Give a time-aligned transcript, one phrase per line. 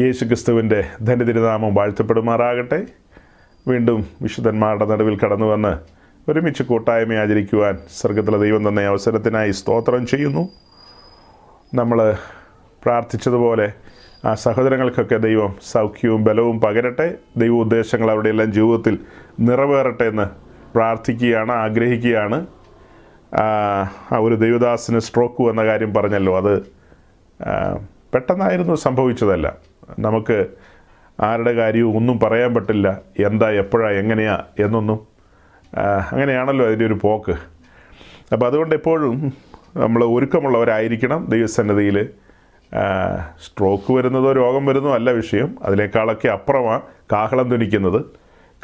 [0.00, 2.86] യേശു ക്രിസ്തുവിന്റെ ധനിതിരുനാമം വാഴ്ത്തപ്പെടുമാറാകട്ടെ.
[3.68, 5.72] വീണ്ടും വിശുദ്ധന്മാരുടെ നടുവിൽ കടന്നു വന്ന്
[6.30, 10.48] ഒരുമിച്ച് കൂട്ടായ്മ ആചരിക്കുവാൻ സ്വർഗത്തിലെ ദൈവം തന്ന അവസരത്തിനായി സ്തോത്രം ചെയ്യുന്നു.
[11.74, 12.14] നമ്മൾ
[12.84, 13.72] പ്രാർത്ഥിച്ചതുപോലെ
[14.24, 17.14] ആ സഹോദരങ്ങൾക്കൊക്കെ ദൈവം സൗഖ്യവും ബലവും പകരട്ടെ.
[17.36, 18.98] ദൈവ ഉദ്ദേശങ്ങൾ അവരുടെ എല്ലാം ജീവിതത്തിൽ
[19.40, 20.26] നിറവേറട്ടെ എന്ന്
[20.74, 22.46] പ്രാർത്ഥിക്കുകയാണ് ആഗ്രഹിക്കുകയാണ്.
[23.34, 26.36] ആ ഒരു ദൈവദാസിന് സ്ട്രോക്ക് വന്ന കാര്യം പറഞ്ഞല്ലോ.
[26.36, 26.62] അത്
[28.14, 29.67] പെട്ടെന്നായിരുന്നു സംഭവിച്ചതല്ല.
[29.98, 30.46] നമുക്ക്
[31.20, 33.00] ആരുടെ കാര്യവും ഒന്നും പറയാൻ പറ്റില്ല.
[33.18, 35.18] എന്താ എപ്പോഴാ എങ്ങനെയാ എന്നൊന്നും
[35.78, 37.34] അങ്ങനെയാണല്ലോ അതിന്റെ ഒരു പോക്ക്.
[38.32, 39.32] അപ്പോൾ അതുകൊണ്ട് എപ്പോഴും
[39.76, 42.08] നമ്മൾ ഒരുക്കമുള്ളവരായിരിക്കണം ദൈവസന്നിധിയിൽ.
[43.44, 45.58] സ്ട്രോക്ക് വരുന്നതോ രോഗം വരുന്നതോ അല്ല വിഷയം.
[45.62, 46.82] അതിനേക്കാളൊക്കെ അപ്പുറമാണ്
[47.12, 48.04] കാഹളം ധനിക്കുന്നത്.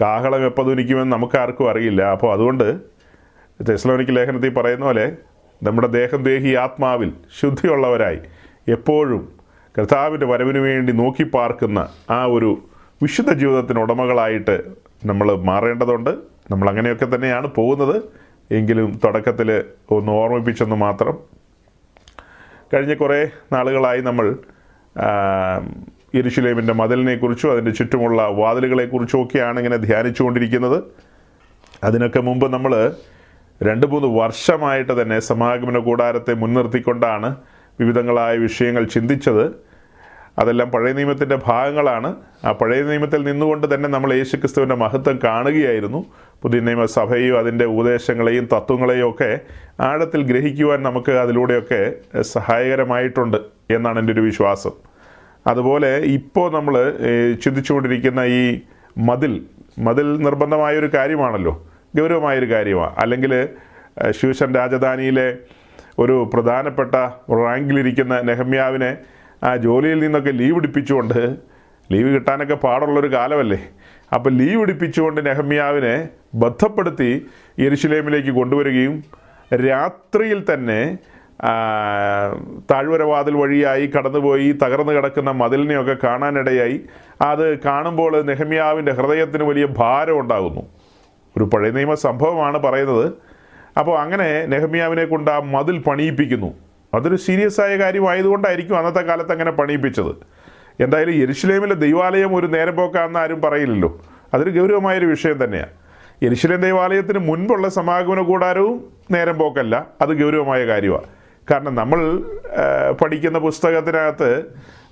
[0.01, 2.03] കാഹളം എപ്പോൾ ധനിക്കുമെന്ന് നമുക്ക് ആർക്കും അറിയില്ല.
[2.03, 2.81] അപ്പോൾ അതുകൊണ്ട്
[3.69, 5.17] തെസ്ലോനിക്ക് ലേഖനത്തിൽ പറയുന്ന പോലെ
[5.63, 8.19] നമ്മുടെ ദേഹം ദേഹി ആത്മാവിൽ ശുദ്ധിയുള്ളവരായി.
[8.69, 9.34] എപ്പോഴും
[9.79, 12.51] കർത്താവിന്റെ വരവിന് വേണ്ടി നോക്കി പാർക്കുന്ന ആ ഒരു
[13.03, 14.63] വിശുദ്ധ ജീവിതത്തിന് ഉടമകളായിട്ട്
[15.07, 16.11] നമ്മൾ മാറേണ്ടതുണ്ട്.
[16.51, 17.97] നമ്മൾ അങ്ങനെയൊക്കെ തന്നെയാണ് പോകുന്നത്.
[18.51, 21.15] എങ്കിലും തുടക്കത്തിൽ ഒന്ന് ഓർമ്മിപ്പിച്ചെന്ന് മാത്രം.
[22.75, 24.37] കഴിഞ്ഞ കുറേ നാളുകളായി നമ്മൾ
[26.15, 30.83] ഇരുശിലേമിന്റെ മതിലിനെക്കുറിച്ചും അതിന്റെ ചുറ്റുമുള്ള വാതിലുകളെക്കുറിച്ചും ഒക്കെയാണ് ഇങ്ങനെ ധ്യാനിച്ചുകൊണ്ടിരിക്കുന്നത്.
[31.85, 32.95] അതിനൊക്കെ മുമ്പ് നമ്മൾ
[33.63, 37.37] രണ്ട് മൂന്ന് വർഷമായിട്ട് തന്നെ സമാഗമന കൂടാരത്തെ മുൻനിർത്തിക്കൊണ്ടാണ്
[37.81, 39.45] വിവിധങ്ങളായ വിഷയങ്ങൾ ചിന്തിച്ചത്
[40.39, 42.15] അതെല്ലാം പഴയ നിയമത്തിന്റെ ഭാഗങ്ങളാണ്.
[42.45, 46.05] ആ പഴയ നിയമത്തിൽ നിന്നുകൊണ്ട് തന്നെ നമ്മൾ യേശുക്രിസ്തുവിന്റെ മഹത്വം കാണുകയായിരുന്നു.
[46.43, 49.41] പുതിയ നിയമസഭയും അതിന്റെ ഉപദേശങ്ങളെയും തത്വങ്ങളെയും ഒക്കെ
[49.81, 53.37] ആഴത്തിൽ ഗ്രഹിക്കുവാൻ നമുക്ക് അതിലൂടെയൊക്കെ സഹായകരമായിട്ടുണ്ട്
[53.71, 54.71] എന്നാണ് എന്റെ ഒരു വിശ്വാസം.
[55.47, 56.75] അതുപോലെ ഇപ്പോൾ നമ്മൾ
[57.45, 58.61] ചിന്തിച്ചുകൊണ്ടിരിക്കുന്ന ഈ
[58.99, 59.43] മതിൽ
[59.79, 61.55] മതിൽ നിർബന്ധമായൊരു കാര്യമാണല്ലോ.
[61.97, 63.49] ഗൗരവമായൊരു കാര്യമാണ് അല്ലെങ്കിൽ
[64.11, 65.37] ശിവശൻ രാജധാനിയിലെ
[65.99, 66.95] ഒരു പ്രധാനപ്പെട്ട
[67.33, 68.97] റാങ്കിലിരിക്കുന്ന നെഹമ്യാവിനെ
[69.45, 71.37] ആ ജോലിയിൽ നിന്നൊക്കെ ലീവ് എടുപ്പിച്ചുകൊണ്ട്
[71.93, 73.61] ലീവ് കിട്ടാനൊക്കെ പാടുള്ളൊരു കാലമല്ലേ?
[74.15, 77.27] അപ്പോൾ ലീവ് എടുപ്പിച്ചുകൊണ്ട് നെഹമ്യാവിനെ ബന്ധപ്പെടുത്തി
[77.61, 79.05] യെരുശലേമിലേക്ക് കൊണ്ടുവരികയും
[79.67, 80.99] രാത്രിയിൽ തന്നെ
[82.71, 86.77] താഴ്വരവാതിൽ വഴിയായി കടന്നുപോയി തകർന്നു കിടക്കുന്ന മതിലിനെയൊക്കെ കാണാനിടയായി.
[87.23, 90.63] അത് കാണുമ്പോൾ നെഹമ്യാവിന്റെ ഹൃദയത്തിന് വലിയ ഭാരം ഉണ്ടാകുന്നു
[91.37, 93.07] ഒരു പഴയ നിയമ സംഭവമാണ് പറയുന്നത്.
[93.79, 96.51] അപ്പോൾ അങ്ങനെ നെഹമ്യാവിനെ കൊണ്ട് ആ മതിൽ പണിയിപ്പിക്കുന്നു.
[96.95, 100.13] അതൊരു സീരിയസ് ആയ കാര്യമായതുകൊണ്ടായിരിക്കും അന്നത്തെ കാലത്ത് അങ്ങനെ പണിയിപ്പിച്ചത്.
[100.81, 103.91] എന്തായാലും യെരുഷലേമിലെ ദൈവാലയം ഒരു നേരം പോക്കാന്ന് ആരും പറയില്ലല്ലോ.
[104.35, 105.73] അതൊരു ഗൗരവമായൊരു വിഷയം തന്നെയാണ്
[106.23, 111.09] യെരുഷലേം ദൈവാലയത്തിന് മുൻപുള്ള സമാഗമന കൂടാരവും നേരം പോക്കല്ല അത് ഗൗരവമായ കാര്യമാണ്
[111.51, 112.23] കാരണം നമ്മൾ
[113.03, 114.45] പഠിക്കുന്ന പുസ്തകത്തിനകത്ത്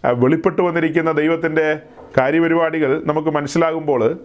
[0.05, 1.79] വെളിപ്പെട്ടു വന്നിരിക്കുന്ന ദൈവത്തിന്റെ
[2.19, 4.17] കാര്യപരിപാടികൾ നമുക്ക് മനസ്സിലാകുമ്പോൾ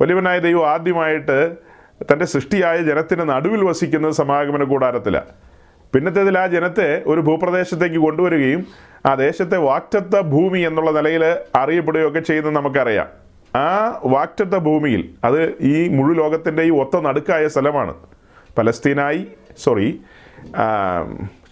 [0.00, 1.38] വലിയവനായ ദൈവം ആദ്യമായിട്ട്
[2.02, 5.30] തന്റെ സൃഷ്ടിയായ ജനത്തിന് നടുവിൽ വസിക്കുന്നത് സമാഗമന കൂടാരത്തിലാണ്.
[5.92, 8.66] പിന്നത്തേതിൽ ആ ജനത്തെ ഒരു ഭൂപ്രദേശത്തേക്ക് കൊണ്ടുവരികയും
[9.06, 13.06] ആ ദേശത്തെ വാക്റ്റത്ത ഭൂമി എന്നുള്ള നിലയിൽ അറിയപ്പെടുകയൊക്കെ ചെയ്യുന്നത് നമുക്കറിയാം.
[13.56, 17.94] ആ വാക്റ്റത്ത ഭൂമിയിൽ അത് ഈ മുഴു ലോകത്തിന്റെ ഈ ഒത്ത നടുക്കായ സ്ഥലമാണ്.
[18.58, 19.26] പലസ്തീനായി
[19.58, 20.00] സോറി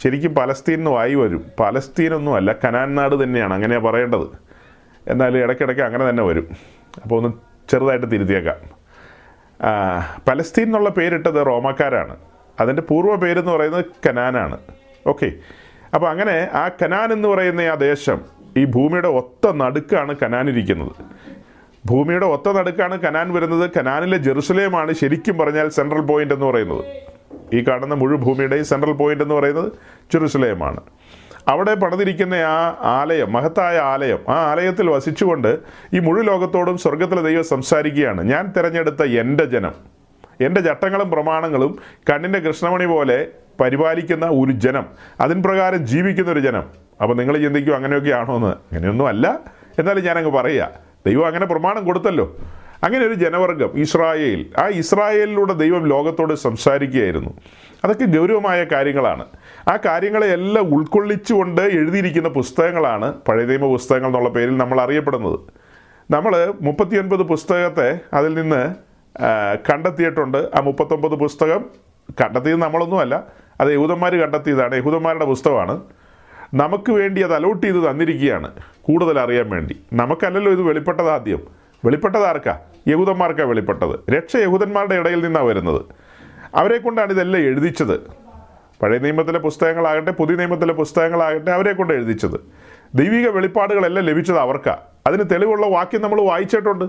[0.04, 1.44] ശരിക്കും പലസ്തീൻ എന്ന് വായി വരും.
[1.60, 4.28] പലസ്തീനൊന്നും അല്ല കനാൻ നാട് തന്നെയാണ് അങ്ങനെയാണ് പറയേണ്ടത്.
[5.08, 6.48] എന്നാൽ ഇടയ്ക്കിടയ്ക്ക് അങ്ങനെ തന്നെ വരും.
[7.02, 7.32] അപ്പോൾ ഒന്ന്
[7.70, 8.75] ചെറുതായിട്ട് തിരുത്തിയേക്കാം.
[10.28, 12.16] പലസ്തീൻ എന്നുള്ള പേരിട്ടത് റോമാക്കാരാണ്.
[12.60, 14.58] അതിന്റെ പൂർവ പേരെന്ന് പറയുന്നത് കനാനാണ്.
[15.06, 15.32] ഓക്കെ.
[15.94, 18.20] അപ്പോൾ അങ്ങനെ ആ കനാൻ എന്ന് പറയുന്ന ആ ദേശം
[18.56, 20.92] ഈ ഭൂമിയുടെ ഒത്ത നടുക്കാണ് കനാൻ ഇരിക്കുന്നത്.
[21.86, 23.70] ഭൂമിയുടെ ഒത്ത നടുക്കാണ് കനാൻ വരുന്നത്.
[23.76, 26.84] കനാനിലെ ജെറുസലേമാണ് ശരിക്കും പറഞ്ഞാൽ സെൻട്രൽ പോയിന്റ് എന്ന് പറയുന്നത്.
[27.54, 29.72] ഈ കാണുന്ന മുഴു ഭൂമിയുടെയും സെൻട്രൽ പോയിന്റ് എന്ന് പറയുന്നത്
[30.12, 30.80] ജെറുസലേമാണ്.
[31.48, 35.58] അവിടെ പണിതിരിക്കുന്ന ആ ആലയം മഹത്തായ ആലയം ആ ആലയത്തിൽ വസിച്ചുകൊണ്ട്
[35.94, 38.24] ഈ മുഴു ലോകത്തോടും സ്വർഗത്തിലെ ദൈവം സംസാരിക്കുകയാണ്.
[38.24, 39.72] ഞാൻ തിരഞ്ഞെടുത്ത എന്റെ ജനം
[40.40, 41.78] എന്റെ ചട്ടങ്ങളും പ്രമാണങ്ങളും
[42.10, 43.26] കണ്ണിന്റെ കൃഷ്ണമണി പോലെ
[43.60, 44.86] പരിപാലിക്കുന്ന ഒരു ജനം
[45.20, 46.64] അതിൻ പ്രകാരം ജീവിക്കുന്ന ഒരു ജനം.
[47.02, 49.38] അപ്പോൾ നിങ്ങൾ ചിന്തിക്കും അങ്ങനെയൊക്കെയാണോ എന്ന് അങ്ങനെയൊന്നും അല്ല.
[49.78, 50.70] എന്നാലും ഞാനങ്ങ് പറയുക
[51.06, 52.36] ദൈവം അങ്ങനെ പ്രമാണം കൊടുത്തല്ലോ.
[52.84, 57.30] അങ്ങനെ ഒരു ജനവർഗം ഇസ്രായേൽ ആ ഇസ്രായേലിലൂടെ ദൈവം ലോകത്തോട് സംസാരിക്കുകയായിരുന്നു.
[57.84, 59.24] അതൊക്കെ ഗൗരവമായ കാര്യങ്ങളാണ്.
[59.68, 65.38] ആ കാര്യങ്ങളെ എല്ലാം ഉൾക്കൊള്ളിച്ചുകൊണ്ട് എഴുതിയിരിക്കുന്ന പുസ്തകങ്ങളാണ് പഴയ നിയമ പുസ്തകങ്ങൾ എന്നുള്ള പേരിൽ നമ്മൾ അറിയപ്പെടുന്നത്.
[66.10, 68.74] നമ്മൾ മുപ്പത്തിയൊൻപത് പുസ്തകത്തെ അതിൽ നിന്ന്
[69.70, 70.38] കണ്ടെത്തിയിട്ടുണ്ട്.
[70.38, 71.64] ആ മുപ്പത്തൊമ്പത് പുസ്തകം
[72.22, 73.24] കണ്ടെത്തിയത് നമ്മളൊന്നുമല്ല
[73.60, 75.80] അത് യഹൂദന്മാർ കണ്ടെത്തിയതാണ് യഹൂദന്മാരുടെ പുസ്തകമാണ്.
[76.54, 78.50] നമുക്ക് വേണ്ടി അത് അലോട്ട് ചെയ്ത് തന്നിരിക്കുകയാണ്
[78.82, 79.76] കൂടുതൽ അറിയാൻ വേണ്ടി.
[79.92, 81.40] നമുക്കല്ലല്ലോ ഇത് വെളിപ്പെട്ടത് ആദ്യം.
[81.84, 82.58] വെളിപ്പെട്ടത് ആർക്കാ?
[82.88, 84.10] യഹൂദന്മാർക്കാണ് വെളിപ്പെട്ടത്.
[84.10, 85.82] രക്ഷ യഹൂദന്മാരുടെ ഇടയിൽ നിന്നാണ് വരുന്നത്.
[86.54, 88.25] അവരെ കൊണ്ടാണ് ഇതെല്ലാം എഴുതിച്ചത്.
[88.82, 92.40] പഴയ നിയമത്തിലെ പുസ്തകങ്ങളാകട്ടെ പുതിയ നിയമത്തിലെ പുസ്തകങ്ങളാകട്ടെ അവരെ കൊണ്ട് എഴുതിച്ചത്.
[92.94, 94.78] ദൈവിക വെളിപ്പാടുകളെല്ലാം ലഭിച്ചത് അവർക്കാ.
[95.06, 96.84] അതിന് തെളിവുള്ള വാക്യം നമ്മൾ വായിച്ചിട്ടുണ്ട്.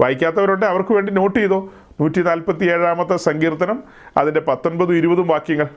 [0.00, 1.72] വായിക്കാത്തവരുണ്ട് അവർക്ക് വേണ്ടി നോട്ട് ചെയ്തോ.
[2.00, 3.84] നൂറ്റി നാൽപ്പത്തി ഏഴാമത്തെ സങ്കീർത്തനം
[4.16, 5.68] അതിന്റെ പത്തൊൻപതും ഇരുപതും വാക്യങ്ങൾ.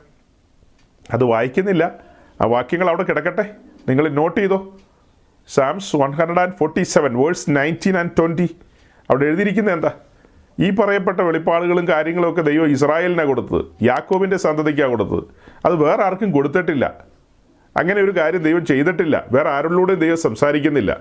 [1.13, 1.91] അത് വായിക്കുന്നില്ല.
[2.41, 3.55] ആ വാക്യങ്ങൾ അവിടെ കിടക്കട്ടെ.
[3.89, 4.77] നിങ്ങൾ നോട്ട് ചെയ്തോ.
[5.47, 8.55] Psalms one hundred and forty seven verse nineteen and twenty.
[9.09, 9.91] അവിടെ എഴുതിയിരിക്കുന്നത് എന്താ?
[10.61, 13.65] ഈ പറയപ്പെട്ട വെളിപ്പാടുകളും കാര്യങ്ങളും ഒക്കെ ദൈവം ഇസ്രായേലിനാണ് കൊടുത്തത്.
[13.83, 15.23] യാക്കോബിന്റെ സന്തതിക്കാണ് കൊടുത്തത്.
[15.65, 16.95] അത് വേറെ ആർക്കും കൊടുത്തിട്ടില്ല.
[17.77, 19.25] അങ്ങനെ ഒരു കാര്യം ദൈവം ചെയ്തിട്ടില്ല.
[19.31, 20.99] വേറെ ആരിലൂടെയും ദൈവം സംസാരിക്കുന്നില്ല.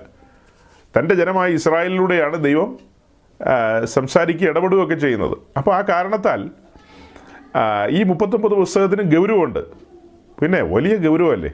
[0.97, 2.79] തന്റെ ജനമായ ഇസ്രായേലിലൂടെയാണ് ദൈവം
[3.83, 5.37] സംസാരിക്കുക ഇടപെടുകയൊക്കെ ചെയ്യുന്നത്.
[5.57, 6.49] അപ്പോൾ ആ കാരണത്താൽ
[7.89, 9.59] ഈ മുപ്പത്തൊമ്പത് പുസ്തകത്തിന് ഗൗരവമുണ്ട്.
[10.41, 11.51] പിന്നെ വലിയ ഗൗരവമല്ലേ?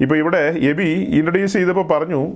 [0.00, 0.88] ഇപ്പോൾ ഇവിടെ എബി
[1.18, 2.32] ഇൻട്രൊഡ്യൂസ് ചെയ്തപ്പോൾ പറഞ്ഞു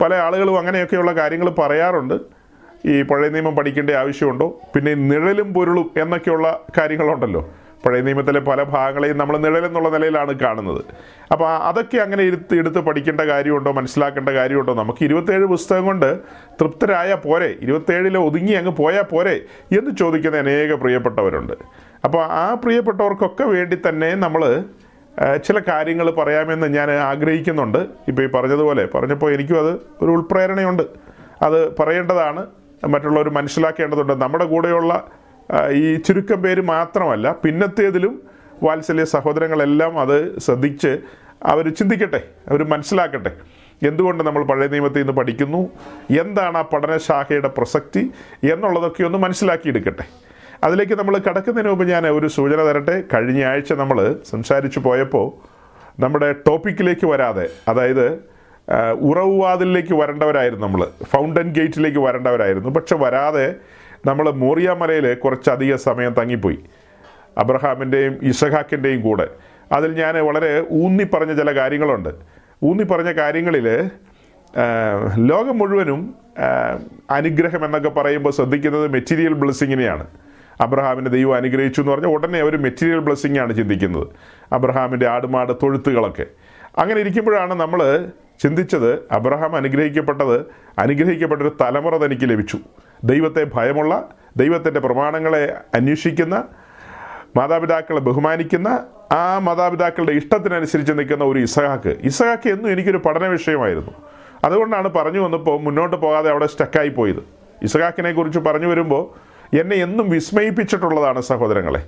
[0.00, 2.35] പല ആളുകളും അങ്ങനെയൊക്കെയുള്ള കാര്യങ്ങൾ പറയാറുണ്ട്.
[2.84, 4.60] ഈ പഴയ നിയമം പഠിക്കേണ്ട ആവശ്യമുണ്ടോ?
[4.74, 7.50] പിന്നെ നിഴലും പൊരുളും എന്നൊക്കെയുള്ള കാര്യങ്ങളുണ്ടല്ലോ.
[7.86, 10.84] പഴയ നിയമത്തിലെ പല ഭാഗങ്ങളെയും നമ്മൾ നിഴലെന്നുള്ള നിലയിലാണ് കാണുന്നത്.
[11.32, 13.72] അപ്പോൾ അതൊക്കെ അങ്ങനെ എടുത്ത് എടുത്ത് പഠിക്കേണ്ട കാര്യമുണ്ടോ?
[13.72, 14.74] മനസ്സിലാക്കേണ്ട കാര്യമുണ്ടോ?
[14.74, 16.18] നമുക്ക് ഇരുപത്തേഴ് പുസ്തകം കൊണ്ട്
[16.60, 17.54] തൃപ്തരായ പോരെ.
[17.62, 19.40] ഇരുപത്തേഴിൽ ഒതുങ്ങി അങ്ങ് പോയാൽ പോരെ
[19.78, 21.52] എന്ന് ചോദിക്കുന്ന അനേക പ്രിയപ്പെട്ടവരുണ്ട്.
[22.04, 24.64] അപ്പോൾ ആ പ്രിയപ്പെട്ടവർക്കൊക്കെ വേണ്ടി തന്നെ നമ്മൾ
[25.44, 27.78] ചില കാര്യങ്ങൾ പറയാമെന്ന് ഞാൻ ആഗ്രഹിക്കുന്നുണ്ട്.
[27.78, 29.70] ഇപ്പോൾ ഈ പറഞ്ഞതുപോലെ പറഞ്ഞപ്പോൾ എനിക്കും അത്
[30.02, 30.82] ഒരു ഉൾപ്രേരണയുണ്ട്.
[31.42, 32.46] അത് പറയേണ്ടതാണ്.
[32.86, 34.12] മറ്റുള്ളവർ മനസ്സിലാക്കേണ്ടതുണ്ട്.
[34.12, 35.04] നമ്മുടെ കൂടെയുള്ള
[35.72, 38.22] ഈ ചുരുക്കം പേര് മാത്രമല്ല പിന്നത്തേതിലും
[38.62, 40.98] വാത്സല്യ സഹോദരങ്ങളെല്ലാം അത് ശ്രദ്ധിച്ച്
[41.42, 43.32] അവർ ചിന്തിക്കട്ടെ അവർ മനസ്സിലാക്കട്ടെ.
[43.82, 45.70] എന്തുകൊണ്ട് നമ്മൾ പഴയ നിയമത്തിൽ നിന്ന് പഠിക്കുന്നു?
[46.20, 48.10] എന്താണ് ആ പഠനശാഖയുടെ പ്രസക്തി?
[48.52, 50.04] എന്നുള്ളതൊക്കെ ഒന്ന് മനസ്സിലാക്കിയെടുക്കട്ടെ.
[50.64, 53.04] അതിലേക്ക് നമ്മൾ കടക്കുന്നതിന് മുമ്പ് ഞാൻ ഒരു സൂചന തരട്ടെ.
[53.14, 55.56] കഴിഞ്ഞ ആഴ്ച നമ്മൾ സംസാരിച്ചു പോയപ്പോൾ
[56.00, 58.35] നമ്മുടെ ടോപ്പിക്കിലേക്ക് വരാതെ അതായത്
[59.00, 62.68] ഉറവുവാതിലേക്ക് വരേണ്ടവരായിരുന്നു നമ്മൾ ഫൗണ്ടൻ ഗേറ്റിലേക്ക് വരേണ്ടവരായിരുന്നു.
[62.68, 63.54] പക്ഷെ വരാതെ
[64.06, 66.58] നമ്മൾ മോറിയാമലയിൽ കുറച്ചധിക സമയം തങ്ങിപ്പോയി.
[67.38, 69.28] അബ്രഹാമിന്റെയും ഇഷഹാക്കിന്റെയും കൂടെ.
[69.72, 72.08] അതിൽ ഞാൻ വളരെ ഊന്നി പറഞ്ഞ ചില കാര്യങ്ങളുണ്ട്.
[72.64, 73.90] ഊന്നി പറഞ്ഞ കാര്യങ്ങളിൽ
[75.14, 76.14] ലോകം മുഴുവനും
[77.10, 80.06] അനുഗ്രഹം എന്നൊക്കെ പറയുമ്പോൾ ശ്രദ്ധിക്കുന്നത് മെറ്റീരിയൽ ബ്ലെസ്സിങ്ങിനെയാണ്
[80.60, 84.06] അബ്രഹാമിന്റെ ദൈവം അനുഗ്രഹിച്ചു എന്ന് പറഞ്ഞാൽ ഉടനെ അവർ മെറ്റീരിയൽ ബ്ലെസ്സിങ്ങാണ് ചിന്തിക്കുന്നത്.
[84.52, 86.26] അബ്രഹാമിന്റെ ആടുമാട് തൊഴുത്തുകളൊക്കെ.
[86.78, 88.08] അങ്ങനെ ഇരിക്കുമ്പോഴാണ് നമ്മൾ
[88.40, 90.46] ചിന്തിച്ചത് അബ്രഹാം അനുഗ്രഹിക്കപ്പെട്ടത്
[90.78, 92.58] അനുഗ്രഹിക്കപ്പെട്ടൊരു തലമുറ തനിക്ക് ലഭിച്ചു.
[93.04, 96.44] ദൈവത്തെ ഭയമുള്ള ദൈവത്തിന്റെ പ്രമാണങ്ങളെ അന്വേഷിക്കുന്ന
[97.36, 101.96] മാതാപിതാക്കളെ ബഹുമാനിക്കുന്ന ആ മാതാപിതാക്കളുടെ ഇഷ്ടത്തിനനുസരിച്ച് നിൽക്കുന്ന ഒരു ഇസഹാക്ക്.
[102.02, 103.90] ഇസഹാക്ക് എന്നും എനിക്കൊരു പഠന വിഷയമായിരുന്നു.
[104.44, 107.22] അതുകൊണ്ടാണ് പറഞ്ഞു വന്നപ്പോൾ മുന്നോട്ട് പോകാതെ അവിടെ സ്റ്റക്കായി പോയത്.
[107.62, 109.26] ഇസഹാക്കിനെ കുറിച്ച് പറഞ്ഞു വരുമ്പോൾ
[109.60, 111.86] എന്നെ എന്നും വിസ്മയിപ്പിച്ചിട്ടുള്ളതാണ് സഹോദരങ്ങളെ.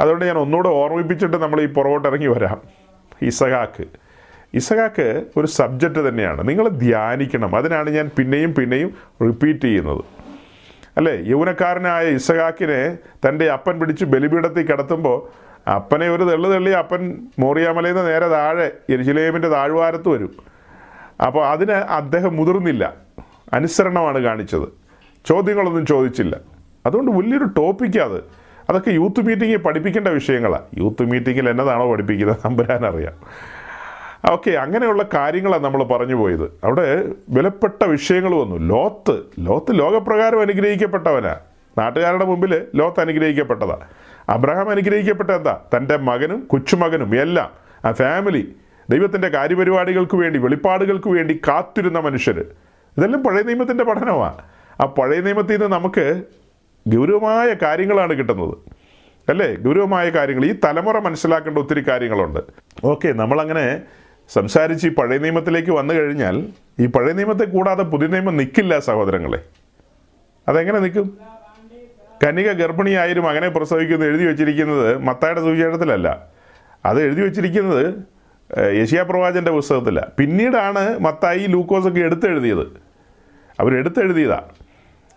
[0.00, 2.60] അതുകൊണ്ട് ഞാൻ ഒന്നുകൂടെ ഓർമ്മിപ്പിച്ചിട്ട് നമ്മൾ ഈ പുറകോട്ടിറങ്ങി വരാം.
[3.22, 4.07] ഇസഹാക്ക്.
[4.54, 6.48] ഇസഹാക്ക് ഒരു സബ്ജക്റ്റ് തന്നെയാണ്.
[6.48, 7.56] നിങ്ങൾ ധ്യാനിക്കണം.
[7.56, 10.04] അതിനാണ് ഞാൻ പിന്നെയും പിന്നെയും റിപ്പീറ്റ് ചെയ്യുന്നത്.
[10.96, 11.18] അല്ലേ?
[11.24, 12.98] യൗവനക്കാരനായ ഇസഹാക്കിനെ
[13.28, 19.48] തന്റെ അപ്പൻ പിടിച്ച് ബലിപീഠത്തിൽ കിടത്തുമ്പോൾ അപ്പനെ ഒരു തെള്ളു തള്ളി അപ്പൻ മോറിയാമലയിൽ നിന്ന് നേരെ താഴെ എരിശിലേമിന്റെ
[19.48, 20.30] താഴ്വാരത്ത് വരും.
[21.26, 22.94] അപ്പോൾ അതിന് അദ്ദേഹം മുതിർന്നില്ല.
[23.52, 24.68] അനുസരണമാണ് കാണിച്ചത്.
[25.28, 26.36] ചോദ്യങ്ങളൊന്നും ചോദിച്ചില്ല.
[26.86, 28.20] അതുകൊണ്ട് വലിയൊരു ടോപ്പിക്കാണ് അത്.
[28.70, 32.36] അതൊക്കെ യൂത്ത് മീറ്റിങ്ങിൽ പഠിപ്പിക്കേണ്ട വിഷയങ്ങളാണ് യൂത്ത് മീറ്റിങ്ങിൽ എന്നതാണോ പഠിപ്പിക്കുന്നത്?
[32.44, 33.12] നമ്പരാൻ അറിയാം
[34.24, 36.58] ഓക്കെ അങ്ങനെയുള്ള കാര്യങ്ങളാണ് നമ്മൾ പറഞ്ഞു പോയത്.
[36.64, 38.56] അവിടെ വിലപ്പെട്ട വിഷയങ്ങൾ വന്നു.
[38.56, 41.36] ലോത്ത് ലോത്ത് ലോകപ്രകാരം അനുഗ്രഹിക്കപ്പെട്ടവനാ.
[41.78, 43.78] നാട്ടുകാരുടെ മുമ്പിൽ ലോത്ത് അനുഗ്രഹിക്കപ്പെട്ടതാ.
[44.28, 45.60] അബ്രഹാം അനുഗ്രഹിക്കപ്പെട്ട എന്താ?
[45.76, 47.50] തന്റെ മകനും കൊച്ചുമകനും എല്ലാം.
[47.84, 48.56] ആ ഫാമിലി
[48.90, 52.38] ദൈവത്തിന്റെ കാര്യപരിപാടികൾക്ക് വേണ്ടി വെളിപ്പാടുകൾക്ക് വേണ്ടി കാത്തിരുന്ന മനുഷ്യർ
[52.98, 54.38] ഇതെല്ലാം പഴയ നിയമത്തിന്റെ പഠനമാണ്
[54.80, 56.22] ആ പഴയ നിയമത്തിൽ നിന്ന് നമുക്ക്
[56.88, 58.54] ഗൗരവമായ കാര്യങ്ങളാണ് കിട്ടുന്നത്.
[59.30, 59.54] അല്ലേ?
[59.54, 60.44] ഗൗരവമായ കാര്യങ്ങൾ.
[60.44, 62.40] ഈ തലമുറ മനസ്സിലാക്കേണ്ട ഒത്തിരി കാര്യങ്ങളുണ്ട്.
[62.84, 63.82] ഓക്കെ നമ്മളങ്ങനെ
[64.30, 66.36] സംസാരിച്ച് ഈ പഴയ നിയമത്തിലേക്ക് വന്നു കഴിഞ്ഞാൽ
[66.82, 69.40] ഈ പഴയ നിയമത്തെ കൂടാതെ പുതിയ നിയമം നിൽക്കില്ല സഹോദരങ്ങളെ.
[70.46, 71.06] അതെങ്ങനെ നിൽക്കും
[72.24, 76.08] കനിക ഗർഭിണിയായാലും അങ്ങനെ പ്രസവിക്കുന്നു എഴുതി വെച്ചിരിക്കുന്നത് മത്തായുടെ സുവിശേഷത്തിലല്ല.
[76.84, 77.84] അത് എഴുതി വെച്ചിരിക്കുന്നത്
[78.50, 82.64] ഏഹ്, യെശയ്യാ പ്രവാചന്റെ പുസ്തകത്തിലാണ് പിന്നീടാണ് മത്തായി ലൂക്കോസൊക്കെ എടുത്തെഴുതിയത്.
[83.58, 84.40] അവരെടുത്തെഴുതിയതാ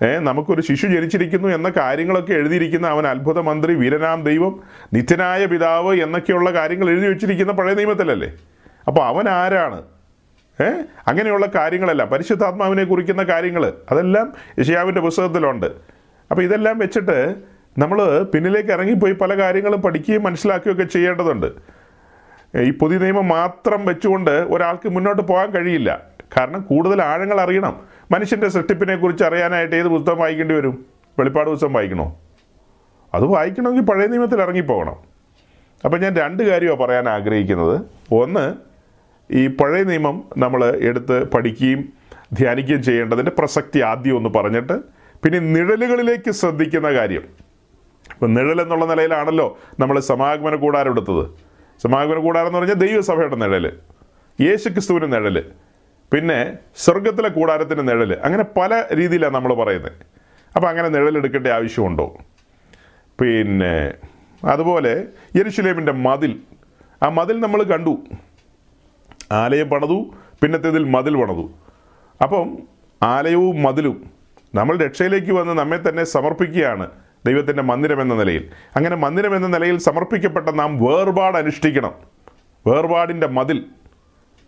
[0.01, 4.53] ഏ നമുക്കൊരു ശിശു ജനിച്ചിരിക്കുന്നു എന്ന കാര്യങ്ങളൊക്കെ എഴുതിയിരിക്കുന്ന അവൻ അത്ഭുത മന്ത്രി വീരനാം ദൈവം
[4.93, 8.29] നിത്യനായ പിതാവ് എന്നൊക്കെയുള്ള കാര്യങ്ങൾ എഴുതി വെച്ചിരിക്കുന്ന പഴയ നിയമത്തിലല്ലേ?
[8.87, 9.81] അപ്പോൾ അവൻ ആരാണ്?
[10.63, 10.81] ഏ?
[11.07, 12.05] അങ്ങനെയുള്ള കാര്യങ്ങളല്ല.
[12.05, 15.65] പരിശുദ്ധാത്മാവിനെ കുറിക്കുന്ന കാര്യങ്ങൾ അതെല്ലാം യഷിയാവിന്റെ പുസ്തകത്തിലുണ്ട്.
[16.31, 17.35] അപ്പോൾ ഇതെല്ലാം വെച്ചിട്ട്
[17.77, 21.45] നമ്മൾ പിന്നിലേക്ക് ഇറങ്ങിപ്പോയി പല കാര്യങ്ങളും പഠിക്കുകയും മനസ്സിലാക്കുകയൊക്കെ ചെയ്യേണ്ടതുണ്ട്.
[22.61, 26.01] ഈ പുതിയ നിയമം മാത്രം വെച്ചുകൊണ്ട് ഒരാൾക്ക് മുന്നോട്ട് പോകാൻ കഴിയില്ല.
[26.37, 27.79] കാരണം കൂടുതൽ ആഴങ്ങൾ അറിയണം.
[28.11, 30.85] മനുഷ്യന്റെ സൃഷ്ടിപ്പിനെ കുറിച്ച് അറിയാനായിട്ട് ഏത് പുസ്തകം വായിക്കേണ്ടി വരും?
[31.19, 32.19] വെളിപ്പാട് പുസ്തകം വായിക്കണോ?
[33.13, 34.95] അത് വായിക്കണമെങ്കിൽ പഴയ നിയമത്തിൽ ഇറങ്ങിപ്പോകണം.
[35.85, 37.81] അപ്പം ഞാൻ രണ്ട് കാര്യമാണ് പറയാൻ ആഗ്രഹിക്കുന്നത്.
[38.11, 38.70] ഒന്ന്
[39.31, 41.93] ഈ പഴയ നിയമം നമ്മൾ എടുത്ത് പഠിക്കുകയും
[42.33, 44.73] ധ്യാനിക്കുകയും ചെയ്യേണ്ടതിന്റെ പ്രസക്തി ആദ്യം ഒന്ന് പറഞ്ഞിട്ട്
[45.23, 47.23] പിന്നെ നിഴലുകളിലേക്ക് ശ്രദ്ധിക്കുന്ന കാര്യം.
[48.13, 51.25] ഇപ്പം നിഴൽ എന്നുള്ള നിലയിലാണല്ലോ നമ്മൾ സമാഗമന കൂടാരം എടുത്തത്.
[51.81, 53.71] സമാഗമന കൂടാരം എന്ന് പറഞ്ഞാൽ ദൈവസഭയുടെ നിഴൽ
[54.41, 55.45] യേശു ക്രിസ്തുവിന്റെ നിഴൽ
[56.13, 59.91] പിന്നെ സ്വർഗത്തിലെ കൂടാരത്തിന്റെ നിഴൽ അങ്ങനെ പല രീതിയിലാണ് നമ്മൾ പറയുന്നത്.
[60.55, 62.17] അപ്പോൾ അങ്ങനെ നിഴലെടുക്കേണ്ട ആവശ്യമുണ്ടോ?
[63.19, 63.93] പിന്നെ
[64.47, 66.39] അതുപോലെ യരുഷലേമിന്റെ മതിൽ.
[67.03, 68.03] ആ മതിൽ നമ്മൾ കണ്ടു.
[69.31, 71.51] ആലയം പണതു പിന്നത്തേതിൽ മതിൽ പണതു.
[72.21, 72.57] അപ്പം
[73.03, 74.05] ആലയവും മതിലും
[74.55, 76.89] നമ്മൾ രക്ഷയിലേക്ക് വന്ന് നമ്മെ തന്നെ സമർപ്പിക്കുകയാണ്
[77.25, 78.49] ദൈവത്തിന്റെ മന്ദിരം എന്ന നിലയിൽ.
[78.75, 81.91] അങ്ങനെ മന്ദിരം എന്ന നിലയിൽ സമർപ്പിക്കപ്പെട്ട നാം വേർപാട് അനുഷ്ഠിക്കണം.
[82.67, 83.65] വേർപാടിന്റെ മതിൽ.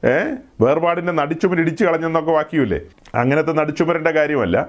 [0.06, 0.36] ഏ?
[0.62, 2.80] വേർപാടിന്റെ നടിച്ചുമർ ഇടിച്ചു കളഞ്ഞെന്നൊക്കെ വാക്കിയില്ലേ
[3.16, 4.68] അങ്ങനത്തെ നടിച്ചുമരന്റെ കാര്യമല്ല.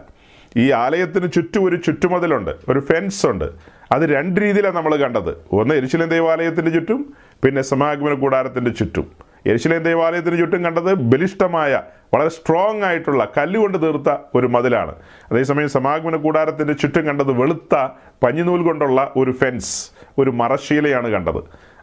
[0.56, 3.44] ഈ ആലയത്തിന് ചുറ്റും ഒരു ചുറ്റുമതിലുണ്ട് ഒരു ഫെൻസ് ഉണ്ട്
[3.92, 5.36] അത് രണ്ട് രീതിയിലാണ് നമ്മൾ കണ്ടത്.
[5.52, 9.33] ഒന്ന് എരിശിലൻ ദേവാലയത്തിന്റെ ചുറ്റും പിന്നെ സമാഗമന കൂടാരത്തിന്റെ ചുറ്റും.
[9.46, 11.82] എരിശിലേം ദേവാലയത്തിന് ചുറ്റും കണ്ടത് ബലിഷ്ടമായ
[12.14, 14.94] വളരെ സ്ട്രോങ് ആയിട്ടുള്ള കല്ലുകൊണ്ട് തീർത്ത ഒരു മതിലാണ്.
[15.32, 17.88] അതേസമയം സമാഗമന കൂടാരത്തിന്റെ ചുറ്റും കണ്ടത് വെളുത്ത
[18.22, 21.36] പഞ്ഞിനൂൽ കൊണ്ടുള്ള ഒരു ഫെൻസ് ഒരു മറശീലയാണ് കണ്ടത്.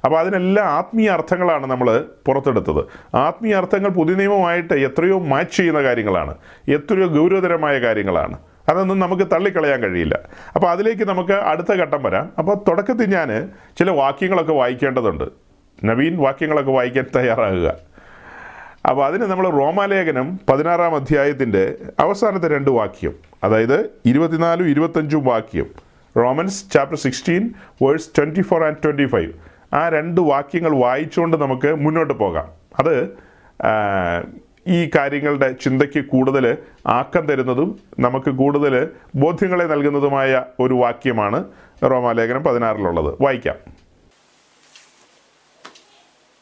[0.05, 3.15] അപ്പോൾ അതിനെല്ലാം ആത്മീയ അർത്ഥങ്ങളാണ് നമ്മൾ പുറത്തെടുത്തത്.
[3.15, 6.35] ആത്മീയ അർത്ഥങ്ങൾ പുതിയ നിയമമായിട്ട് എത്രയോ മാച്ച് ചെയ്യുന്ന കാര്യങ്ങളാണ്.
[6.69, 8.37] എത്രയോ ഗൗരവതരമായ കാര്യങ്ങളാണ്.
[8.69, 10.19] അതൊന്നും നമുക്ക് തള്ളിക്കളയാൻ കഴിയില്ല.
[10.55, 12.33] അപ്പോൾ അതിലേക്ക് നമുക്ക് അടുത്ത ഘട്ടം വരാം.
[12.39, 13.49] അപ്പോൾ തുടക്കത്തിൽ ഞാൻ
[13.79, 15.50] ചില വാക്യങ്ങളൊക്കെ വായിക്കേണ്ടതുണ്ട്.
[15.83, 17.69] നവീൻ വാക്യങ്ങളൊക്കെ വായിക്കാൻ തയ്യാറാകുക.
[18.89, 25.67] അപ്പോൾ അതിന് നമ്മൾ റോമാലേഖനം പതിനാറാം അധ്യായത്തിന്റെ അവസാനത്തെ രണ്ട് വാക്യം അതായത് ഇരുപത്തിനാലും ഇരുപത്തഞ്ചും വാക്യം
[26.17, 27.43] Romans chapter sixteen
[27.83, 29.31] verse twenty four and twenty five
[29.73, 32.47] ആ രണ്ട് വാക്യങ്ങൾ വായിച്ചുകൊണ്ട് നമുക്ക് മുന്നോട്ട് പോകാം.
[32.79, 32.95] അത്
[34.67, 36.57] ഈ കാര്യങ്ങളുടെ ചിന്തയ്ക്ക് കൂടുതൽ
[36.87, 37.69] ആക്കം തരുന്നതും
[37.99, 38.73] നമുക്ക് കൂടുതൽ
[39.15, 41.39] ബോധ്യങ്ങളെ നൽകുന്നതുമായ ഒരു വാക്യമാണ്
[41.83, 43.11] റോമാലേഖനം പതിനാറിലുള്ളത്.
[43.21, 43.57] വായിക്കാം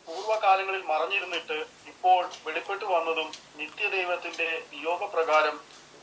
[0.08, 1.58] പൂർവകാലങ്ങളിൽ മറഞ്ഞിരുന്നിട്ട്
[2.20, 3.28] ഇപ്പോൾ വെളിപ്പെട്ടു വന്നതും
[3.60, 5.54] നിത്യദൈവത്തിന്റെ നിയോഗപ്രകാരം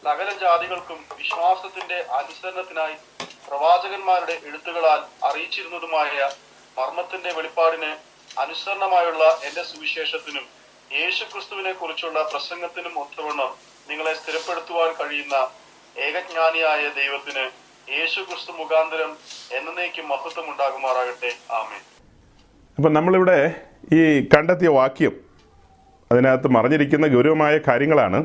[0.02, 2.96] സകല ജാതികൾക്കും വിശ്വാസത്തിന്റെ അനുസരണത്തിനായി
[3.46, 6.12] പ്രവാചകന്മാരുടെ എഴുത്തുകളാൽ അറിയിച്ചിരുന്നതുമായ
[6.76, 7.90] മർമ്മത്തിന്റെ വെളിപ്പാടിന്
[8.36, 10.46] അനുസരണമായുള്ള എന്റെ സുവിശേഷത്തിനും
[10.90, 13.52] യേശുക്രിസ്തുവിനെ കുറിച്ചുള്ള പ്രസംഗത്തിനും ഒത്തവണ്ണം
[13.88, 15.36] നിങ്ങളെ സ്ഥിരപ്പെടുത്തുവാൻ കഴിയുന്ന
[15.96, 17.46] ഏകജ്ഞാനിയായ ദൈവത്തിന്
[17.88, 19.12] യേശുക്രിസ്തു മുഖാന്തരം
[19.52, 21.80] എന്നേക്കും മഹത്വം ഉണ്ടാകുമാറാകട്ടെ ആമേ
[22.78, 23.38] അപ്പൊ നമ്മളിവിടെ
[23.92, 25.14] ഈ കണ്ടെത്തിയ വാക്യം
[26.12, 28.24] അതിനകത്ത് മറഞ്ഞിരിക്കുന്ന ഗൗരവമായ കാര്യങ്ങളാണ്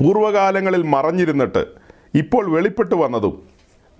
[0.00, 1.66] പൂർവകാലങ്ങളിൽ മറഞ്ഞിരുന്നിട്ട്
[2.14, 3.42] ഇപ്പോൾ വെളിപ്പെട്ടു വന്നതും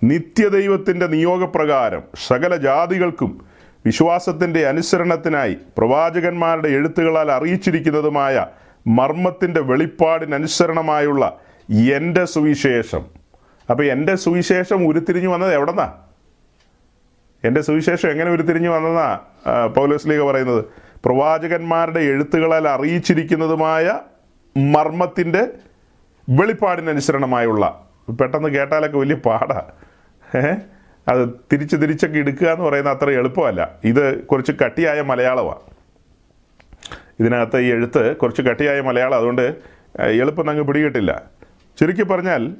[0.03, 3.45] നിത്യദൈവത്തിന്റെ നിയോഗപ്രകാരം സകല ജാതികൾക്കും
[3.85, 8.47] വിശ്വാസത്തിന്റെ അനുസരണത്തിനായി പ്രവാചകന്മാരുടെ എഴുത്തുകളാൽ അറിയിച്ചിരിക്കുന്നതുമായ
[8.87, 11.39] മർമ്മത്തിന്റെ വെളിപ്പാടിനനുസരണമായുള്ള
[11.95, 13.05] എന്റെ സുവിശേഷം.
[13.69, 15.93] അപ്പോൾ എന്റെ സുവിശേഷം ഉരുത്തിരിഞ്ഞു വന്നത് എവിടെന്നാ?
[17.43, 19.19] എന്റെ സുവിശേഷം എങ്ങനെ ഉരുത്തിരിഞ്ഞു വന്നതാ
[19.75, 20.65] പൗലോസ് ലീഗ പറയുന്നത്?
[21.07, 23.99] പ്രവാചകന്മാരുടെ എഴുത്തുകളാൽ അറിയിച്ചിരിക്കുന്നതുമായ
[24.57, 25.47] മർമ്മത്തിന്റെ
[26.29, 29.59] വെളിപ്പാടിനനുസരണമായുള്ള പെട്ടെന്ന് കേട്ടാലൊക്കെ വലിയ പാടാ.
[31.07, 33.61] അത് തിരിച്ച് തിരിച്ചൊക്കെ എടുക്കുക എന്ന് പറയുന്നത് അത്ര എളുപ്പമല്ല.
[33.83, 35.63] ഇത് കുറച്ച് കട്ടിയായ മലയാളമാണ്
[37.19, 39.45] ഇതിനകത്ത് ഈ എഴുത്ത് കുറച്ച് കട്ടിയായ മലയാളം അതുകൊണ്ട്
[40.21, 41.21] എളുപ്പം അങ്ങ് പിടികിട്ടില്ല.
[41.79, 42.51] ചുരുക്കി പറഞ്ഞാൽ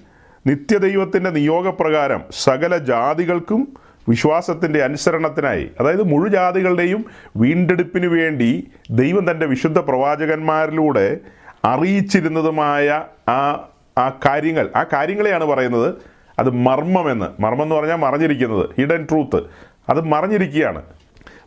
[0.47, 3.61] നിത്യദൈവത്തിന്റെ നിയോഗപ്രകാരം സകല ജാതികൾക്കും
[4.07, 7.05] വിശ്വാസത്തിന്റെ അനുസരണത്തിനായി അതായത് മുഴുജാതികളുടെയും
[7.37, 11.17] വീണ്ടെടുപ്പിന് വേണ്ടി ദൈവം തന്റെ വിശുദ്ധ പ്രവാചകന്മാരിലൂടെ
[11.65, 15.95] അറിയിച്ചിരുന്നതുമായ ആ ആ കാര്യങ്ങൾ ആ കാര്യങ്ങളെയാണ് പറയുന്നത്.
[16.39, 19.43] അത് മർമ്മമെന്ന് മർമ്മം എന്ന് പറഞ്ഞാൽ മറഞ്ഞിരിക്കുന്നത് ഹിഡൻ ട്രൂത്ത്
[19.89, 20.81] അത് മറഞ്ഞിരിക്കുകയാണ്.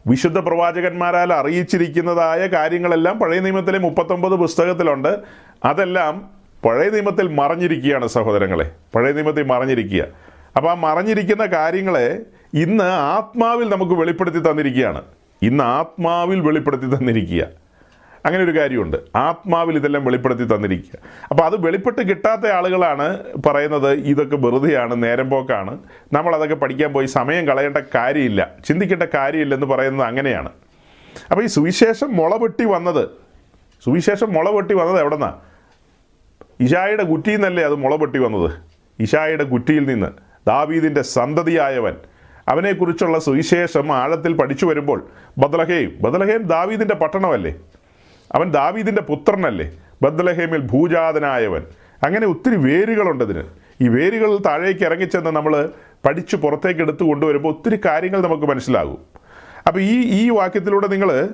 [0.07, 5.19] വിശുദ്ധ പ്രവാചകന്മാരാൽ അറിയിച്ചിരിക്കുന്നതായ കാര്യങ്ങളെല്ലാം പഴയ നിയമത്തിലെ മുപ്പത്തൊമ്പത് പുസ്തകത്തിലുണ്ട്.
[5.65, 6.31] അതെല്ലാം
[6.65, 10.05] പഴയ നിയമത്തിൽ മറഞ്ഞിരിക്കുകയാണ് സഹോദരങ്ങളെ പഴയ നിയമത്തിൽ മറഞ്ഞിരിക്കുക.
[10.57, 12.21] അപ്പോൾ ആ മറഞ്ഞിരിക്കുന്ന കാര്യങ്ങളെ
[12.55, 15.03] ഇന്ന് ആത്മാവിൽ നമുക്ക് വെളിപ്പെടുത്തി തന്നിരിക്കുകയാണ്.
[15.43, 17.47] ഇന്ന് ആത്മാവിൽ വെളിപ്പെടുത്തി തന്നിരിക്കുക.
[18.27, 18.97] അങ്ങനെ ഒരു കാര്യമുണ്ട്.
[19.17, 20.99] ആത്മാവിൽ ഇതെല്ലാം വെളിപ്പെടുത്തി തന്നിരിക്കുക.
[21.31, 25.79] അപ്പോൾ അത് വെളിപ്പെട്ട് കിട്ടാത്ത ആളുകളാണ് പറയുന്നത് ഇതൊക്കെ വെറുതെയാണ് നേരം പോക്കാണ്.
[26.13, 28.51] നമ്മളതൊക്കെ പഠിക്കാൻ പോയി സമയം കളയേണ്ട കാര്യമില്ല.
[28.65, 30.49] ചിന്തിക്കേണ്ട കാര്യമില്ലെന്ന് പറയുന്നത് അങ്ങനെയാണ്.
[31.31, 33.09] അപ്പോൾ ഈ സുവിശേഷം മുളവെട്ടി വന്നത്.
[33.85, 35.35] സുവിശേഷം മുളവെട്ടി വന്നത് എവിടെന്നാ?
[36.61, 38.51] ഇഷായുടെ കുറ്റിയിൽ നിന്നല്ലേ അത് മുളവെട്ടി വന്നത്.
[39.01, 40.07] ഇഷായുടെ കുറ്റിയിൽ നിന്ന്.
[40.47, 41.95] ദാവീദിന്റെ സന്തതിയായവൻ.
[42.51, 47.55] അവനെക്കുറിച്ചുള്ള സുവിശേഷം ആഴത്തിൽ പഠിച്ചു വരുമ്പോൾ ബദലഹേം ബദലഹേം ദാവീദിന്റെ പട്ടണമല്ലേ?
[48.33, 49.73] അവൻ ദാവീദിന്റെ പുത്രനല്ലേ?
[50.03, 51.63] ബദലഹേമിൽ ഭൂജാതനായവൻ.
[52.03, 53.45] അങ്ങനെ ഒത്തിരി വേരുകളുണ്ട് ഇതിന്.
[53.81, 55.71] ഈ വേരുകൾ താഴേക്ക് ഇറങ്ങിച്ചെന്ന് നമ്മൾ
[56.07, 58.99] പഠിച്ച് പുറത്തേക്ക് എടുത്തു കൊണ്ടുവരുമ്പോൾ ഒത്തിരി കാര്യങ്ങൾ നമുക്ക് മനസ്സിലാകും.
[59.67, 61.29] അപ്പോൾ ഈ ഈ വാക്യത്തിലൂടെ നിങ്ങൾ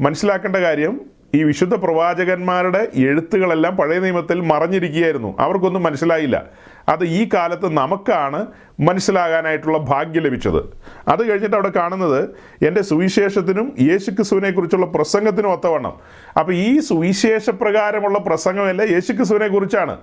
[0.00, 1.00] മനസ്സിലാക്കേണ്ട കാര്യം
[1.34, 5.34] ഈ വിശുദ്ധ പ്രവാചകന്മാരുടെ എഴുത്തുകളെല്ലാം പഴയ നിയമത്തിൽ മറഞ്ഞിരിക്കുകയായിരുന്നു.
[5.38, 6.44] അവർക്കൊന്നും മനസ്സിലായില്ല.
[6.88, 8.46] അത് ഈ കാലത്ത് നമുക്കാണ്
[8.80, 10.62] മനസ്സിലാകാനായിട്ടുള്ള ഭാഗ്യം ലഭിച്ചത്.
[11.08, 12.28] അത് കഴിഞ്ഞിട്ട് അവിടെ കാണുന്നത്
[12.66, 15.98] എന്റെ സുവിശേഷത്തിനും യേശുക്രിസുവിനെ കുറിച്ചുള്ള പ്രസംഗത്തിനും ഒത്തവണ്ണം.
[16.38, 19.98] അപ്പോൾ ഈ സുവിശേഷ പ്രകാരമുള്ള പ്രസംഗമല്ല യേശുക്രിസുവിനെ കുറിച്ചാണ്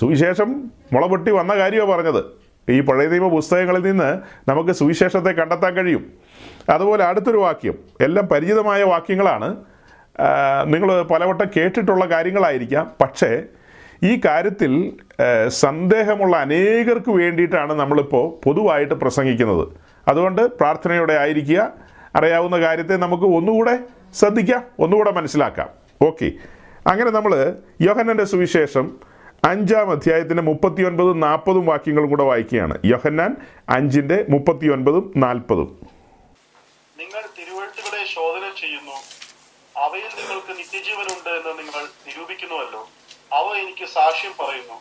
[0.00, 2.24] സുവിശേഷം മുളപൊട്ടി വന്ന കാര്യമാണ് പറഞ്ഞത്.
[2.70, 4.18] ഈ പഴയ നിയമ പുസ്തകങ്ങളിൽ നിന്ന്
[4.50, 6.12] നമുക്ക് സുവിശേഷത്തെ കണ്ടെത്താൻ കഴിയും.
[6.70, 9.56] അതുപോലെ അടുത്തൊരു വാക്യം എല്ലാം പരിചിതമായ വാക്യങ്ങളാണ്.
[10.66, 12.90] നിങ്ങൾ പലവട്ടം കേട്ടിട്ടുള്ള കാര്യങ്ങളായിരിക്കാം.
[13.02, 13.42] പക്ഷേ
[14.02, 14.92] ഈ കാര്യത്തിൽ
[15.48, 19.68] സന്ദേഹമുള്ള അനേകർക്ക് വേണ്ടിയിട്ടാണ് നമ്മളിപ്പോൾ പൊതുവായിട്ട് പ്രസംഗിക്കുന്നത്.
[20.08, 21.72] അതുകൊണ്ട് പ്രാർത്ഥനയോടെ ആയിരിക്കുക.
[22.16, 23.78] അറിയാവുന്ന കാര്യത്തെ നമുക്ക് ഒന്നുകൂടെ
[24.14, 25.68] ശ്രദ്ധിക്കാം ഒന്നുകൂടെ മനസ്സിലാക്കാം.
[26.06, 26.32] ഓക്കെ.
[26.86, 28.96] അങ്ങനെ നമ്മൾ യോഹന്നന്റെ സുവിശേഷം
[29.44, 32.78] അഞ്ചാം അധ്യായത്തിന്റെ മുപ്പത്തി ഒൻപതും നാൽപ്പതും വാക്യങ്ങളും കൂടെ വായിക്കുകയാണ്.
[32.84, 33.36] യോഹന്നാൻ
[33.68, 35.86] അഞ്ചിന്റെ മുപ്പത്തി ഒൻപതും നാൽപ്പതും.
[36.98, 38.92] നിങ്ങൾ തിരുവഴുത്തുകളെ ശോധന ചെയ്യുന്നു.
[39.80, 42.88] അവയിൽ നിങ്ങൾക്ക് നിത്യജീവനുണ്ട് എന്ന് നിങ്ങൾ നിരൂപിക്കുന്നുവല്ലോ.
[43.32, 44.74] അവ എനിക്ക് സാക്ഷ്യം പറയുന്നു.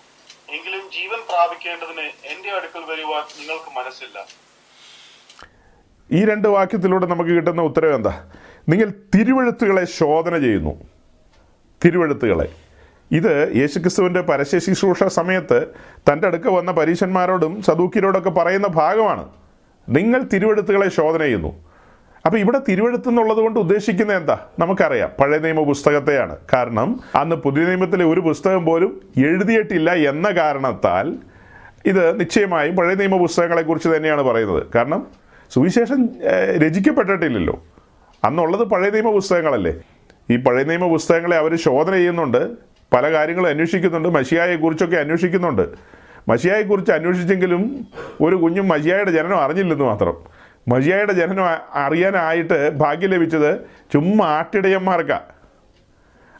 [0.56, 4.26] എങ്കിലും ജീവൻ പ്രാപിക്കേണ്ടതിന് എന്റെ അടുക്കൽ വരുവാൻ നിങ്ങൾക്ക് മനസ്സില്ല.
[6.12, 8.32] ഈ രണ്ട് വാക്യത്തിലൂടെ നമുക്ക് കിട്ടുന്ന ഉത്തരവ് എന്താ?
[8.70, 10.84] നിങ്ങൾ തിരുവഴുത്തുകളെ ശോധന ചെയ്യുന്നു.
[11.86, 12.50] തിരുവഴുത്തുകളെ.
[13.12, 15.68] ഇത് യേശുക്രിസ്തുവിന്റെ പരസ്യ ശുശ്രൂഷ സമയത്ത്
[16.12, 19.30] തന്റെ അടുക്ക വന്ന പരീശന്മാരോടും സദൂക്കിയരോടൊക്കെ പറയുന്ന ഭാഗമാണ്.
[19.90, 21.65] നിങ്ങൾ തിരുവഴുത്തുകളെ ശോധന ചെയ്യുന്നു.
[22.26, 24.40] അപ്പോൾ ഇവിടെ തിരുവഴുത്ത് എന്നുള്ളത് കൊണ്ട് ഉദ്ദേശിക്കുന്നത് എന്താ?
[24.60, 25.10] നമുക്കറിയാം.
[25.22, 26.38] പഴയ നിയമ പുസ്തകത്തെയാണ്.
[26.54, 31.16] കാരണം അന്ന് പുതിയ നിയമത്തിലെ ഒരു പുസ്തകം പോലും എഴുതിയിട്ടില്ല എന്ന കാരണത്താൽ
[31.86, 34.64] ഇത് നിശ്ചയമായും പഴയ നിയമ പുസ്തകങ്ങളെക്കുറിച്ച് തന്നെയാണ് പറയുന്നത്.
[34.76, 35.08] കാരണം
[35.54, 36.10] സുവിശേഷം
[36.66, 37.64] രചിക്കപ്പെട്ടിട്ടില്ലല്ലോ.
[38.24, 39.74] അന്നുള്ളത് പഴയ നിയമ പുസ്തകങ്ങളല്ലേ.
[40.30, 42.52] ഈ പഴയ നിയമ പുസ്തകങ്ങളെ അവർ ശോധന ചെയ്യുന്നുണ്ട്.
[42.94, 44.10] പല കാര്യങ്ങളും അന്വേഷിക്കുന്നുണ്ട്.
[44.10, 45.70] മഷിയായെക്കുറിച്ചൊക്കെ അന്വേഷിക്കുന്നുണ്ട്.
[46.28, 47.88] മഷിയായെക്കുറിച്ച് അന്വേഷിച്ചെങ്കിലും
[48.22, 50.35] ഒരു കുഞ്ഞും മഷിയായുടെ ജനനം അറിഞ്ഞില്ലെന്ന് മാത്രം.
[50.68, 53.52] മഷിയായുടെ ജനനം അറിയാനായിട്ട് ഭാഗ്യം ലഭിച്ചത്
[53.94, 55.34] ചുമ്മാ ആട്ടിടയന്മാർക്കാണ്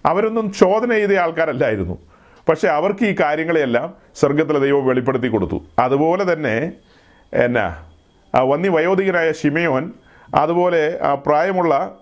[0.06, 1.96] അവരൊന്നും ചോദന ചെയ്ത ആൾക്കാരല്ലായിരുന്നു.
[2.50, 5.64] പക്ഷെ അവർക്ക് ഈ കാര്യങ്ങളെയെല്ലാം സ്വർഗത്തിലെ ദൈവം വെളിപ്പെടുത്തി കൊടുത്തു.
[5.80, 6.72] അതുപോലെ തന്നെ
[7.34, 7.84] എന്നാ
[8.34, 9.94] വന്നി വയോധികനായ ഷിമയോൻ
[10.36, 11.96] അതുപോലെ ആ പ്രായമുള്ള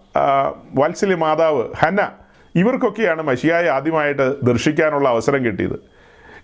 [0.76, 2.12] വാത്സല്യ മാതാവ് ഹന്ന
[2.56, 5.78] ഇവർക്കൊക്കെയാണ് മഷിയായ ആദ്യമായിട്ട് ദർശിക്കാനുള്ള അവസരം കിട്ടിയത്.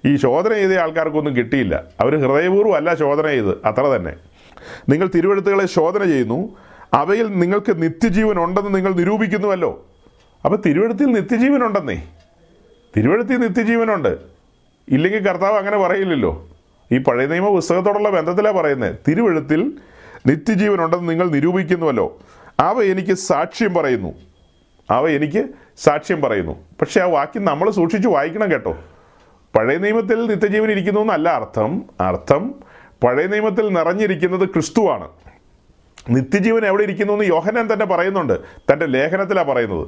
[0.05, 1.83] ഈ ശോധന ചെയ്ത ആൾക്കാർക്കൊന്നും കിട്ടിയില്ല.
[1.99, 4.13] അവർ ഹൃദയപൂർവം അല്ല ശോധന ചെയ്ത് അത്ര തന്നെ.
[4.89, 6.55] നിങ്ങൾ തിരുവഴുത്തുകളെ ശോധന ചെയ്യുന്നു.
[6.93, 9.85] അവയിൽ നിങ്ങൾക്ക് നിത്യജീവൻ ഉണ്ടെന്ന് നിങ്ങൾ നിരൂപിക്കുന്നുവല്ലോ.
[10.45, 12.07] അപ്പോൾ തിരുവഴുത്തിൽ നിത്യജീവൻ ഉണ്ടെന്നേ.
[12.97, 14.17] തിരുവഴുത്തിൽ നിത്യജീവനുണ്ട്
[14.89, 16.47] ഇല്ലെങ്കിൽ കർത്താവ് അങ്ങനെ പറയില്ലല്ലോ.
[16.91, 19.73] ഈ പഴയ നിയമ പുസ്തകത്തോടുള്ള ബന്ധത്തിലാണ് പറയുന്നത് തിരുവഴുത്തിൽ
[20.27, 22.19] നിത്യജീവൻ ഉണ്ടെന്ന് നിങ്ങൾ നിരൂപിക്കുന്നുവല്ലോ.
[22.59, 24.13] അവ എനിക്ക് സാക്ഷ്യം പറയുന്നു.
[24.91, 25.45] അവ എനിക്ക്
[25.77, 26.51] സാക്ഷ്യം പറയുന്നു.
[26.81, 28.77] പക്ഷേ ആ വാക്യം നമ്മൾ സൂക്ഷിച്ച് വായിക്കണം കേട്ടോ.
[29.57, 31.83] പഴയ നിയമത്തിൽ നിത്യജീവൻ ഇരിക്കുന്നു എന്നല്ല അർത്ഥം.
[32.01, 32.55] അർത്ഥം
[33.03, 35.07] പഴയ നിയമത്തിൽ നിറഞ്ഞിരിക്കുന്നത് ക്രിസ്തുവാണ്.
[36.09, 38.39] നിത്യജീവൻ എവിടെ ഇരിക്കുന്നു എന്ന് യോഹനാൻ തന്നെ പറയുന്നുണ്ട്.
[38.73, 39.87] തന്റെ ലേഖനത്തിലാണ് പറയുന്നത്.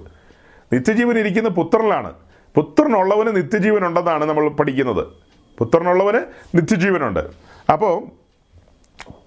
[0.73, 2.13] നിത്യജീവൻ ഇരിക്കുന്ന പുത്രനിലാണ്.
[2.55, 5.07] പുത്രനുള്ളവന് നിത്യജീവൻ ഉണ്ടെന്നാണ് നമ്മൾ പഠിക്കുന്നത്.
[5.57, 6.19] പുത്രനുള്ളവന്
[6.55, 7.19] നിത്യജീവനുണ്ട്
[7.71, 8.03] അപ്പോൾ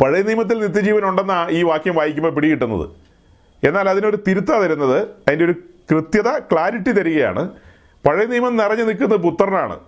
[0.03, 2.91] പഴയ നിയമത്തിൽ നിത്യജീവൻ ഉണ്ടെന്നാണ് ഈ വാക്യം വായിക്കുമ്പോൾ പിടികിട്ടുന്നത്.
[3.67, 5.55] എന്നാൽ അതിനൊരു തിരുത്ത തരുന്നത് അതിന്റെ ഒരു
[5.91, 7.51] കൃത്യത ക്ലാരിറ്റി തരികയാണ്.
[8.07, 9.81] പഴയ നിയമം നിറഞ്ഞു നിൽക്കുന്നത് പുത്രനാണ്.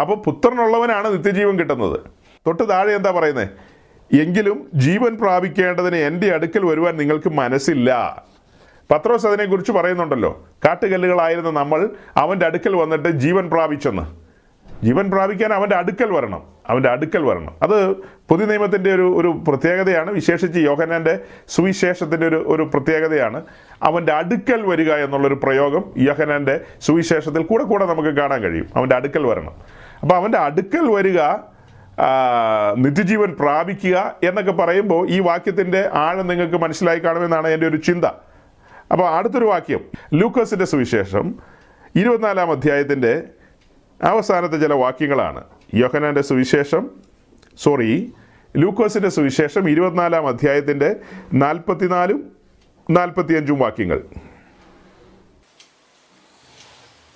[0.00, 2.00] അപ്പോൾ പുത്രനുള്ളവനാണ് നിത്യജീവൻ കിട്ടുന്നത്.
[2.46, 3.48] തൊട്ട് താഴെ എന്താ പറയുന്നത്
[4.20, 8.22] എങ്കിലും ജീവൻ പ്രാപിക്കേണ്ടതിന് എന്റെ അടുക്കൽ വരുവാൻ നിങ്ങൾക്ക് മനസ്സില്ല.
[8.90, 10.46] പത്രോസ് അതിനെക്കുറിച്ച് പറയുന്നുണ്ടല്ലോ.
[10.64, 14.24] കാട്ടുകല്ലുകളായിരുന്ന നമ്മൾ അവന്റെ അടുക്കൽ വന്നിട്ട് ജീവൻ പ്രാപിച്ചെന്ന്.
[14.84, 16.42] ജീവൻ പ്രാപിക്കാൻ അവന്റെ അടുക്കൽ വരണം.
[16.68, 17.54] അവന്റെ അടുക്കൽ വരണം.
[17.62, 17.96] അത്
[18.28, 20.10] പുതിയ നിയമത്തിന്റെ ഒരു ഒരു പ്രത്യേകതയാണ്.
[20.10, 23.42] വിശേഷിച്ച് യോഹനാന്റെ സുവിശേഷത്തിന്റെ ഒരു ഒരു പ്രത്യേകതയാണ്.
[23.82, 28.68] അവന്റെ അടുക്കൽ വരിക എന്നുള്ളൊരു പ്രയോഗം യോഹനാന്റെ സുവിശേഷത്തിൽ കൂടെ കൂടെ നമുക്ക് കാണാൻ കഴിയും.
[28.76, 29.52] അവന്റെ അടുക്കൽ വരണം.
[30.02, 31.20] അപ്പോൾ അവന്റെ അടുക്കൽ വരിക
[32.76, 38.04] നിത്യജീവൻ പ്രാപിക്കുക എന്നൊക്കെ പറയുമ്പോൾ ഈ വാക്യത്തിന്റെ ആഴം നിങ്ങൾക്ക് മനസ്സിലായി കാണുമെന്നാണ് എന്റെ ഒരു ചിന്ത.
[38.92, 39.82] അപ്പോൾ അടുത്തൊരു വാക്യം
[40.14, 41.26] ലൂക്കോസിന്റെ സുവിശേഷം
[41.96, 43.22] ഇരുപത്തിനാലാം അധ്യായത്തിന്റെ
[44.02, 45.44] അവസാനത്തെ ചില വാക്യങ്ങളാണ്.
[45.74, 46.90] യോഹനാന്റെ സുവിശേഷം
[47.58, 48.12] സോറി
[48.56, 50.96] ലൂക്കോസിന്റെ സുവിശേഷം ഇരുപത്തിനാലാം അധ്യായത്തിന്റെ
[51.34, 52.32] നാൽപ്പത്തിനാലും
[52.90, 53.98] നാൽപ്പത്തിയഞ്ചും വാക്യങ്ങൾ.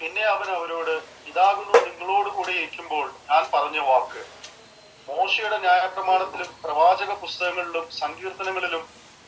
[0.00, 0.94] പിന്നെ അവൻ അവരോട്
[1.30, 4.27] ഇതാകുന്നു നിങ്ങളോട് കൂടെ ഇരിക്കുമ്പോൾ ഞാൻ പറഞ്ഞ വാക്ക്.
[5.28, 8.82] മോശയുടെ ന്യായപ്രമാണത്തിലും പ്രവാചക പുസ്തകങ്ങളിലും സങ്കീർത്തനങ്ങളിലും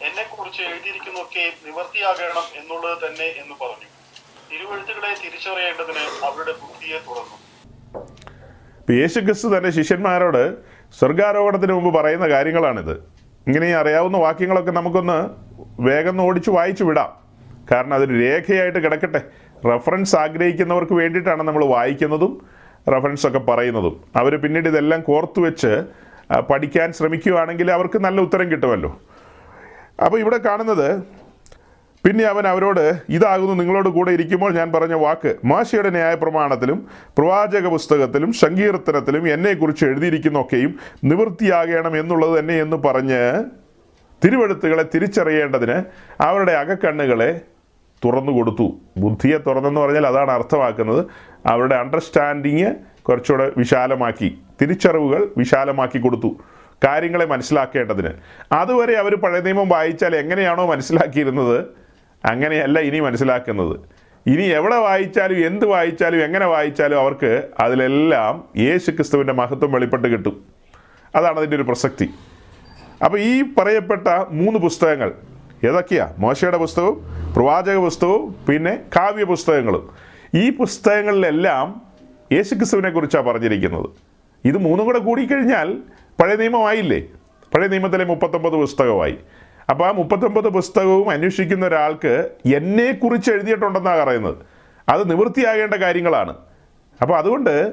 [0.07, 3.89] എന്നെ കുറിച്ച് എഴുതിയിരിക്കുന്നൊക്കെ നിവർത്തിയാകണം എന്നുള്ളത് തന്നെ എന്ന് പറഞ്ഞു.
[4.53, 7.37] തിരുവഴുത്തുകളെ തിരിച്ചറിയേണ്ടതിന് അവരുടെ ബുദ്ധിയെ തുറന്നു.
[9.01, 10.43] യേശു ക്രിസ്തു തന്നെ ശിഷ്യന്മാരോട്
[10.99, 12.95] സ്വർഗാരോഹണത്തിന് മുമ്പ് പറയുന്ന കാര്യങ്ങളാണിത്.
[13.47, 15.19] ഇങ്ങനെ അറിയാവുന്ന വാക്യങ്ങളൊക്കെ നമുക്കൊന്ന്
[15.89, 17.11] വേഗം ഓടിച്ച് വായിച്ചു വിടാം.
[17.73, 19.21] കാരണം അതൊരു രേഖയായിട്ട് കിടക്കട്ടെ.
[19.69, 22.33] റെഫറൻസ് ആഗ്രഹിക്കുന്നവർക്ക് വേണ്ടിയിട്ടാണ് നമ്മൾ വായിക്കുന്നതും
[22.89, 23.95] റെഫറൻസ് ഒക്കെ പറയുന്നതും.
[24.17, 25.85] അവർ പിന്നീട് ഇതെല്ലാം കോർത്തു വെച്ച്
[26.51, 29.01] പഠിക്കാൻ ശ്രമിക്കുകയാണെങ്കിൽ അവർക്ക് നല്ല ഉത്തരം കിട്ടുമല്ലോ.
[30.05, 31.21] അപ്പോൾ ഇവിടെ കാണുന്നത്
[32.05, 36.87] പിന്നെ അവൻ അവരോട് ഇതാകുന്നു നിങ്ങളോട് കൂടെ ഇരിക്കുമ്പോൾ ഞാൻ പറഞ്ഞ വാക്ക് മാശയുടെ ന്യായപ്രമാണത്തിലും
[37.19, 43.21] പ്രവാചക പുസ്തകത്തിലും സങ്കീർത്തനത്തിലും എന്നെക്കുറിച്ച് എഴുതിയിരിക്കുന്നൊക്കെയും നിവൃത്തിയാകണം എന്നുള്ളത് തന്നെ എന്ന് പറഞ്ഞ്
[44.25, 45.85] തിരുവെഴുത്തുകളെ തിരിച്ചറിയേണ്ടതിന്
[46.21, 47.41] അവരുടെ അകക്കണ്ണുകളെ
[48.05, 51.07] തുറന്നു കൊടുത്തു ബുദ്ധിയെ തുറന്നെന്ന് പറഞ്ഞാൽ അതാണ് അർത്ഥമാക്കുന്നത്.
[51.47, 56.41] അവരുടെ അണ്ടർസ്റ്റാൻഡിങ് കുറച്ചുകൂടെ വിശാലമാക്കി തിരിച്ചറിവുകൾ വിശാലമാക്കി കൊടുത്തു
[56.85, 58.09] കാര്യങ്ങളെ മനസ്സിലാക്കേണ്ടതിന്.
[58.53, 61.65] അതുവരെ അവർ പഴയ നിയമം വായിച്ചാൽ എങ്ങനെയാണോ മനസ്സിലാക്കിയിരുന്നത്?
[62.25, 63.81] അങ്ങനെയല്ല ഇനി മനസ്സിലാക്കുന്നത്.
[64.27, 70.45] ഇനി എവിടെ വായിച്ചാലും എന്ത് വായിച്ചാലും എങ്ങനെ വായിച്ചാലും അവർക്ക് അതിലെല്ലാം യേശു ക്രിസ്തുവിന്റെ മഹത്വം വെളിപ്പെട്ട് കിട്ടും.
[71.15, 72.11] അതാണ് അതിന്റെ ഒരു പ്രസക്തി.
[73.05, 75.13] അപ്പോൾ ഈ പറയപ്പെട്ട മൂന്ന് പുസ്തകങ്ങൾ
[75.65, 76.15] ഏതൊക്കെയാ?
[76.19, 77.03] മോശയുടെ പുസ്തകവും
[77.35, 80.10] പ്രവാചക പുസ്തകവും പിന്നെ കാവ്യ പുസ്തകങ്ങളും.
[80.35, 81.83] ഈ പുസ്തകങ്ങളിലെല്ലാം
[82.33, 83.87] യേശുക്രിസ്തുവിനെ കുറിച്ചാണ് പറഞ്ഞിരിക്കുന്നത്.
[84.45, 85.79] ഇത് മൂന്നും കൂടെ കൂടിക്കഴിഞ്ഞാൽ
[86.23, 87.03] പഴയ നിയമമായില്ലേ?
[87.55, 89.19] പഴയ നിയമത്തിലെ മുപ്പത്തൊമ്പത് പുസ്തകമായി.
[89.71, 94.37] അപ്പോൾ ആ മുപ്പത്തൊമ്പത് പുസ്തകവും അന്വേഷിക്കുന്ന ഒരാൾക്ക് എന്നെക്കുറിച്ച് എഴുതിയിട്ടുണ്ടെന്നാണ് പറയുന്നത്.
[94.89, 96.37] അത് നിവൃത്തിയാകേണ്ട കാര്യങ്ങളാണ്.
[97.03, 97.73] അപ്പോൾ അതുകൊണ്ട്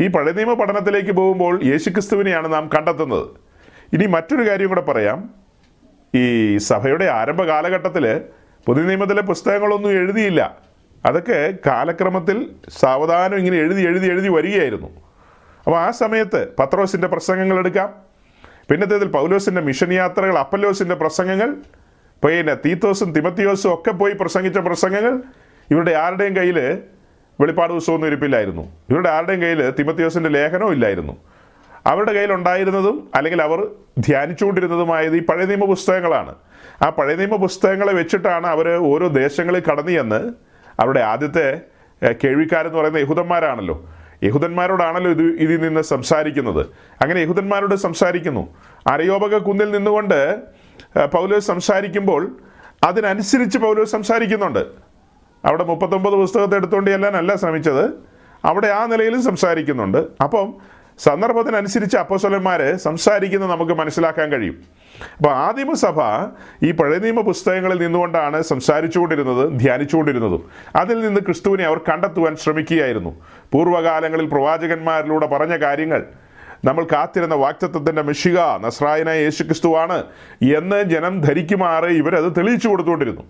[0.00, 3.26] ഈ പഴയ നിയമ പഠനത്തിലേക്ക് പോകുമ്പോൾ യേശുക്രിസ്തുവിനെയാണ് നാം കണ്ടെത്തുന്നത്.
[3.92, 5.30] ഇനി മറ്റൊരു കാര്യം കൂടെ പറയാം.
[6.14, 8.20] ഈ സഭയുടെ ആരംഭ കാലഘട്ടത്തിൽ
[8.66, 10.65] പുതിയ നിയമത്തിലെ പുസ്തകങ്ങളൊന്നും എഴുതിയില്ല.
[11.04, 14.86] അതൊക്കെ കാലക്രമത്തിൽ സാവധാനം ഇങ്ങനെ എഴുതി എഴുതി എഴുതി വരികയായിരുന്നു.
[15.66, 17.94] അപ്പോൾ ആ സമയത്ത് പത്രോസിന്റെ പ്രസംഗങ്ങൾ എടുക്കാം.
[18.70, 21.56] പിന്നത്തേതിൽ പൗലോസിന്റെ മിഷൻ യാത്രകൾ അപ്പല്ലോസിന്റെ പ്രസംഗങ്ങൾ
[22.24, 25.22] പിന്നെ തീത്തോസും തിമത്തിയോസും ഒക്കെ പോയി പ്രസംഗിച്ച പ്രസംഗങ്ങൾ
[25.70, 26.78] ഇവരുടെ ആരുടെയും കയ്യിൽ
[27.40, 28.72] വെളിപ്പാട് പുസ്തകമൊന്നും ഇരിപ്പില്ലായിരുന്നു.
[28.90, 31.16] ഇവരുടെ ആരുടെയും കയ്യിൽ തിമത്തിയോസിന്റെ ലേഖനവും ഇല്ലായിരുന്നു.
[31.86, 36.34] അവരുടെ കയ്യിലുണ്ടായിരുന്നതും അല്ലെങ്കിൽ അവർ ധ്യാനിച്ചുകൊണ്ടിരുന്നതുമായത് ഈ പഴയ നിയമ പുസ്തകങ്ങളാണ്.
[36.82, 39.90] ആ പഴയ നിയമ പുസ്തകങ്ങളെ വെച്ചിട്ടാണ് അവർ ഓരോ ദേശങ്ങളിൽ കടന്നു
[40.80, 41.60] അവരുടെ ആദ്യത്തെ
[42.24, 43.88] കേൾവിക്കാരെന്ന് പറയുന്ന യഹൂദന്മാരാണല്ലോ.
[44.24, 46.66] യഹൂദന്മാരോടാണല്ലോ ഇത് ഇതിൽ നിന്ന് സംസാരിക്കുന്നത്.
[47.02, 48.56] അങ്ങനെ യഹൂദന്മാരോട് സംസാരിക്കുന്നു.
[48.86, 50.38] അരയോപക കുന്നിൽ നിന്നുകൊണ്ട്
[51.12, 52.36] പൗലോസ് സംസാരിക്കുമ്പോൾ
[52.84, 54.66] അതിനനുസരിച്ച് പൗലോസ് സംസാരിക്കുന്നുണ്ട്.
[55.44, 57.90] അവിടെ മുപ്പത്തൊമ്പത് പുസ്തകത്തെ എടുത്തുകൊണ്ട് അല്ല ശ്രമിച്ചത്.
[58.44, 59.98] അവിടെ ആ നിലയിലും സംസാരിക്കുന്നുണ്ട്.
[60.24, 60.54] അപ്പം
[60.98, 64.58] സന്ദർഭത്തിനനുസരിച്ച് അപ്പോസ്വലന്മാർ സംസാരിക്കുന്നത് നമുക്ക് മനസ്സിലാക്കാൻ കഴിയും.
[65.16, 66.00] അപ്പോൾ ആദിമസഭ
[66.62, 70.50] ഈ പഴയ നിയമ പുസ്തകങ്ങളിൽ നിന്നുകൊണ്ടാണ് സംസാരിച്ചുകൊണ്ടിരുന്നത് ധ്യാനിച്ചുകൊണ്ടിരുന്നതും.
[70.76, 73.20] അതിൽ നിന്ന് ക്രിസ്തുവിനെ അവർ കണ്ടെത്തുവാൻ ശ്രമിക്കുകയായിരുന്നു.
[73.52, 76.04] പൂർവകാലങ്ങളിൽ പ്രവാചകന്മാരിലൂടെ പറഞ്ഞ കാര്യങ്ങൾ
[76.64, 80.04] നമ്മൾ കാത്തിരുന്ന വാക്തത്വത്തിന്റെ മിഷിക നസ്രായനായ യേശു ക്രിസ്തുവാണ്
[80.56, 83.24] എന്ന് ജനം ധരിക്കുമാറ് ഇവരത് തെളിയിച്ചു കൊടുത്തുകൊണ്ടിരുന്നു.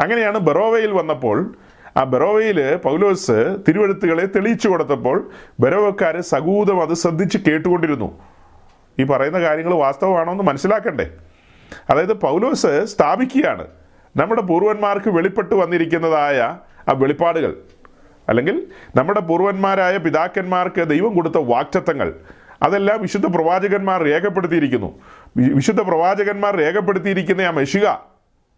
[0.00, 1.54] അങ്ങനെയാണ് ബറോവയിൽ വന്നപ്പോൾ
[1.96, 8.31] ആ ബറോവയിൽ പൗലോസ് തിരുവഴുത്തുകളെ തെളിയിച്ചു കൊടുത്തപ്പോൾ ബറോവക്കാർ സകൂതം അത് ശ്രദ്ധിച്ച് കേട്ടുകൊണ്ടിരുന്നു.
[8.98, 11.10] ഈ പറയുന്ന കാര്യങ്ങൾ വാസ്തവമാണോ എന്ന് മനസ്സിലാക്കണ്ടേ?
[11.90, 13.66] അതായത് പൗലോസ് സ്ഥാപിക്കുകയാണ്.
[14.16, 16.40] നമ്മുടെ പൂർവന്മാർക്ക് വെളിപ്പെട്ട് വന്നിരിക്കുന്നതായ
[16.88, 17.56] ആ വെളിപ്പാടുകൾ.
[18.28, 22.14] അല്ലെങ്കിൽ നമ്മുടെ പൂർവന്മാരായ പിതാക്കന്മാർക്ക് ദൈവം കൊടുത്ത വാക്ചത്വങ്ങൾ
[22.62, 25.00] അതെല്ലാം വിശുദ്ധ പ്രവാചകന്മാർ രേഖപ്പെടുത്തിയിരിക്കുന്നു.
[25.36, 27.86] വിശുദ്ധ പ്രവാചകന്മാർ രേഖപ്പെടുത്തിയിരിക്കുന്ന ആ മെഷിക.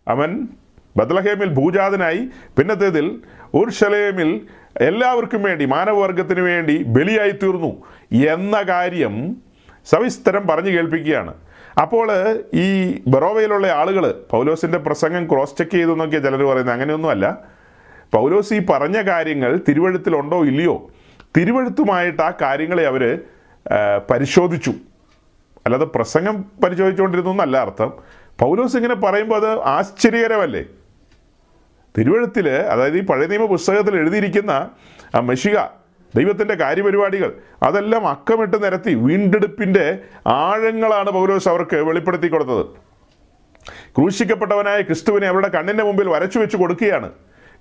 [0.09, 0.49] അവൻ
[0.97, 2.29] ബദലഹേമിൽ ഭൂജാതനായി.
[2.59, 3.21] പിന്നത്തേതിൽ
[3.55, 4.41] ഉർഷലേമിൽ
[4.77, 7.85] എല്ലാവർക്കും വേണ്ടി മാനവവർഗത്തിന് വേണ്ടി ബലിയായി തീർന്നു.
[8.33, 9.37] എന്ന കാര്യം
[9.87, 11.35] സവിസ്തരം പറഞ്ഞു കേൾപ്പിക്കുകയാണ്.
[11.83, 12.09] അപ്പോൾ
[12.55, 12.67] ഈ
[13.07, 17.39] ബറോവയിലുള്ള ആളുകൾ പൗലോസിന്റെ പ്രസംഗം ക്രോസ് ചെക്ക് ചെയ്തു എന്നൊക്കെ ചിലർ പറയുന്നത് അങ്ങനെയൊന്നുമല്ല.
[18.15, 20.91] പൗലോസ് ഈ പറഞ്ഞ കാര്യങ്ങൾ തിരുവഴുത്തിലുണ്ടോ ഇല്ലയോ?
[21.37, 23.21] തിരുവഴുത്തുമായിട്ട് ആ കാര്യങ്ങളെ അവർ
[24.11, 24.75] പരിശോധിച്ചു.
[25.65, 27.93] അല്ലാതെ പ്രസംഗം പരിശോധിച്ചുകൊണ്ടിരുന്നു എന്നല്ല അർത്ഥം.
[28.41, 30.65] പൗലോസ് ഇങ്ങനെ പറയുമ്പോൾ അത് ആശ്ചര്യകരമല്ലേ?
[31.99, 34.71] തിരുവഴുത്തിൽ അതായത് ഈ പഴയ നിയമ പുസ്തകത്തിൽ എഴുതിയിരിക്കുന്ന
[35.21, 35.59] മെഷിക
[36.17, 37.31] ദൈവത്തിന്റെ കാര്യപരിപാടികൾ
[37.63, 42.65] അതെല്ലാം അക്കമിട്ട് നിരത്തി വീണ്ടെടുപ്പിന്റെ ആഴങ്ങളാണ് പൗലോസ് അവർക്ക് വെളിപ്പെടുത്തി കൊടുത്തത്.
[43.97, 47.11] ക്രൂശിക്കപ്പെട്ടവനായ ക്രിസ്തുവിനെ അവരുടെ കണ്ണിന്റെ മുമ്പിൽ വരച്ചു വെച്ച് കൊടുക്കുകയാണ്.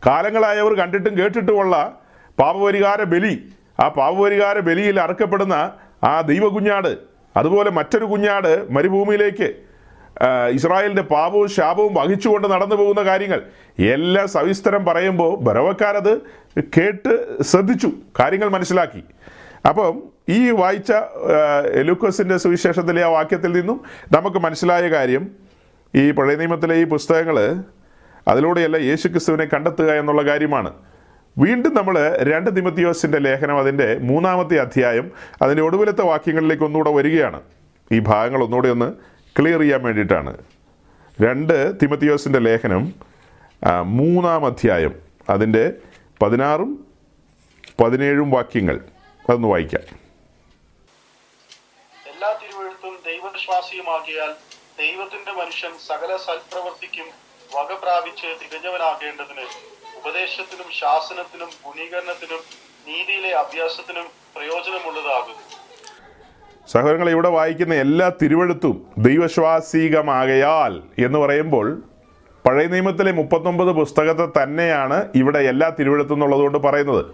[0.08, 2.00] കാലങ്ങളായവർ കണ്ടിട്ടും കേട്ടിട്ടുമുള്ള
[2.40, 5.72] പാപപരിഹാര ബലി ആ പാപപരിഹാര ബലിയിൽ അറക്കപ്പെടുന്ന
[6.04, 6.98] ആ ദൈവകുഞ്ഞാട്
[7.38, 9.73] അതുപോലെ മറ്റൊരു കുഞ്ഞാട് മരുഭൂമിയിലേക്ക്
[10.22, 13.42] ആ, ഇസ്രായേലിന്റെ പാപവും ശാപവും വഹിച്ചുകൊണ്ട് നടന്നു പോകുന്ന കാര്യങ്ങൾ.
[13.80, 16.22] എല്ലാം സവിസ്തരം പറയുമ്പോൾ ബറവക്കാരത്
[16.78, 19.04] കേട്ട് ശ്രദ്ധിച്ചു കാര്യങ്ങൾ മനസ്സിലാക്കി.
[19.70, 20.92] അപ്പം ഈ വായിച്ച
[21.74, 25.32] എലൂക്കോസിന്റെ സുവിശേഷത്തിലെ ആ വാക്യത്തിൽ നിന്നും നമുക്ക് മനസ്സിലായ കാര്യം
[25.96, 27.64] ഈ പഴയ നിയമത്തിലെ ഈ പുസ്തകങ്ങൾ
[28.28, 30.74] അതിലൂടെയല്ല യേശു ക്രിസ്തുവിനെ കണ്ടെത്തുക എന്നുള്ള കാര്യമാണ്.
[31.38, 37.42] വീണ്ടും നമ്മൾ രണ്ട് തിമത്തിയോസിന്റെ ലേഖനം അതിന്റെ മൂന്നാമത്തെ അധ്യായം അതിന്റെ ഒടുവിലത്തെ വാക്യങ്ങളിലേക്ക് ഒന്നുകൂടെ വരികയാണ്.
[37.92, 38.94] ഈ ഭാഗങ്ങൾ ഒന്നുകൂടെ ഒന്ന്
[39.40, 40.38] ക്ലിയർ ചെയ്യാൻ വേണ്ടിയിട്ടാണ്.
[41.22, 42.94] രണ്ട് തിമത്തിയോസിന്റെ ലേഖനം
[43.86, 44.96] മൂന്നാം അധ്യായം
[45.30, 45.72] അതിന്റെ
[46.22, 46.88] പതിനാറും
[47.84, 48.76] പതിനേഴും വാക്യങ്ങൾ.
[49.30, 49.84] അതൊന്ന് വായിക്കാം.
[52.06, 54.32] എല്ലാ തിരുവഴുത്തും ദൈവവിശ്വാസിയുമാകിയാൽ
[54.80, 57.06] ദൈവത്തിന്റെ മനുഷ്യൻ സകല സൽപ്രവർത്തിക്കും
[57.56, 59.46] വക പ്രാപിച്ച് തികഞ്ഞവനാകേണ്ടതിന്
[59.98, 62.40] ഉപദേശത്തിനും ശാസനത്തിനും ഗുണീകരണത്തിനും
[62.88, 65.63] നീതിയിലെ അഭ്യാസത്തിനും പ്രയോജനമുള്ളതാകുന്നു.
[66.68, 71.82] സഹോദരങ്ങൾ ഇവിടെ വായിക്കുന്ന എല്ലാ തിരുവഴുത്തും ദൈവശ്വാസികമാകയാൽ എന്ന് പറയുമ്പോൾ
[72.48, 77.06] പഴയ നിയമത്തിലെ മുപ്പത്തൊമ്പത് പുസ്തകത്തെ തന്നെയാണ് ഇവിടെ എല്ലാ തിരുവഴുത്തും എന്നുള്ളതുകൊണ്ട് പറയുന്നത്.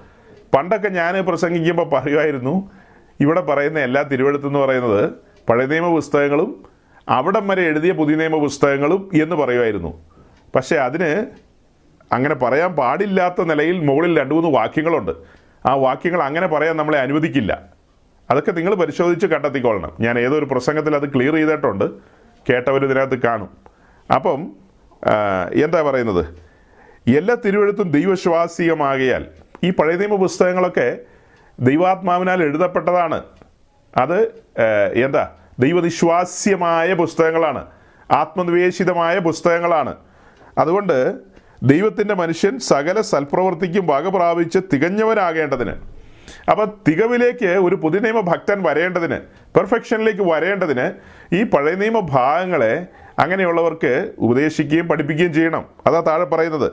[0.55, 2.71] പണ്ടൊക്കെ ഞാൻ പ്രസംഗിക്കുമ്പോൾ പറയുമായിരുന്നു
[3.19, 5.11] ഇവിടെ പറയുന്ന എല്ലാ തിരുവഴുത്തും എന്ന് പറയുന്നത്
[5.49, 6.63] പഴയ നിയമ പുസ്തകങ്ങളും
[7.09, 10.01] അവിടം വരെ എഴുതിയ പുതിയ നിയമ പുസ്തകങ്ങളും എന്ന് പറയുമായിരുന്നു.
[10.55, 11.25] പക്ഷേ അതിന്
[12.13, 15.11] അങ്ങനെ പറയാൻ പാടില്ലാത്ത നിലയിൽ മുകളിൽ രണ്ട് മൂന്ന് വാക്യങ്ങളുണ്ട്.
[15.65, 17.78] ആ വാക്യങ്ങൾ അങ്ങനെ പറയാൻ നമ്മളെ അനുവദിക്കില്ല.
[18.29, 21.85] അതൊക്കെ നിങ്ങൾ പരിശോധിച്ച് കണ്ടെത്തിക്കൊള്ളണം ഞാൻ ഏതൊരു പ്രസംഗത്തിൽ അത് ക്ലിയർ ചെയ്തിട്ടുണ്ട്
[22.49, 23.49] കേട്ടവർ ഇതിനകത്ത് കാണും.
[24.15, 24.51] അപ്പം
[25.63, 26.25] എന്താ പറയുന്നത്?
[27.17, 29.25] എല്ലാ തിരുവഴുത്തും ദൈവശ്വാസികമാകിയാൽ
[29.63, 30.97] ഈ പഴയ നിയമ പുസ്തകങ്ങളൊക്കെ
[31.59, 33.23] ദൈവാത്മാവിനാൽ എഴുതപ്പെട്ടതാണ്.
[33.97, 34.23] അത്
[35.05, 35.31] എന്താ?
[35.59, 37.65] ദൈവനിശ്വാസ്യമായ പുസ്തകങ്ങളാണ്.
[38.11, 39.95] ആത്മനിവേശിതമായ പുസ്തകങ്ങളാണ്.
[40.57, 41.15] അതുകൊണ്ട്
[41.63, 45.98] ദൈവത്തിന്റെ മനുഷ്യൻ സകല സൽപ്രവൃത്തിക്കും വക പ്രാപിച്ച് തികഞ്ഞവനാകേണ്ടതിന്
[46.49, 49.19] അപ്പോൾ തികവിലേക്ക് ഒരു പുതിയ നിയമ ഭക്തൻ വരേണ്ടതിന്
[49.57, 50.91] പെർഫെക്ഷനിലേക്ക് വരേണ്ടതിന്
[51.35, 52.87] ഈ പഴയ നിയമ ഭാഗങ്ങളെ
[53.19, 55.65] അങ്ങനെയുള്ളവർക്ക് ഉപദേശിക്കുകയും പഠിപ്പിക്കുകയും ചെയ്യണം.
[55.87, 56.71] അതാ താഴെ പറയുന്നത്.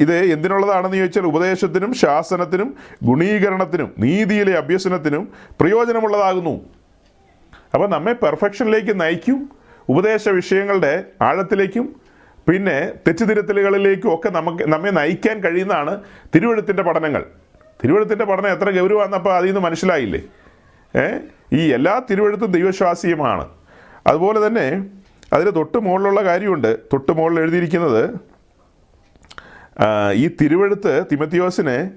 [0.00, 5.28] ഇത് എന്തിനുള്ളതാണെന്ന് ചോദിച്ചാൽ ഉപദേശത്തിനും ശാസനത്തിനും ഗുണീകരണത്തിനും നീതിയിലെ അഭ്യസനത്തിനും
[5.60, 6.60] പ്രയോജനമുള്ളതാകുന്നു.
[7.74, 9.50] അപ്പോൾ നമ്മെ പെർഫെക്ഷനിലേക്ക് നയിക്കും
[9.88, 11.96] ഉപദേശ വിഷയങ്ങളുടെ ആഴത്തിലേക്കും
[12.48, 16.02] പിന്നെ തെറ്റുതിരുത്തലുകളിലേക്കും ഒക്കെ നമുക്ക് നമ്മെ നയിക്കാൻ കഴിയുന്നതാണ്
[16.34, 17.24] തിരുവഴുത്തിന്റെ പഠനങ്ങൾ.
[17.84, 20.20] തിരുവഴുത്തിന്റെ പഠനം എത്ര ഗൗരവമാണെന്നപ്പോൾ അതിൽ നിന്ന് മനസ്സിലായില്ലേ?
[21.52, 23.48] ഈ എല്ലാ തിരുവഴുത്തും ദൈവശ്വാസീയമാണ്
[24.06, 24.84] അതുപോലെ തന്നെ
[25.32, 26.78] അതിന് തൊട്ട് മുകളിലുള്ള കാര്യമുണ്ട്.
[26.92, 28.02] തൊട്ട് മുകളിൽ എഴുതിയിരിക്കുന്നത്
[30.12, 31.90] ഈ തിരുവഴുത്ത് തിമത്തിയോസിനെ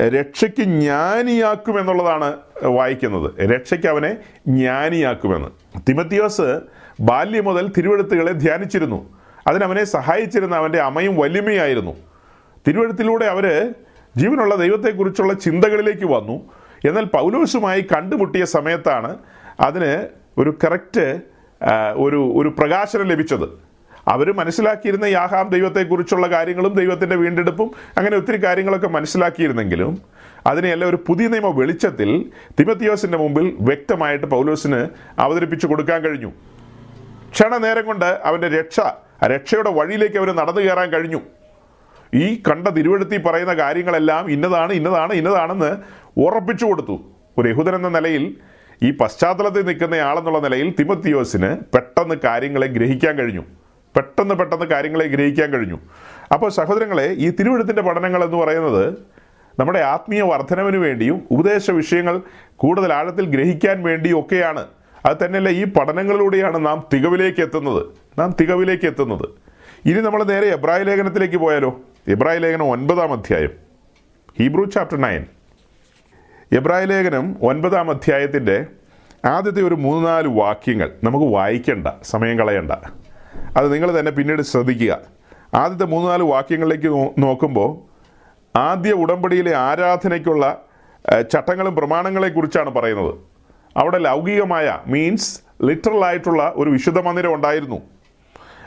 [0.00, 3.28] രക്ഷയ്ക്ക് ജ്ഞാനിയാക്കും എന്നുള്ളതാണ് വായിക്കുന്നത്.
[3.54, 4.16] രക്ഷയ്ക്ക് അവനെ
[4.48, 5.48] ജ്ഞാനിയാക്കുമെന്ന്.
[5.88, 6.60] തിമത്തിയോസ്
[7.00, 9.00] ബാല്യം മുതൽ തിരുവഴുത്തുകളെ ധ്യാനിച്ചിരുന്നു.
[9.46, 11.94] അതിനവനെ സഹായിച്ചിരുന്ന അവന്റെ അമ്മയും വലിമയായിരുന്നു
[12.68, 13.46] തിരുവഴുത്തിലൂടെ അവർ
[14.16, 16.50] ജീവനുള്ള ദൈവത്തെക്കുറിച്ചുള്ള ചിന്തകളിലേക്ക് വന്നു.
[16.84, 19.16] എന്നാൽ പൗലോസുമായി കണ്ടുമുട്ടിയ സമയത്താണ്
[19.60, 20.06] അതിന്
[20.40, 21.20] ഒരു കറക്റ്റ്
[21.94, 23.72] ഒരു ഒരു പ്രകാശനം ലഭിച്ചത്.
[24.08, 30.02] അവർ മനസ്സിലാക്കിയിരുന്ന യാഹാം ദൈവത്തെക്കുറിച്ചുള്ള കാര്യങ്ങളും ദൈവത്തിന്റെ വീണ്ടെടുപ്പും അങ്ങനെ ഒത്തിരി കാര്യങ്ങളൊക്കെ മനസ്സിലാക്കിയിരുന്നെങ്കിലും
[30.46, 36.32] അതിനെയെല്ലാം ഒരു പുതിയ നിയമ വെളിച്ചത്തിൽ തിമത്തിയോസിന്റെ മുമ്പിൽ വ്യക്തമായിട്ട് പൗലോസിന് അവതരിപ്പിച്ചു കൊടുക്കാൻ കഴിഞ്ഞു.
[37.30, 38.80] ക്ഷണനേരം കൊണ്ട് അവന്റെ രക്ഷ
[39.24, 41.20] രക്ഷയുടെ വഴിയിലേക്ക് അവർ നടന്നു കയറാൻ കഴിഞ്ഞു.
[42.14, 45.76] ഈ കണ്ട തിരുവെടുത്തി പറയുന്ന കാര്യങ്ങളെല്ലാം ഇന്നതാണ് ഇന്നതാണ് ഇന്നതാണെന്ന്
[46.16, 47.00] ഉറപ്പിച്ചു കൊടുത്തു.
[47.38, 48.36] ഒരു യഹൂദൻ എന്ന നിലയിൽ
[48.82, 53.44] ഈ പശ്ചാത്തലത്തിൽ നിൽക്കുന്ന ആളെന്നുള്ള നിലയിൽ തിമത്തിയോസിന് പെട്ടെന്ന് കാര്യങ്ങളെ ഗ്രഹിക്കാൻ കഴിഞ്ഞു.
[53.96, 55.78] പെട്ടെന്ന് പെട്ടെന്ന് കാര്യങ്ങളെ ഗ്രഹിക്കാൻ കഴിഞ്ഞു.
[56.34, 58.94] അപ്പോൾ സഹോദരങ്ങളെ ഈ തിരുവെഴുത്തിന്റെ പഠനങ്ങൾ എന്ന് പറയുന്നത്
[59.60, 62.20] നമ്മുടെ ആത്മീയ വർധനവിന് വേണ്ടിയും ഉപദേശ വിഷയങ്ങൾ
[62.56, 64.66] കൂടുതൽ ആഴത്തിൽ ഗ്രഹിക്കാൻ വേണ്ടിയും ഒക്കെയാണ്.
[65.06, 67.86] അത് തന്നെയല്ല ഈ പഠനങ്ങളിലൂടെയാണ് നാം തികവിലേക്ക് എത്തുന്നത്.
[68.18, 69.28] നാം തികവിലേക്ക് എത്തുന്നത്.
[69.86, 71.80] ഇനി നമ്മൾ നേരെ എബ്രാഹിം ലേഖനത്തിലേക്ക് പോയാലോ?
[72.08, 73.50] എബ്രായ ലേഖനം ഒൻപതാം അധ്യായം.
[74.38, 75.26] Hebrew chapter nine.
[76.52, 78.66] എബ്രായ ലേഖനം ഒൻപതാം അധ്യായത്തിന്റെ
[79.24, 82.72] ആദ്യത്തെ ഒരു മൂന്ന് നാല് വാക്യങ്ങൾ നമുക്ക് വായിക്കേണ്ട സമയം കളയണ്ട.
[83.56, 84.98] അത് നിങ്ങൾ തന്നെ പിന്നീട് ശ്രദ്ധിക്കുക.
[85.54, 87.78] ആദ്യത്തെ മൂന്ന് നാല് വാക്യങ്ങളിലേക്ക് നോക്കുമ്പോൾ
[88.58, 90.60] ആദ്യ ഉടമ്പടിയിലെ ആരാധനയ്ക്കുള്ള
[91.32, 93.14] ചട്ടങ്ങളും പ്രമാണങ്ങളെക്കുറിച്ചാണ് പറയുന്നത്.
[93.76, 97.80] അവിടെ ലൗകികമായ മീൻസ് ലിറ്ററൽ ആയിട്ടുള്ള ഒരു വിശുദ്ധ മന്ദിരം ഉണ്ടായിരുന്നു.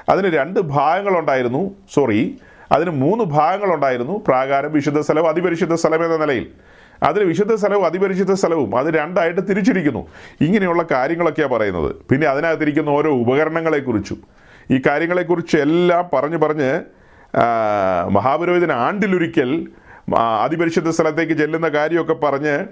[0.09, 1.75] അതിന് രണ്ട് ഭാഗങ്ങളുണ്ടായിരുന്നു.
[1.93, 2.37] സോറി
[2.71, 4.23] അതിന് മൂന്ന് ഭാഗങ്ങളുണ്ടായിരുന്നു.
[4.27, 6.51] പ്രാകാരം വിശുദ്ധ സ്ഥലവും അതിപരിശുദ്ധ സ്ഥലം എന്ന നിലയിൽ.
[7.03, 10.07] അതിൽ വിശുദ്ധ സ്ഥലവും അതിപരിശുദ്ധ സ്ഥലവും അത് രണ്ടായിട്ട് തിരിച്ചിരിക്കുന്നു.
[10.41, 11.95] ഇങ്ങനെയുള്ള കാര്യങ്ങളൊക്കെയാണ് പറയുന്നത്.
[12.11, 14.23] പിന്നെ അതിനകത്തിരിക്കുന്ന ഓരോ ഉപകരണങ്ങളെക്കുറിച്ചും.
[14.71, 16.81] ഈ കാര്യങ്ങളെക്കുറിച്ച് എല്ലാം പറഞ്ഞു പറഞ്ഞ്
[18.09, 19.67] മഹാപുരോഹിതൻ ആണ്ടിലൊരിക്കൽ
[20.43, 22.65] അതിപരിശുദ്ധ സ്ഥലത്തേക്ക് ചെല്ലുന്ന കാര്യമൊക്കെ പറഞ്ഞ്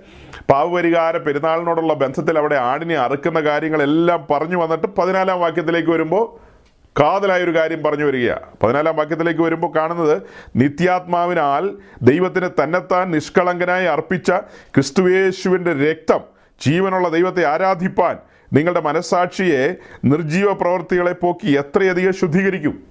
[0.52, 6.53] പാവപരിഹാര പെരുന്നാളിനോടുള്ള ബന്ധത്തിൽ അവിടെ ആടിനെ അറുക്കുന്ന കാര്യങ്ങളെല്ലാം പറഞ്ഞു വന്നിട്ട് പതിനാലാം വാക്യത്തിലേക്ക് വരുമ്പോൾ
[7.00, 10.22] കാതലായ ഒരു കാര്യം പറഞ്ഞു വരികയാണ് പതിനാലാം വാക്യത്തിലേക്ക് വരുമ്പോൾ കാണുന്നത്
[10.56, 11.70] നിത്യാത്മാവിനാൽ
[12.02, 14.32] ദൈവത്തിന് തന്നെത്താൻ നിഷ്കളങ്കനായി അർപ്പിച്ച
[14.76, 16.20] ക്രിസ്തുവേശുവിന്റെ രക്തം
[16.66, 18.18] ജീവനുള്ള ദൈവത്തെ ആരാധിപ്പാൻ
[18.54, 19.76] നിങ്ങളുടെ മനസാക്ഷിയെ
[20.06, 22.84] നിർജീവ പ്രവൃത്തികളെ പോക്കി എത്രയധികം ശുദ്ധീകരിക്കും.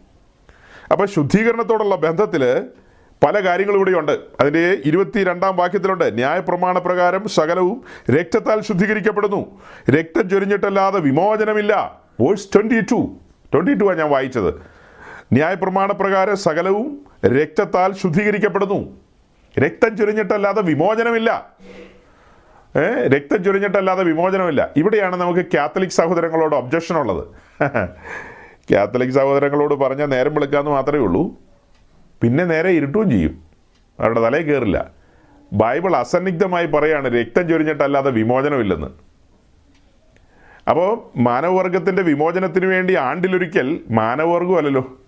[0.93, 2.62] അപ്പോൾ ശുദ്ധീകരണത്തോടുള്ള ബന്ധത്തിൽ
[3.25, 4.19] പല കാര്യങ്ങളും ഇവിടെയുണ്ട്.
[4.41, 9.61] അതിന്റെ ഇരുപത്തി രണ്ടാം വാക്യത്തിലുണ്ട് ന്യായപ്രമാണ പ്രകാരം സകലവും രക്തത്താൽ ശുദ്ധീകരിക്കപ്പെടുന്നു.
[9.91, 12.01] രക്തം ചൊരിഞ്ഞിട്ടല്ലാതെ വിമോചനമില്ല.
[12.21, 13.17] Verse twenty two
[13.55, 14.55] twenty two ആണ് ഞാൻ വായിച്ചത്.
[15.33, 19.01] ന്യായപ്രമാണ പ്രകാരം സകലവും രക്തത്താൽ ശുദ്ധീകരിക്കപ്പെടുന്നു.
[19.59, 21.51] രക്തം ചൊരിഞ്ഞിട്ടല്ലാതെ വിമോചനമില്ല.
[23.07, 24.71] രക്തം ചൊരിഞ്ഞിട്ടല്ലാതെ വിമോചനമില്ല.
[24.77, 27.25] ഇവിടെയാണ് നമുക്ക് കാത്തലിക് സഹോദരങ്ങളോട് ഒബ്ജക്ഷൻ ഉള്ളത്.
[28.73, 31.31] കാത്തലിക് സഹോദരങ്ങളോട് പറഞ്ഞാൽ നേരം വിളിക്കാമെന്ന് മാത്രമേ ഉള്ളൂ.
[32.23, 33.43] പിന്നെ നേരെ ഇരുട്ടുകയും ചെയ്യും.
[34.01, 34.91] അവരുടെ തലയിൽ കയറില്ല.
[35.53, 39.12] ബൈബിൾ അസന്നിഗ്ധമായി പറയാണ് രക്തം ചൊരിഞ്ഞിട്ടല്ലാതെ വിമോചനമില്ലെന്ന്.
[40.68, 44.98] അപ്പോൾ മാനവവർഗത്തിന്റെ വിമോചനത്തിന് വേണ്ടി ആണ്ടിലൊരിക്കൽ മാനവവർഗം അല്ലല്ലോ.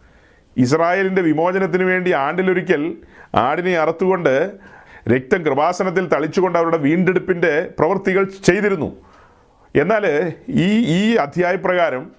[0.56, 2.96] ഇസ്രായേലിന്റെ വിമോചനത്തിന് വേണ്ടി ആണ്ടിലൊരിക്കൽ
[3.34, 4.52] ആടിനെ അറുത്തുകൊണ്ട്
[5.08, 8.96] രക്തം കൃപാസനത്തിൽ തളിച്ചുകൊണ്ട് അവരുടെ വീണ്ടെടുപ്പിന്റെ പ്രവൃത്തികൾ ചെയ്തിരുന്നു.
[9.76, 12.10] എന്നാൽ ഈ ഈ അധ്യായപ്രകാരം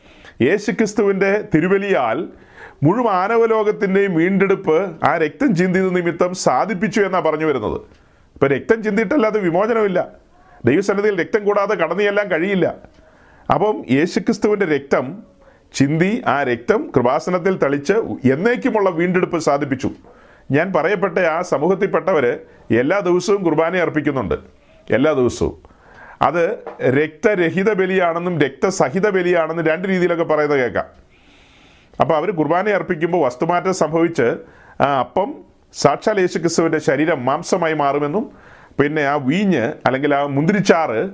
[0.41, 2.27] യേശുക്രിസ്തുവിന്റെ തിരുവലിയാൽ
[2.83, 7.81] മുഴുവൻ മാനവലോകത്തിന്റെയും വീണ്ടെടുപ്പ് ആ രക്തം ചിന്തിയത് നിമിത്തം സാധിപ്പിച്ചു എന്നാണ് പറഞ്ഞു വരുന്നത്.
[8.33, 10.07] ഇപ്പം രക്തം ചിന്തിയിട്ടല്ലാതെ വിമോചനമില്ല.
[10.65, 12.75] ദൈവസന്നിധിയിൽ രക്തം കൂടാതെ കടന്നിയെല്ലാം കഴിയില്ല.
[13.53, 15.23] അപ്പം യേശുക്രിസ്തുവിന്റെ രക്തം
[15.73, 17.93] ചിന്തി ആ രക്തം കൃപാസനത്തിൽ തളിച്ച്
[18.31, 19.89] എന്നേക്കുമുള്ള വീണ്ടെടുപ്പ് സാധിപ്പിച്ചു.
[20.51, 22.39] ഞാൻ പറയപ്പെട്ട ആ സമൂഹത്തിൽപ്പെട്ടവർ
[22.71, 24.35] എല്ലാ ദിവസവും കുർബാന അർപ്പിക്കുന്നുണ്ട്.
[24.93, 25.57] എല്ലാ ദിവസവും.
[26.21, 30.85] അത് രക്തരഹിത ബലിയാണെന്നും രക്തസഹിത ബലിയാണെന്നും രണ്ട് രീതിയിലൊക്കെ പറയുന്നത് കേൾക്കാം.
[32.01, 34.37] അപ്പോൾ അവർ കുർബാന അർപ്പിക്കുമ്പോൾ വസ്തുമാറ്റം സംഭവിച്ച്
[34.81, 35.35] ആ അപ്പം
[35.73, 38.31] സാക്ഷാൽ യേശുക്രിസ്തുവിന്റെ ശരീരം മാംസമായി മാറുമെന്നും
[38.79, 41.09] പിന്നെ ആ വീഞ്ഞ് അല്ലെങ്കിൽ ആ മുന്തിരിച്ചാറ്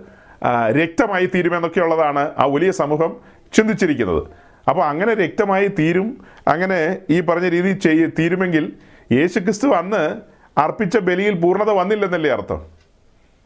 [0.72, 3.18] രക്തമായി തീരുമെന്നൊക്കെയുള്ളതാണ് ആ വലിയ സമൂഹം
[3.54, 4.24] ചിന്തിച്ചിരിക്കുന്നത്.
[4.70, 8.74] അപ്പോൾ അങ്ങനെ രക്തമായി തീരും അങ്ങനെ ഈ പറഞ്ഞ രീതി ചെയ്യ തീരുമെങ്കിൽ
[9.12, 10.22] യേശുക്രിസ്തു അന്ന്
[10.60, 12.66] അർപ്പിച്ച ബലിയിൽ പൂർണത വന്നില്ലെന്നല്ലേ അർത്ഥം?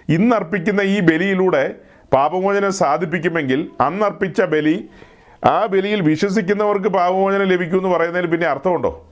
[0.10, 1.76] ഇന്ന് അർപ്പിക്കുന്ന ഈ ബലിയിലൂടെ
[2.14, 4.90] പാപമോചനം സാധിപ്പിക്കുമെങ്കിൽ അന്നർപ്പിച്ച ബലി
[5.46, 9.12] ആ ബലിയിൽ വിശ്വസിക്കുന്നവർക്ക് പാപമോചനം ലഭിക്കും എന്ന് പറയുന്നതിൽ പിന്നെ അർത്ഥമുണ്ടോ?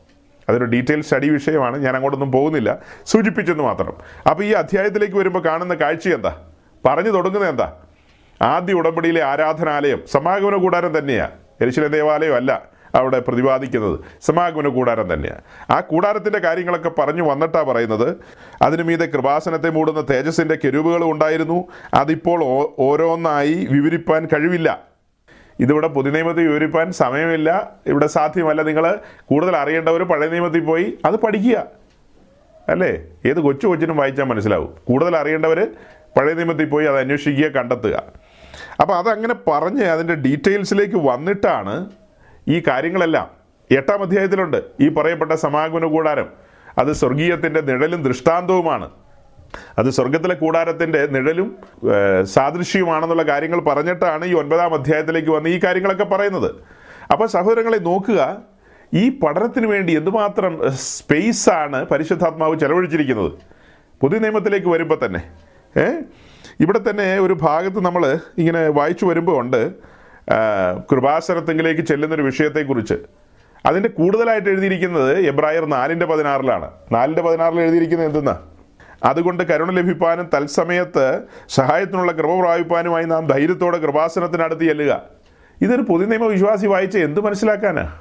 [0.50, 2.80] അതൊരു ഡീറ്റെയിൽ സ്റ്റഡി വിഷയമാണ് ഞാൻ അങ്ങോട്ടൊന്നും പോകുന്നില്ല.
[3.06, 3.93] സൂചിപ്പിച്ചെന്ന് മാത്രം.
[4.30, 6.53] അപ്പോൾ ഈ അധ്യായത്തിലേക്ക് വരുമ്പോൾ കാണുന്ന കാഴ്ച എന്താ?
[6.86, 7.74] പറഞ്ഞു തുടങ്ങുന്നത് എന്താ?
[8.41, 14.00] ആദ്യ ഉടമ്പടിയിലെ ആരാധനാലയം സമാഗമന കൂടാരം തന്നെയാണ് എരിശില ദേവാലയം അല്ല അവിടെ പ്രതിപാദിക്കുന്നത്.
[14.22, 15.41] സമാഗമന കൂടാരം തന്നെയാണ്
[15.72, 18.17] ആ കൂടാരത്തിന്റെ കാര്യങ്ങളൊക്കെ പറഞ്ഞു വന്നിട്ടാണ് പറയുന്നത്.
[18.62, 21.67] അതിനു മീതെ കൃപാസനത്തെ മൂടുന്ന തേജസ്സിന്റെ കെരുവുകളും ഉണ്ടായിരുന്നു.
[21.93, 24.80] അതിപ്പോൾ ഓരോന്നായി വിവരിപ്പാൻ കഴിവില്ല.
[25.60, 27.72] ഇതിവിടെ പുതിയ നിയമത്തിൽ വിവരിപ്പാൻ സമയമില്ല.
[27.88, 28.62] ഇവിടെ സാധ്യമല്ല.
[28.62, 31.65] നിങ്ങൾ കൂടുതൽ അറിയേണ്ടവർ പഴയ നിയമത്തിൽ പോയി അത് പഠിക്കുക.
[32.69, 33.04] അല്ലേ?
[33.26, 34.74] ഏത് കൊച്ചു കൊച്ചിനും വായിച്ചാൽ മനസ്സിലാവും.
[34.84, 35.67] കൂടുതൽ അറിയേണ്ടവർ
[36.17, 38.04] പഴയ നിയമത്തിൽ പോയി അത് അന്വേഷിക്കുക കണ്ടെത്തുക.
[38.82, 41.89] അപ്പോൾ അതങ്ങനെ പറഞ്ഞ് അതിന്റെ ഡീറ്റെയിൽസിലേക്ക് വന്നിട്ടാണ്
[42.47, 43.30] ഈ കാര്യങ്ങളെല്ലാം.
[43.71, 44.63] എട്ടാം അധ്യായത്തിലുണ്ട്.
[44.82, 46.30] ഈ പറയപ്പെട്ട സമാഗമന കൂടാരം.
[46.78, 48.89] അത് സ്വർഗീയത്തിന്റെ നിഴലും ദൃഷ്ടാന്തവുമാണ്.
[49.78, 51.56] അത് സ്വർഗത്തിലെ കൂടാരത്തിന്റെ നിഴലും
[52.23, 56.56] സാദൃശ്യവുമാണെന്നുള്ള കാര്യങ്ങൾ പറഞ്ഞിട്ടാണ് ഈ ഒൻപതാം അധ്യായത്തിലേക്ക് വന്ന് ഈ കാര്യങ്ങളൊക്കെ പറയുന്നത്.
[57.12, 58.38] അപ്പോൾ സഹോദരങ്ങളെ നോക്കുക
[58.93, 63.32] ഈ പഠനത്തിന് വേണ്ടി എന്തുമാത്രം സ്പേസാണ് പരിശുദ്ധാത്മാവ് ചെലവഴിച്ചിരിക്കുന്നത്.
[64.02, 65.53] പുതിയ നിയമത്തിലേക്ക് വരുമ്പോൾ തന്നെ.
[65.80, 65.86] ഏ?
[66.60, 69.72] ഇവിടെ തന്നെ ഒരു ഭാഗത്ത് നമ്മൾ ഇങ്ങനെ വായിച്ചു വരുമ്പോൾ ഉണ്ട്
[70.92, 72.94] കൃപാസനത്തിങ്കിലേക്ക് ചെല്ലുന്നൊരു വിഷയത്തെക്കുറിച്ച്.
[73.66, 76.72] അതിന്റെ കൂടുതലായിട്ട് എഴുതിയിരിക്കുന്നത് എബ്രായർ നാലിന്റെ പതിനാറിലാണ്.
[76.92, 78.40] നാലിന്റെ പതിനാറിൽ എഴുതിയിരിക്കുന്നത് എന്തെന്നാ?
[79.04, 85.02] അതുകൊണ്ട് കരുണ ലഭിപ്പാനും തത്സമയത്ത് സഹായത്തിനുള്ള കൃപ പ്രാപിപ്പാനുമായി നാം ധൈര്യത്തോടെ കൃപാസനത്തിനടുത്ത് ചെല്ലുക.
[85.62, 88.00] ഇതൊരു പുതിയ നിയമ വിശ്വാസി വായിച്ച് എന്ത് മനസ്സിലാക്കാനാ?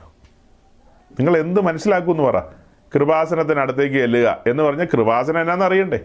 [1.18, 2.40] നിങ്ങൾ എന്ത് മനസ്സിലാക്കുമെന്ന് പറ.
[2.94, 6.00] കൃപാസനത്തിനടുത്തേക്ക് ചെല്ലുക എന്ന് പറഞ്ഞാൽ കൃപാസനം എന്നാന്ന് അറിയണ്ടേ?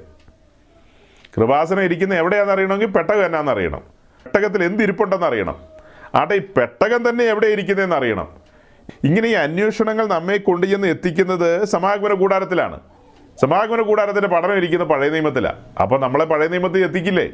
[1.38, 3.80] കൃപാസനം ഇരിക്കുന്ന എവിടെയാണെന്ന് അറിയണമെങ്കിൽ പെട്ടകം എന്നാന്ന് അറിയണം.
[4.26, 5.66] പെട്ടകത്തിൽ എന്ത് ഇരിപ്പുണ്ടെന്ന് അറിയണം.
[6.16, 8.28] ആട്ടെ ഈ പെട്ടകം തന്നെ എവിടെ ഇരിക്കുന്നതെന്ന് അറിയണം.
[9.04, 12.80] ഇങ്ങനെ ഈ അന്വേഷണങ്ങൾ നമ്മെ കൊണ്ടുചെന്ന് എത്തിക്കുന്നത് സമാഗമന കൂടാരത്തിലാണ്.
[13.42, 17.30] സമാഗമന കൂടാരത്തിന്റെ പഠനം ഇരിക്കുന്ന പഴയ നിയമത്തിലാണ് അപ്പം നമ്മളെ പഴയ നിയമത്തിൽ എത്തിക്കില്ലേ?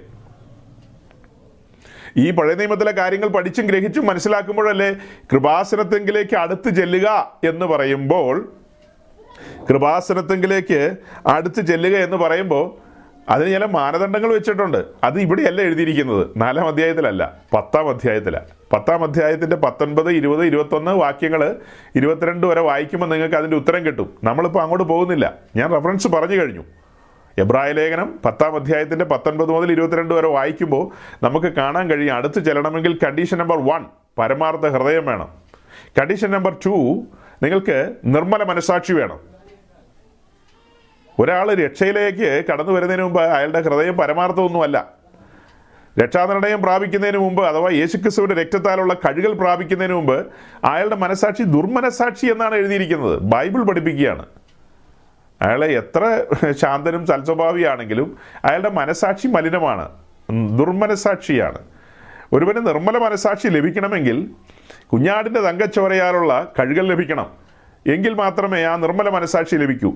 [2.17, 4.93] ഈ പഴയ നിയമത്തിലെ കാര്യങ്ങൾ പഠിച്ചും ഗ്രഹിച്ചും മനസ്സിലാക്കുമ്പോഴല്ലേ
[5.31, 8.53] കൃപാസനത്തെങ്കിലേക്ക് അടുത്ത് ചെല്ലുക എന്ന് പറയുമ്പോൾ
[9.69, 10.95] കൃപാസനത്തെങ്കിലേക്ക്
[11.27, 12.83] അടുത്ത് ചെല്ലുക എന്ന് പറയുമ്പോൾ
[13.29, 14.86] അതിന് ചില മാനദണ്ഡങ്ങൾ വെച്ചിട്ടുണ്ട്.
[15.03, 16.27] അത് ഇവിടെയല്ല എഴുതിയിരിക്കുന്നത്.
[16.38, 21.55] നാലാം അധ്യായത്തിലല്ല പത്താം അധ്യായത്തിലാണ് പത്താം അധ്യായത്തിന്റെ പത്തൊൻപത് ഇരുപത് ഇരുപത്തൊന്ന് വാക്യങ്ങൾ
[21.95, 24.13] ഇരുപത്തിരണ്ട് വരെ വായിക്കുമ്പോൾ നിങ്ങൾക്ക് അതിന്റെ ഉത്തരം കിട്ടും.
[24.23, 25.33] നമ്മളിപ്പോൾ അങ്ങോട്ട് പോകുന്നില്ല.
[25.55, 26.63] ഞാൻ റെഫറൻസ് പറഞ്ഞു കഴിഞ്ഞു.
[27.38, 30.91] എബ്രായ ലേഖനം പത്താം അധ്യായത്തിന്റെ പത്തൊൻപത് മുതൽ ഇരുപത്തിരണ്ട് വരെ വായിക്കുമ്പോൾ
[31.25, 33.86] നമുക്ക് കാണാൻ കഴിയും അടുത്ത് ചെല്ലണമെങ്കിൽ കണ്ടീഷൻ നമ്പർ വൺ
[34.17, 35.27] പരമാർത്ഥ ഹൃദയം വേണം.
[35.99, 37.03] കണ്ടീഷൻ നമ്പർ ടു
[37.43, 39.33] നിങ്ങൾക്ക് നിർമ്മല മനസാക്ഷി വേണം.
[41.19, 44.91] ഒരാൾ രക്ഷയിലേക്ക് കടന്നു വരുന്നതിന് മുമ്പ് അയാളുടെ ഹൃദയം പരമാർത്ഥമൊന്നുമല്ല.
[46.04, 50.28] രക്ഷാനിർണയം പ്രാപിക്കുന്നതിന് മുമ്പ് അഥവാ യേശുക്രിസ്തുവിന്റെ രക്തത്താലുള്ള കഴുകൽ പ്രാപിക്കുന്നതിന് മുമ്പ്
[50.65, 53.19] അയാളുടെ മനസാക്ഷി ദുർമനസാക്ഷി എന്നാണ് എഴുതിയിരിക്കുന്നത്.
[53.19, 54.26] ബൈബിൾ പഠിപ്പിക്കുകയാണ്.
[55.41, 59.89] അയാളെ എത്ര ശാന്തനും സൽസ്വഭാവിയാണെങ്കിലും അയാളുടെ മനസാക്ഷി മലിനമാണ്.
[60.58, 61.58] ദുർമനസാക്ഷിയാണ്
[62.34, 64.30] ഒരുവന് നിർമ്മല മനസാക്ഷി ലഭിക്കണമെങ്കിൽ
[64.93, 67.32] കുഞ്ഞാടിന്റെ തങ്കച്ചോരയാലുള്ള കഴുകൽ ലഭിക്കണം.
[67.88, 69.93] എങ്കിൽ മാത്രമേ ആ നിർമ്മല മനസാക്ഷി ലഭിക്കൂ.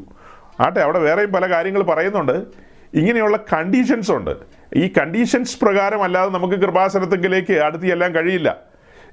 [0.60, 2.46] ആട്ടെ അവിടെ വേറെയും പല കാര്യങ്ങൾ പറയുന്നുണ്ട്.
[2.94, 4.32] ഇങ്ങനെയുള്ള കണ്ടീഷൻസ് ഉണ്ട്.
[4.76, 8.58] ഈ കണ്ടീഷൻസ് പ്രകാരം അല്ലാതെ നമുക്ക് കൃപാസനത്തെങ്കിലേക്ക് അടുത്ത് ചെല്ലാൻ കഴിയില്ല.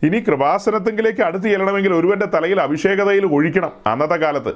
[0.03, 4.49] ഇനി കൃപാസനത്തെങ്കിലേക്ക് അടുത്ത് ചെല്ലണമെങ്കിൽ ഒരുവന്റെ തലയിൽ അഭിഷേകതയിൽ ഒഴിക്കണം അന്നത്തെ കാലത്ത്.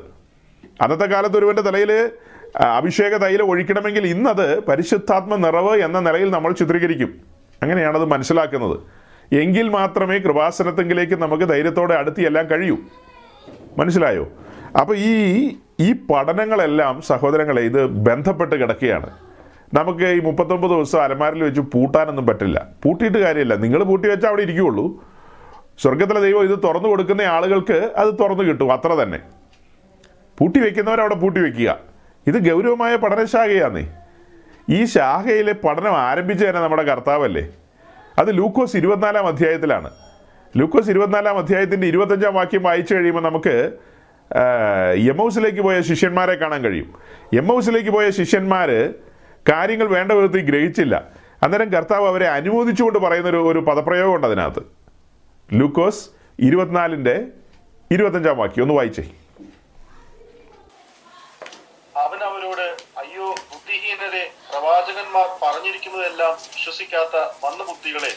[0.81, 2.11] അന്നത്തെ കാലത്ത് ഒരുവന്റെ തലയിൽ
[2.57, 7.21] അഭിഷേക തൈലം ഒഴിക്കണമെങ്കിൽ ഇന്നത് പരിശുദ്ധാത്മ നിറവ് എന്ന നിലയിൽ നമ്മൾ ചിത്രീകരിക്കും.
[7.63, 8.81] അങ്ങനെയാണത് മനസ്സിലാക്കുന്നത്.
[9.35, 12.77] എങ്കിൽ മാത്രമേ കൃപാസനത്തെങ്കിലേക്ക് നമുക്ക് ധൈര്യത്തോടെ അടുത്ത് ചെല്ലാൻ കഴിയൂ.
[13.79, 14.29] മനസ്സിലായോ?
[14.81, 19.11] അപ്പോൾ ഈ ഈ പഠനങ്ങളെല്ലാം സഹോദരങ്ങളെ ഇത് ബന്ധപ്പെട്ട് കിടക്കുകയാണ്.
[19.75, 22.67] നമുക്ക് ഈ മുപ്പത്തൊമ്പത് ദിവസം അലമാരിൽ വെച്ച് പൂട്ടാനൊന്നും പറ്റില്ല.
[22.85, 23.55] പൂട്ടിയിട്ട് കാര്യമില്ല.
[23.55, 25.05] നിങ്ങൾ പൂട്ടി വെച്ചാൽ അവിടെ ഇരിക്കുകയുള്ളൂ
[25.79, 29.21] സ്വർഗത്തിലെ ദൈവം ഇത് തുറന്നു കൊടുക്കുന്ന ആളുകൾക്ക് അത് തുറന്നു കിട്ടും അത്ര തന്നെ.
[30.39, 31.79] പൂട്ടി വെക്കുന്നവർ അവിടെ പൂട്ടി വെക്കുക.
[32.27, 33.89] ഇത് ഗൗരവമായ പഠനശാഖയാന്നേ.
[34.71, 37.49] ഈ ശാഖയിലെ പഠനം ആരംഭിച്ചു തന്നെ നമ്മുടെ കർത്താവല്ലേ.
[38.19, 39.91] അത് ലൂക്കോസ് ഇരുപത്തിനാലാം അധ്യായത്തിലാണ്.
[40.57, 43.73] ലൂക്കോസ് ഇരുപത്തിനാലാം അധ്യായത്തിന്റെ ഇരുപത്തഞ്ചാം വാക്യം വായിച്ചു കഴിയുമ്പോൾ നമുക്ക്
[44.95, 46.99] യമൗസിലേക്ക് പോയ ശിഷ്യന്മാരെ കാണാൻ കഴിയും.
[47.35, 48.95] യമൗസിലേക്ക് പോയ ശിഷ്യന്മാർ
[49.49, 51.09] കാര്യങ്ങൾ വേണ്ട വിധത്തിൽ ഗ്രഹിച്ചില്ല.
[51.43, 54.63] അന്നേരം കർത്താവ് അവരെ അനുമോദിച്ചുകൊണ്ട് പറയുന്ന ഒരു ഒരു പദപ്രയോഗം ഉണ്ട് അതിനകത്ത്.
[55.53, 57.25] ലൂക്കോസ് ഇരുപത്തിനാലിന്റെ
[57.91, 58.63] ഇരുപത്തഞ്ചാം വാക്യം.
[58.63, 59.03] ഒന്ന് വായിച്ചേ.
[61.97, 68.11] അവൻ അവരോട് അയ്യോ ബുദ്ധിഹീനരെ പ്രവാചകന്മാർ പറഞ്ഞിരിക്കുന്നതെല്ലാം വിശ്വസിക്കാത്ത മന്ദബുദ്ധികളെ.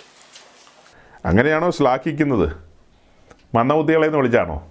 [1.26, 2.58] അങ്ങനെയാണോ ശ്ലാഘിക്കുന്നത്?
[3.56, 4.71] മന്ദബുദ്ധികളെ എന്ന് വിളിച്ചാണോ?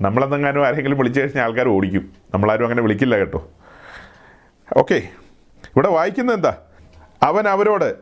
[0.00, 2.12] നമ്മളെന്തെങ്ങാനും ആരെങ്കിലും വിളിച്ചു കഴിഞ്ഞാൽ ആൾക്കാർ ഓടിക്കും.
[2.34, 3.50] നമ്മളാരും അങ്ങനെ വിളിക്കില്ല കേട്ടോ.
[4.76, 4.94] ഓക്കെ.
[5.64, 6.56] ഇവിടെ വായിക്കുന്നത് എന്താ?
[7.22, 7.94] അവൻ അവരോട്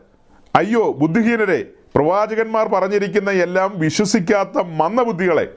[0.55, 5.49] അയ്യോ ബുദ്ധിഹീനരെ പ്രവാചകന്മാർ പറഞ്ഞിരിക്കുന്ന എല്ലാം വിശ്വസിക്കാത്ത മന്ദബുദ്ധികളെ.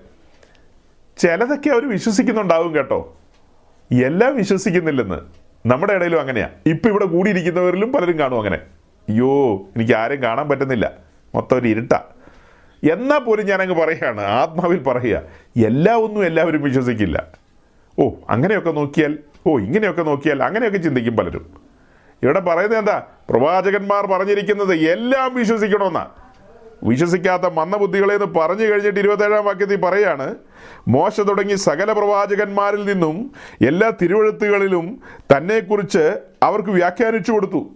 [1.18, 3.18] ചിലതൊക്കെ അവർ വിശ്വസിക്കുന്നുണ്ടാവും കേട്ടോ.
[4.04, 5.16] എല്ലാം വിശ്വസിക്കുന്നില്ലെന്ന്.
[5.68, 6.50] നമ്മുടെ ഇടയിലും അങ്ങനെയാ.
[6.66, 8.56] ഇപ്പം ഇവിടെ കൂടിയിരിക്കുന്നവരിലും പലരും കാണും അങ്ങനെ.
[9.10, 10.92] അയ്യോ എനിക്ക് ആരും കാണാൻ പറ്റുന്നില്ല.
[11.36, 12.04] മൊത്തം ഒരു ഇരുട്ടാ.
[12.84, 14.22] എന്നാൽ പോലും ഞാനങ്ങ് പറയുകയാണ്.
[14.22, 15.22] ആത്മാവിൽ പറയുക.
[15.66, 17.28] എല്ലാം ഒന്നും എല്ലാവരും വിശ്വസിക്കില്ല.
[18.00, 19.18] ഓ അങ്ങനെയൊക്കെ നോക്കിയാൽ
[19.48, 21.68] ഓ ഇങ്ങനെയൊക്കെ നോക്കിയാൽ അങ്ങനെയൊക്കെ ചിന്തിക്കും പലരും.
[22.24, 23.04] ഇവിടെ പറയുന്നത് എന്താ?
[23.30, 26.08] പ്രവാചകന്മാർ പറഞ്ഞിരിക്കുന്നത് എല്ലാം വിശ്വസിക്കണമെന്നാ.
[26.84, 30.36] വിശ്വസിക്കാത്ത മന്ദബുദ്ധികളെ എന്ന് പറഞ്ഞു കഴിഞ്ഞിട്ട് ഇരുപത്തേഴാം വാക്യത്തിൽ പറയാണ്
[30.88, 33.32] മോശ തുടങ്ങി സകല പ്രവാചകന്മാരിൽ നിന്നും
[33.68, 35.02] എല്ലാ തിരുവഴുത്തുകളിലും
[35.38, 37.70] തന്നെക്കുറിച്ച് അവർക്ക് വ്യാഖ്യാനിച്ചു കൊടുത്തു.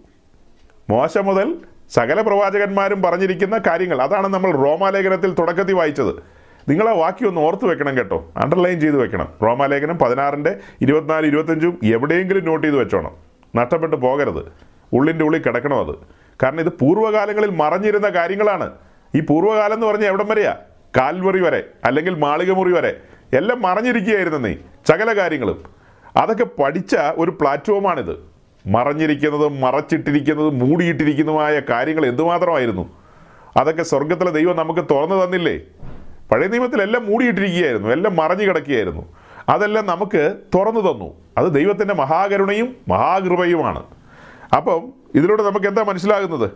[0.90, 1.54] മോശ മുതൽ
[1.92, 4.02] സകല പ്രവാചകന്മാരും പറഞ്ഞിരിക്കുന്ന കാര്യങ്ങൾ.
[4.02, 6.14] അതാണ് നമ്മൾ റോമാലേഖനത്തിൽ തുടക്കത്തിൽ വായിച്ചത്.
[6.68, 8.32] നിങ്ങൾ ആ വാക്യം ഒന്ന് ഓർത്ത് വെക്കണം കേട്ടോ.
[8.36, 9.28] അണ്ടർലൈൻ ചെയ്ത് വെക്കണം.
[9.42, 13.10] റോമാലേഖനം പതിനാറിന്റെ ഇരുപത്തിനാല് ഇരുപത്തഞ്ചും എവിടെയെങ്കിലും നോട്ട് ചെയ്ത് വെച്ചോണം.
[13.56, 14.52] നഷ്ടപ്പെട്ട് പോകരുത്.
[14.92, 15.94] ഉള്ളിന്റെ ഉള്ളിൽ കിടക്കണം അത്.
[16.42, 18.70] കാരണം ഇത് പൂർവകാലങ്ങളിൽ മറഞ്ഞിരുന്ന കാര്യങ്ങളാണ്.
[19.14, 20.56] ഈ പൂർവകാലം എന്ന് പറഞ്ഞാൽ എവിടം വരെയാ?
[20.96, 22.96] കാൽവറി വരെ അല്ലെങ്കിൽ മാളികമുറി വരെ.
[23.32, 24.54] എല്ലാം മറഞ്ഞിരിക്കുകയായിരുന്നു നീ.
[24.88, 25.62] സകല കാര്യങ്ങളും.
[26.16, 28.31] അതൊക്കെ പഠിച്ച ഒരു പ്ലാറ്റ്ഫോമാണിത്.
[28.66, 33.02] മറഞ്ഞിരിക്കുന്നതും മറച്ചിട്ടിരിക്കുന്നതും മൂടിയിട്ടിരിക്കുന്നതുമായ കാര്യങ്ങൾ എന്തുമാത്രമായിരുന്നു?
[33.56, 35.60] അതൊക്കെ സ്വർഗത്തിലെ ദൈവം നമുക്ക് തുറന്നു തന്നില്ലേ?
[36.32, 39.14] പഴയ നിയമത്തിലെല്ലാം മൂടിയിട്ടിരിക്കുകയായിരുന്നു എല്ലാം മറഞ്ഞു കിടക്കുകയായിരുന്നു.
[39.48, 41.14] അതെല്ലാം നമുക്ക് തുറന്നു തന്നു.
[41.38, 43.82] അത് ദൈവത്തിന്റെ മഹാകരുണയും മഹാകൃപയുമാണ്.
[44.56, 46.50] അപ്പം ഇതിലൂടെ നമുക്ക് എന്താ മനസ്സിലാകുന്നത്?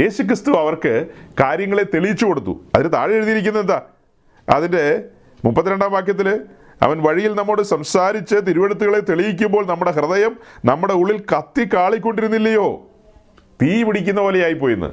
[0.00, 1.06] യേശു ക്രിസ്തു അവർക്ക്
[1.40, 2.60] കാര്യങ്ങളെ തെളിയിച്ചു കൊടുത്തു.
[2.74, 3.82] അതിന് താഴെ എഴുതിയിരിക്കുന്നത് എന്താ?
[4.48, 5.04] അതിന്റെ
[5.44, 6.40] മുപ്പത്തിരണ്ടാം വാക്യത്തിൽ
[6.82, 12.86] അവൻ വഴിയിൽ നമ്മോട് സംസാരിച്ച് തിരുവെടുത്തുകളെ തെളിയിക്കുമ്പോൾ നമ്മുടെ ഹൃദയം നമ്മുടെ ഉള്ളിൽ കത്തി കാളിക്കൊണ്ടിരുന്നില്ലയോ?
[13.62, 14.90] തീ പിടിക്കുന്ന പോലെയായിപ്പോയിന്ന്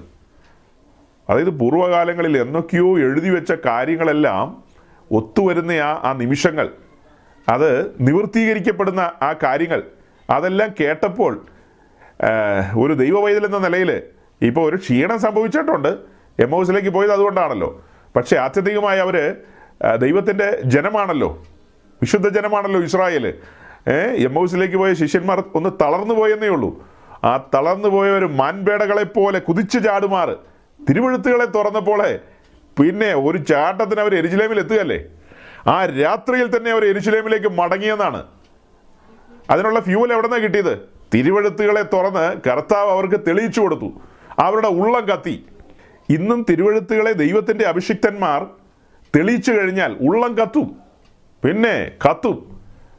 [1.30, 4.64] അതായത് പൂർവകാലങ്ങളിൽ എന്നൊക്കെയോ എഴുതി വെച്ച കാര്യങ്ങളെല്ലാം
[5.12, 6.70] ഒത്തുവരുന്ന ആ ആ നിമിഷങ്ങൾ
[7.50, 7.70] അത്
[8.02, 9.84] നിവൃത്തീകരിക്കപ്പെടുന്ന ആ കാര്യങ്ങൾ
[10.30, 11.46] അതെല്ലാം കേട്ടപ്പോൾ
[12.78, 14.04] ഒരു ദൈവവൈതൽ എന്ന നിലയിൽ
[14.42, 15.98] ഇപ്പോൾ ഒരു ക്ഷീണം സംഭവിച്ചിട്ടുണ്ട്.
[16.40, 17.86] എമോസിലേക്ക് പോയത് അതുകൊണ്ടാണല്ലോ.
[18.16, 19.36] പക്ഷേ ആത്യന്തികമായി അവർ
[19.96, 21.30] ദൈവത്തിന്റെ ജനമാണല്ലോ.
[22.02, 23.26] വിശുദ്ധ ജനമാണല്ലോ ഇസ്രായേൽ
[23.88, 26.88] ഏ എം ഹൗസിലേക്ക് പോയ ശിഷ്യന്മാർ ഒന്ന് തളർന്നു പോയെന്നേ ഉള്ളൂ.
[27.24, 30.36] ആ തളർന്നു പോയ ഒരു മാൻപേടകളെ പോലെ കുതിച്ചു ചാടുമാർ
[30.90, 32.20] തിരുവഴുത്തുകളെ തുറന്നപ്പോളെ
[32.80, 35.06] പിന്നെ ഒരു ചാട്ടത്തിന് അവർ എരുജലേമിൽ എത്തുകയല്ലേ?
[35.68, 38.26] ആ രാത്രിയിൽ തന്നെ അവർ എരുജലേമിലേക്ക് മടങ്ങിയെന്നാണ്.
[39.50, 40.90] അതിനുള്ള ഫ്യൂൽ എവിടെ നിന്നാണ് കിട്ടിയത്?
[41.14, 44.02] തിരുവഴുത്തുകളെ തുറന്ന് കർത്താവ് അവർക്ക് തെളിയിച്ചു കൊടുത്തു.
[44.40, 45.46] അവരുടെ ഉള്ളം കത്തി.
[46.10, 48.48] ഇന്നും തിരുവഴുത്തുകളെ ദൈവത്തിന്റെ അഭിഷിക്തന്മാർ
[49.16, 50.87] തെളിയിച്ചു കഴിഞ്ഞാൽ ഉള്ളം കത്തും.
[51.48, 52.32] പിന്നെ കത്തു.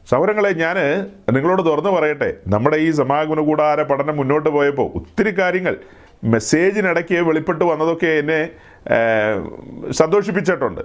[0.09, 0.77] സൗരങ്ങളെ ഞാൻ
[1.35, 2.29] നിങ്ങളോട് തുറന്നു പറയട്ടെ.
[2.53, 5.75] നമ്മുടെ ഈ സമാഗമന കൂടാര പഠനം മുന്നോട്ട് പോയപ്പോൾ ഒത്തിരി കാര്യങ്ങൾ
[6.33, 8.39] മെസ്സേജിനിടയ്ക്ക് വെളിപ്പെട്ട് വന്നതൊക്കെ എന്നെ
[9.99, 10.81] സന്തോഷിപ്പിച്ചിട്ടുണ്ട്.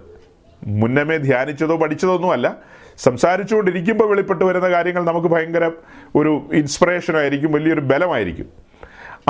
[0.83, 2.47] മുന്നമേ ധ്യാനിച്ചതോ പഠിച്ചതോ ഒന്നുമല്ല
[3.07, 5.65] സംസാരിച്ചുകൊണ്ടിരിക്കുമ്പോൾ വെളിപ്പെട്ട് വരുന്ന കാര്യങ്ങൾ നമുക്ക് ഭയങ്കര
[6.21, 8.49] ഒരു ഇൻസ്പിറേഷനായിരിക്കും വലിയൊരു ബലമായിരിക്കും.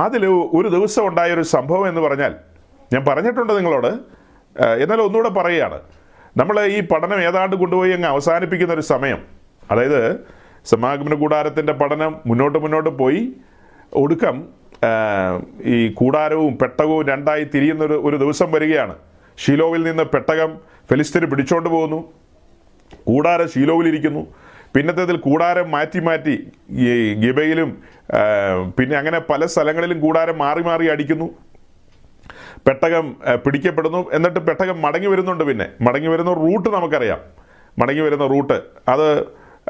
[0.05, 0.24] അതിൽ
[0.59, 2.35] ഒരു ദിവസം ഉണ്ടായ ഒരു സംഭവം എന്ന് പറഞ്ഞാൽ
[2.93, 3.93] ഞാൻ പറഞ്ഞിട്ടുണ്ട് നിങ്ങളോട്
[4.82, 5.80] എന്നാൽ ഒന്നുകൂടെ പറയുകയാണ്.
[6.37, 9.20] നമ്മൾ ഈ പഠനം ഏതാണ്ട് കൊണ്ടുപോയി അങ്ങ് അവസാനിപ്പിക്കുന്ന ഒരു സമയം.
[9.70, 10.01] അതായത്
[10.70, 13.22] സമാഗമന കൂടാരത്തിന്റെ പഠനം മുന്നോട്ട് മുന്നോട്ട് പോയി.
[14.03, 14.37] ഒടുക്കം
[15.72, 18.95] ഈ കൂടാരവും പെട്ടകവും രണ്ടായി തിരിയുന്നൊരു ഒരു ദിവസം വരികയാണ്.
[19.43, 20.51] ഷീലോവിൽ നിന്ന് പെട്ടകം
[20.91, 22.01] ഫെലിസ്തീന് പിടിച്ചോണ്ട് പോകുന്നു.
[23.07, 24.22] കൂടാരം ഷീലോവിലിരിക്കുന്നു
[24.74, 26.35] പിന്നത്തേതിൽ കൂടാരം മാറ്റി മാറ്റി
[26.70, 27.70] ഈ ഗിബയിലും
[28.78, 31.28] പിന്നെ അങ്ങനെ പല സ്ഥലങ്ങളിലും കൂടാരം മാറി മാറി അടിക്കുന്നു.
[32.67, 34.11] പെട്ടകം പിടിക്കപ്പെടുന്നു.
[34.12, 35.67] എന്നിട്ട് പെട്ടകം മടങ്ങി വരുന്നുണ്ട് പിന്നെ.
[35.81, 37.19] മടങ്ങി വരുന്ന റൂട്ട് നമുക്കറിയാം.
[37.79, 38.62] മടങ്ങി വരുന്ന റൂട്ട്.
[38.89, 39.23] അത്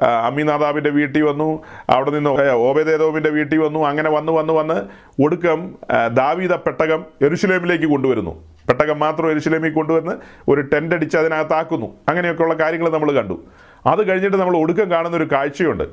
[0.02, 1.62] അമ്മിനാദാബിന്റെ വീട്ടിൽ വന്നു.
[1.90, 3.86] അവിടെ നിന്ന് ഓബേദേദോവിന്റെ വീട്ടിൽ വന്നു.
[3.86, 4.78] അങ്ങനെ വന്ന് വന്ന് വന്ന്
[5.22, 5.74] ഒടുക്കം
[6.12, 8.44] ദാവീദ പെട്ടകം എരുശുലേമിലേക്ക് കൊണ്ടുവരുന്നു.
[8.68, 10.12] പെട്ടകം മാത്രം എരുശലേമിൽ കൊണ്ടുവന്ന്
[10.48, 13.44] ഒരു ടെന്റ് അടിച്ച് അതിനകത്താക്കുന്നു അങ്ങനെയൊക്കെയുള്ള കാര്യങ്ങൾ നമ്മൾ കണ്ടു.
[13.86, 15.84] അത് കഴിഞ്ഞിട്ട് നമ്മൾ ഒടുക്കം കാണുന്ന ഒരു കാഴ്ചയുണ്ട്.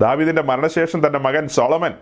[0.00, 1.94] ദാവീദിന്റെ മരണശേഷം തന്റെ മകൻ സോളമൻ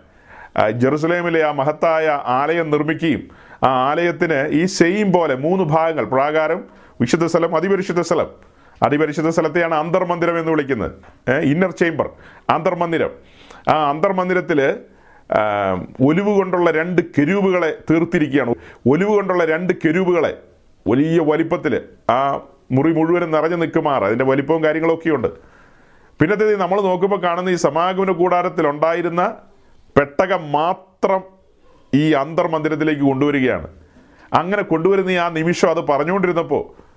[0.71, 3.23] ജെറുസലേമിലെ ആ മഹത്തായ ആലയം നിർമ്മിക്കുകയും
[3.63, 6.61] ആ ആലയത്തിന് ഈ സെയിം പോലെ മൂന്ന് ഭാഗങ്ങൾ പ്രാകാരം
[7.01, 8.29] വിശുദ്ധ സ്ഥലം അതിപരിശുദ്ധ സ്ഥലം.
[8.83, 10.93] അതിപരിശുദ്ധ സ്ഥലത്തെയാണ് അന്തർമന്ദിരം എന്ന് വിളിക്കുന്നത്.
[11.51, 12.07] ഇന്നർ ചേംബർ
[12.55, 13.11] അന്തർമന്ദിരം
[13.73, 14.59] ആ അന്തർമന്ദിരത്തിൽ
[16.07, 18.53] ഒലിവ് കൊണ്ടുള്ള രണ്ട് കെരൂബുകളെ തീർത്തിരിക്കുകയാണ്.
[18.93, 20.31] ഒലിവ് കൊണ്ടുള്ള രണ്ട് കെരൂബുകളെ
[20.87, 21.73] വലിയ വലിപ്പത്തിൽ
[22.09, 22.19] ആ
[22.77, 24.03] മുറി മുഴുവനും നിറഞ്ഞു നിൽക്കുമാറ്.
[24.03, 25.29] അതിന്റെ വലിപ്പവും കാര്യങ്ങളൊക്കെ ഉണ്ട്
[26.19, 29.21] പിന്നത്തെ നമ്മൾ നോക്കുമ്പോൾ കാണുന്ന ഈ സമാഗമന കൂടാരത്തിൽ ഉണ്ടായിരുന്ന
[29.97, 31.21] പെട്ടകം മാത്രം
[31.93, 33.67] ഈ അന്തർമന്ദിരത്തിലേക്ക് കൊണ്ടുവരികയാണ്.
[34.33, 36.91] അങ്ങനെ കൊണ്ടുവരുന്ന ആ നിമിഷം അത് പറഞ്ഞുകൊണ്ടിരുന്നപ്പോൾ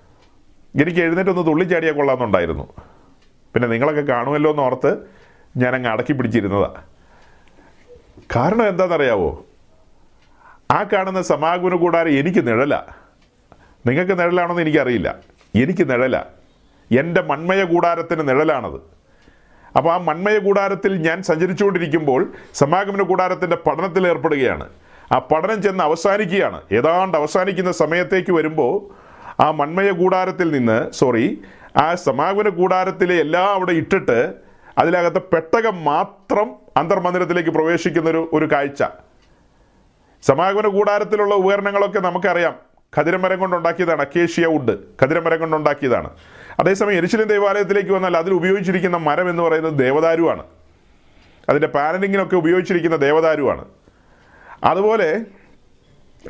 [0.83, 2.73] എനിക്ക് എഴുന്നേറ്റ് ഒന്ന് തുള്ളിച്ചാടിയാൽ കൊള്ളാമെന്നുണ്ടായിരുന്നു.
[3.55, 4.97] പിന്നെ നിങ്ങളൊക്കെ കാണുമല്ലോ എന്ന് ഓർത്ത്
[5.57, 6.83] ഞാനങ്ങ് അടക്കി പിടിച്ചിരുന്നതാണ്
[8.37, 9.45] കാരണം എന്താണെന്നറിയാവോ?
[10.71, 12.83] ആ കാണുന്ന സമാഗമന കൂടാരം എനിക്ക് നിഴല.
[13.87, 15.17] നിങ്ങൾക്ക് നിഴലാണെന്ന് എനിക്കറിയില്ല.
[15.55, 16.17] എനിക്ക് നിഴല.
[16.99, 18.81] എന്റെ മൺമയ കൂടാരത്തിന് നിഴലാണത്.
[19.77, 24.69] അപ്പോൾ ആ മൺമയ കൂടാരത്തിൽ ഞാൻ സഞ്ചരിച്ചുകൊണ്ടിരിക്കുമ്പോൾ സമാഗമന കൂടാരത്തിന്റെ പഠനത്തിൽ ഏർപ്പെടുകയാണ്.
[25.15, 26.63] ആ പഠനം ചെന്ന് അവസാനിക്കുകയാണ്.
[26.73, 28.75] ഏതാണ്ട് അവസാനിക്കുന്ന സമയത്തേക്ക് വരുമ്പോൾ
[29.43, 31.43] ആ മൺമയ കൂടാരത്തിൽ നിന്ന് സോറി
[31.77, 34.35] ആ സമാഗമന കൂടാരത്തിലെ എല്ലാം അവിടെ ഇട്ടിട്ട്
[34.79, 38.83] അതിനകത്ത് പെട്ടകം മാത്രം അന്തർമന്ദിരത്തിലേക്ക് പ്രവേശിക്കുന്ന ഒരു ഒരു കാഴ്ച.
[40.23, 42.55] സമാഗമന കൂടാരത്തിലുള്ള ഉപകരണങ്ങളൊക്കെ നമുക്കറിയാം.
[42.99, 44.75] ഖതിരമരം കൊണ്ടുണ്ടാക്കിയതാണ് അക്കേഷ്യ വുഡ്.
[45.03, 46.11] ഖതിരമരം കൊണ്ടുണ്ടാക്കിയതാണ്.
[46.61, 50.45] അതേസമയം എരിശിലിൻ ദേവാലയത്തിലേക്ക് വന്നാൽ അതിൽ ഉപയോഗിച്ചിരിക്കുന്ന മരം എന്ന് പറയുന്നത് ദേവദാരുവാണ്.
[51.49, 53.65] അതിന്റെ പാനലിങ്ങിനൊക്കെ ഉപയോഗിച്ചിരിക്കുന്ന ദേവദാരുവാണ്.
[54.65, 55.21] അതുപോലെ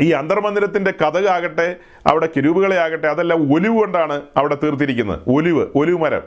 [0.00, 1.76] ഈ അന്തർമന്ദിരത്തിന്റെ കഥകാകട്ടെ
[2.06, 5.20] അവിടെ കിരൂപുകളെ ആകട്ടെ അതെല്ലാം ഒലിവ് കൊണ്ടാണ് അവിടെ തീർത്തിരിക്കുന്നത്.
[5.26, 6.22] ഒലിവ് ഒലിവ് മരം.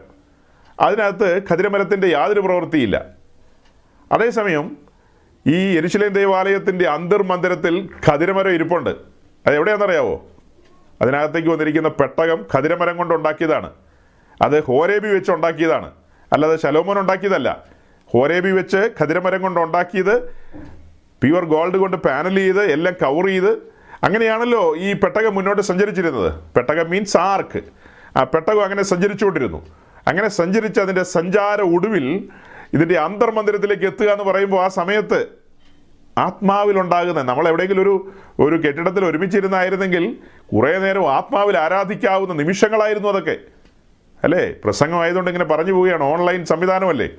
[0.80, 3.06] അതിനകത്ത് ഖതിരമരത്തിന്റെ യാതൊരു പ്രവൃത്തിയില്ല.
[4.12, 4.78] അതേസമയം
[5.48, 8.90] ഈ എരിശിലേം ദേവാലയത്തിന്റെ അന്തർമന്ദിരത്തിൽ ഖതിരമരം ഇരിപ്പുണ്ട്.
[9.48, 10.26] അത് എവിടെയാണെന്നറിയാവോ?
[11.02, 13.72] അതിനകത്തേക്ക് വന്നിരിക്കുന്ന പെട്ടകം ഖതിരമരം കൊണ്ട് ഉണ്ടാക്കിയതാണ്.
[14.42, 15.92] അത് ഹോരേബി വെച്ച് ഉണ്ടാക്കിയതാണ്.
[16.34, 17.64] അല്ലാതെ ശലോമോൻ ഉണ്ടാക്കിയതല്ല.
[18.06, 20.36] ഹോരേബി വെച്ച് ഖതിരമരം കൊണ്ട് ഉണ്ടാക്കിയത്
[21.24, 23.52] പ്യുവർ ഗോൾഡ് കൊണ്ട് പാനൽ ചെയ്ത് എല്ലാം കവർ ചെയ്ത്.
[24.04, 26.34] അങ്ങനെയാണല്ലോ ഈ പെട്ടകം മുന്നോട്ട് സഞ്ചരിച്ചിരുന്നത്.
[26.56, 27.62] പെട്ടകം മീൻസ് ആർക്ക്
[28.18, 29.66] ആ പെട്ടകം അങ്ങനെ സഞ്ചരിച്ചുകൊണ്ടിരുന്നു.
[30.08, 32.30] അങ്ങനെ സഞ്ചരിച്ച് അതിന്റെ സഞ്ചാര ഒടുവിൽ
[32.74, 35.28] ഇതിന്റെ അന്തർമന്ദിരത്തിലേക്ക് എത്തുക എന്ന് പറയുമ്പോൾ ആ സമയത്ത്
[36.18, 40.18] ആത്മാവിലുണ്ടാകുന്ന നമ്മൾ എവിടെയെങ്കിലും ഒരു ഒരു കെട്ടിടത്തിൽ ഒരുമിച്ചിരുന്നായിരുന്നെങ്കിൽ
[40.54, 43.38] കുറേ നേരം ആത്മാവിൽ ആരാധിക്കാവുന്ന നിമിഷങ്ങളായിരുന്നു അതൊക്കെ.
[44.24, 44.54] അല്ലേ?
[44.64, 46.04] പ്രസംഗമായതുകൊണ്ട് ഇങ്ങനെ പറഞ്ഞു പോവുകയാണ്.
[46.04, 47.10] ഓൺലൈൻ സംവിധാനമല്ലേ?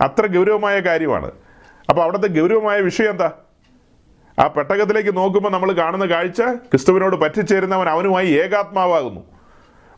[0.00, 1.30] അത്ര ഗൗരവമായ കാര്യമാണ്.
[1.88, 3.30] അപ്പോൾ അവിടുത്തെ ഗൗരവമായ വിഷയം എന്താ?
[4.38, 9.20] ആ പെട്ടകത്തിലേക്ക് നോക്കുമ്പോൾ നമ്മൾ കാണുന്ന കാഴ്ച ക്രിസ്തുവിനോട് പറ്റിച്ചേരുന്നവൻ അവനുമായി ഏകാത്മാവാകുന്നു.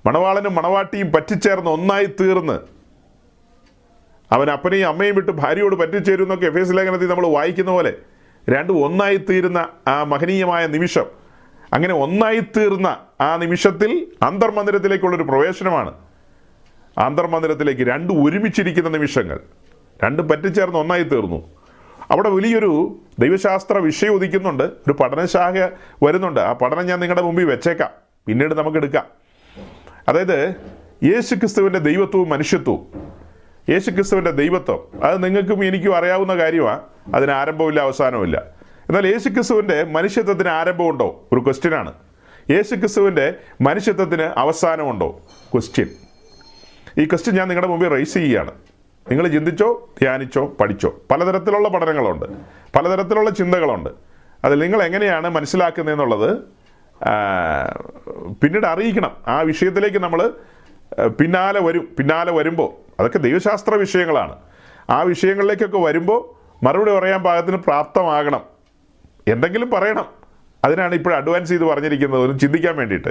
[0.06, 2.58] മണവാളനും മണവാട്ടിയും പറ്റിച്ചേർന്ന് ഒന്നായി തീർന്ന്.
[4.32, 7.92] അവൻ അപ്പനെയും അമ്മയും വിട്ട് ഭാര്യയോട് പറ്റിച്ചേരുന്നൊക്കെ എഫ് എസ് ലേഖനത്തിൽ നമ്മൾ വായിക്കുന്ന പോലെ.
[8.48, 11.04] രണ്ടും ഒന്നായി തീരുന്ന ആ മഹനീയമായ നിമിഷം.
[11.72, 15.94] അങ്ങനെ ഒന്നായി തീർന്ന ആ നിമിഷത്തിൽ അന്തർമന്ദിരത്തിലേക്കുള്ളൊരു പ്രവേശനമാണ്.
[16.98, 19.40] അന്തർമന്ദിരത്തിലേക്ക് രണ്ടും ഒരുമിച്ചിരിക്കുന്ന നിമിഷങ്ങൾ.
[20.04, 21.57] രണ്ടും പറ്റിച്ചേർന്ന് ഒന്നായി തീർന്നു.
[22.10, 24.64] അവിടെ വലിയൊരു ദൈവശാസ്ത്ര വിഷയം ഉദിക്കുന്നുണ്ട്.
[24.64, 25.68] ഒരു പഠനശാഖ
[26.02, 26.40] വരുന്നുണ്ട്.
[26.40, 27.90] ആ പഠനം ഞാൻ നിങ്ങളുടെ മുമ്പിൽ വെച്ചേക്കാം.
[28.26, 29.06] പിന്നീട് നമുക്ക് എടുക്കാം.
[30.08, 30.54] അതായത്
[31.04, 33.12] യേശു ക്രിസ്തുവിന്റെ ദൈവത്വവും മനുഷ്യത്വവും.
[33.70, 35.04] യേശു ക്രിസ്തുവിന്റെ ദൈവത്വം.
[35.04, 36.80] അത് നിങ്ങൾക്കും എനിക്കും അറിയാവുന്ന കാര്യമാണ്
[37.14, 38.42] അതിന് ആരംഭമില്ല അവസാനവുമില്ല.
[38.88, 41.28] എന്നാൽ യേശു ക്രിസ്തുവിന്റെ മനുഷ്യത്വത്തിന് ആരംഭമുണ്ടോ?
[41.32, 41.92] ഒരു ക്വസ്റ്റ്യനാണ്
[42.50, 45.20] യേശു ക്രിസ്തുവിന്റെ മനുഷ്യത്വത്തിന് അവസാനമുണ്ടോ?
[45.52, 45.88] ക്വസ്റ്റ്യൻ
[46.98, 48.52] ഈ ക്വസ്റ്റ്യൻ ഞാൻ നിങ്ങളുടെ മുമ്പിൽ റൈസ് ചെയ്യുകയാണ്.
[49.10, 50.94] നിങ്ങൾ ചിന്തിച്ചോ ധ്യാനിച്ചോ പഠിച്ചോ.
[51.10, 52.26] പലതരത്തിലുള്ള പഠനങ്ങളുണ്ട്.
[52.76, 53.90] പലതരത്തിലുള്ള ചിന്തകളുണ്ട്.
[54.44, 56.36] അതിൽ നിങ്ങൾ എങ്ങനെയാണ് മനസ്സിലാക്കുന്നതെന്നുള്ളത്
[58.42, 59.16] പിന്നീട് അറിയിക്കണം.
[59.26, 60.32] ആ വിഷയത്തിലേക്ക് നമ്മൾ
[61.08, 61.88] പിന്നാലെ വരും.
[61.98, 64.36] പിന്നാലെ വരുമ്പോൾ അതൊക്കെ ദൈവശാസ്ത്ര വിഷയങ്ങളാണ്.
[64.90, 68.40] ആ വിഷയങ്ങളിലേക്കൊക്കെ വരുമ്പോൾ മറുപടി പറയാൻ പാകത്തിന് പ്രാപ്തമാകണം.
[69.28, 70.04] എന്തെങ്കിലും പറയണം.
[70.64, 72.20] അതിനാണ് ഇപ്പോൾ അഡ്വാൻസ് ചെയ്ത് പറഞ്ഞിരിക്കുന്നത്.
[72.20, 73.08] ഒന്ന് ചിന്തിക്കാൻ വേണ്ടിയിട്ട്.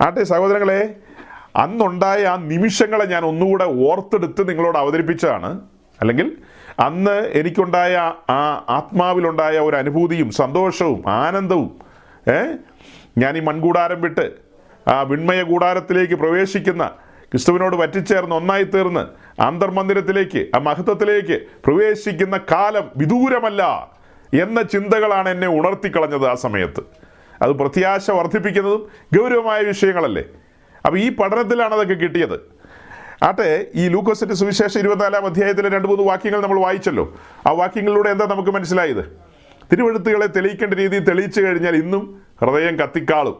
[0.00, 0.94] ആട്ടെ സഹോദരങ്ങളെ
[1.56, 5.60] അന്നുണ്ടായ ആ നിമിഷങ്ങളെ ഞാൻ ഒന്നുകൂടെ ഓർത്തെടുത്ത് നിങ്ങളോട് അവതരിപ്പിച്ചതാണ്.
[6.00, 6.36] അല്ലെങ്കിൽ
[6.80, 7.96] അന്ന് എനിക്കുണ്ടായ
[8.30, 11.68] ആ ആത്മാവിലുണ്ടായ ഒരു അനുഭൂതിയും സന്തോഷവും ആനന്ദവും
[12.28, 12.38] ഏ?
[13.18, 14.26] ഞാൻ ഈ മൺകൂടാരം വിട്ട്
[14.88, 16.84] ആ വിൺമയ കൂടാരത്തിലേക്ക് പ്രവേശിക്കുന്ന
[17.32, 19.04] ക്രിസ്തുവിനോട് പറ്റിച്ചേർന്ന് ഒന്നായി തീർന്ന്
[19.42, 23.62] അന്തർമന്ദിരത്തിലേക്ക് ആ മഹത്വത്തിലേക്ക് പ്രവേശിക്കുന്ന കാലം വിദൂരമല്ല
[24.34, 26.80] എന്ന ചിന്തകളാണ് എന്നെ ഉണർത്തിക്കളഞ്ഞത് ആ സമയത്ത്.
[27.42, 28.86] അത് പ്രത്യാശ വർദ്ധിപ്പിക്കുന്നതും
[29.16, 30.24] ഗൗരവമായ വിഷയങ്ങളല്ലേ?
[30.86, 32.36] അപ്പോൾ ഈ പഠനത്തിലാണ് അതൊക്കെ കിട്ടിയത്.
[33.22, 37.04] ആട്ടെ ഈ ലൂക്കോസിന്റെ സുവിശേഷം ഇരുപത്തിനാലാം അധ്യായത്തിലെ രണ്ട് മൂന്ന് വാക്യങ്ങൾ നമ്മൾ വായിച്ചല്ലോ.
[37.46, 39.04] ആ വാക്യങ്ങളിലൂടെ എന്താ നമുക്ക് മനസ്സിലായത്?
[39.72, 43.36] തിരുവഴുത്തുകളെ തെളിയിക്കേണ്ട രീതിയിൽ തെളിയിച്ചു കഴിഞ്ഞാൽ ഇന്നും ഹൃദയം കത്തിക്കാളും.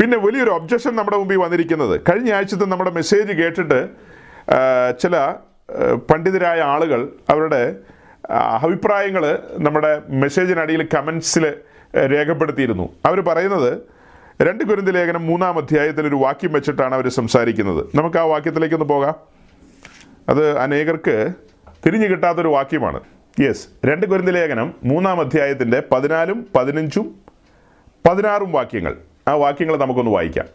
[0.00, 2.00] പിന്നെ വലിയൊരു ഒബ്ജക്ഷൻ നമ്മുടെ മുമ്പിൽ വന്നിരിക്കുന്നത്.
[2.08, 3.88] കഴിഞ്ഞ ആഴ്ചത്തെ നമ്മുടെ മെസ്സേജ് കേട്ടിട്ട്
[5.00, 5.16] ചില
[6.10, 7.76] പണ്ഡിതരായ ആളുകൾ അവരുടെ
[8.62, 9.24] അഭിപ്രായങ്ങൾ
[9.58, 11.44] നമ്മുടെ മെസ്സേജിനടിയിൽ കമൻസിൽ
[12.12, 12.86] രേഖപ്പെടുത്തിയിരുന്നു.
[13.04, 13.99] അവർ പറയുന്നത്
[14.42, 17.86] രണ്ട് കുരുന്ത ലേഖനം മൂന്നാം അധ്യായത്തിൽ ഒരു വാക്യം വെച്ചിട്ടാണ് അവർ സംസാരിക്കുന്നത്.
[17.94, 19.14] നമുക്ക് ആ വാക്യത്തിലേക്കൊന്ന് പോകാം.
[20.28, 21.28] അത് അനേകർക്ക്
[21.86, 23.00] തിരിഞ്ഞു കിട്ടാത്തൊരു വാക്യമാണ്.
[23.40, 27.20] യെസ് രണ്ട് കുരുന്ത ലേഖനം മൂന്നാം അധ്യായത്തിന്റെ പതിനാലും പതിനഞ്ചും
[28.08, 28.98] പതിനാറും വാക്യങ്ങൾ.
[29.28, 30.46] ആ വാക്യങ്ങൾ നമുക്കൊന്ന് വായിക്കാം.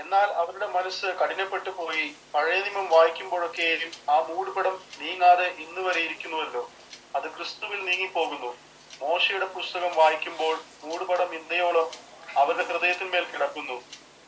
[0.00, 2.12] എന്നാൽ അവരുടെ മനസ്സ് കഠിനപ്പെട്ടു പോയി.
[2.34, 6.70] പഴയ നിയമം വായിക്കുമ്പോഴൊക്കെയും ആ മൂടുപടം നീങ്ങാതെ ഇന്ന് വരെ ഇരിക്കുന്നുവല്ലോ.
[7.16, 8.54] അത് ക്രിസ്തുവിൽ നീങ്ങിപ്പോകുന്നു.
[9.02, 10.56] മോശയുടെ പുസ്തകം വായിക്കുമ്പോൾ
[10.86, 12.05] മൂടുപടം ഇന്നയോളം
[12.36, 13.72] അവരുടെ ഹൃദയത്തിന്മേൽ കിടക്കുന്നു.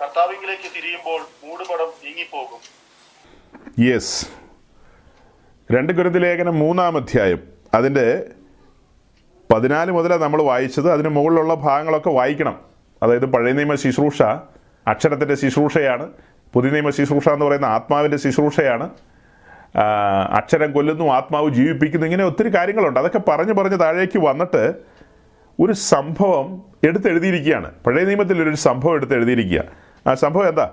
[0.02, 2.60] കർത്താവിംഗിലേക്ക് തിരിയുമ്പോൾ മൂടുപടം നീങ്ങിപ്പോകും.
[3.86, 4.26] യെസ്
[5.72, 7.38] രണ്ട് കുരുന്ത് ലേഖനം മൂന്നാം അധ്യായം.
[7.74, 8.24] അതിന്റെ
[9.54, 10.92] പതിനാല് മുതലാണ് നമ്മൾ വായിച്ചത്.
[10.92, 12.60] അതിന് മുകളിലുള്ള ഭാഗങ്ങളൊക്കെ വായിക്കണം.
[13.02, 14.22] അതായത് പഴയ നിയമ ശുശ്രൂഷ
[14.86, 16.12] അക്ഷരത്തിന്റെ ശുശ്രൂഷയാണ്.
[16.52, 18.90] പുതിയ നിയമ ശുശ്രൂഷ എന്ന് പറയുന്ന ആത്മാവിന്റെ ശുശ്രൂഷയാണ്.
[20.30, 22.06] അക്ഷരം കൊല്ലുന്നു ആത്മാവ് ജീവിപ്പിക്കുന്നു.
[22.06, 23.00] ഇങ്ങനെ ഒത്തിരി കാര്യങ്ങളുണ്ട്.
[23.00, 24.74] അതൊക്കെ പറഞ്ഞ് പറഞ്ഞ് താഴേക്ക് വന്നിട്ട്
[25.60, 27.72] ഒരു സംഭവം എടുത്തെഴുതിയിരിക്കുകയാണ്.
[27.86, 29.64] പഴയ നിയമത്തിൽ ഒരു സംഭവം എടുത്തെഴുതിയിരിക്കുക.
[30.06, 30.70] ആ സംഭവം എന്താ?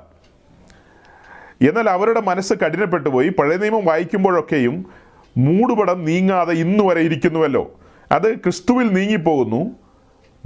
[1.61, 3.29] എന്നാൽ അവരുടെ മനസ്സ് കഠിനപ്പെട്ടു പോയി.
[3.29, 4.85] പഴയ നിയമം വായിക്കുമ്പോഴൊക്കെയും
[5.37, 7.79] മൂടുപടം നീങ്ങാതെ ഇന്നു വരെ ഇരിക്കുന്നുവല്ലോ.
[8.11, 9.71] അത് ക്രിസ്തുവിൽ നീങ്ങിപ്പോകുന്നു.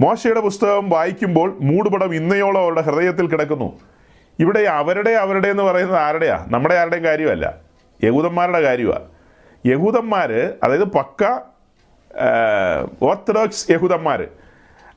[0.00, 3.80] മോശയുടെ പുസ്തകം വായിക്കുമ്പോൾ മൂടുപടം ഇന്നയോളം അവരുടെ ഹൃദയത്തിൽ കിടക്കുന്നു.
[4.38, 6.46] ഇവിടെ അവരുടെ അവരുടെ എന്ന് പറയുന്നത് ആരുടെയാ?
[6.48, 7.54] നമ്മുടെ ആരുടെയും കാര്യമല്ല.
[8.04, 9.08] യഹൂദന്മാരുടെ കാര്യമാണ്
[9.66, 10.32] യഹൂദന്മാർ
[10.62, 11.24] അതായത് പക്ക
[13.04, 14.28] ഓർത്തഡോക്സ് യഹൂദന്മാർ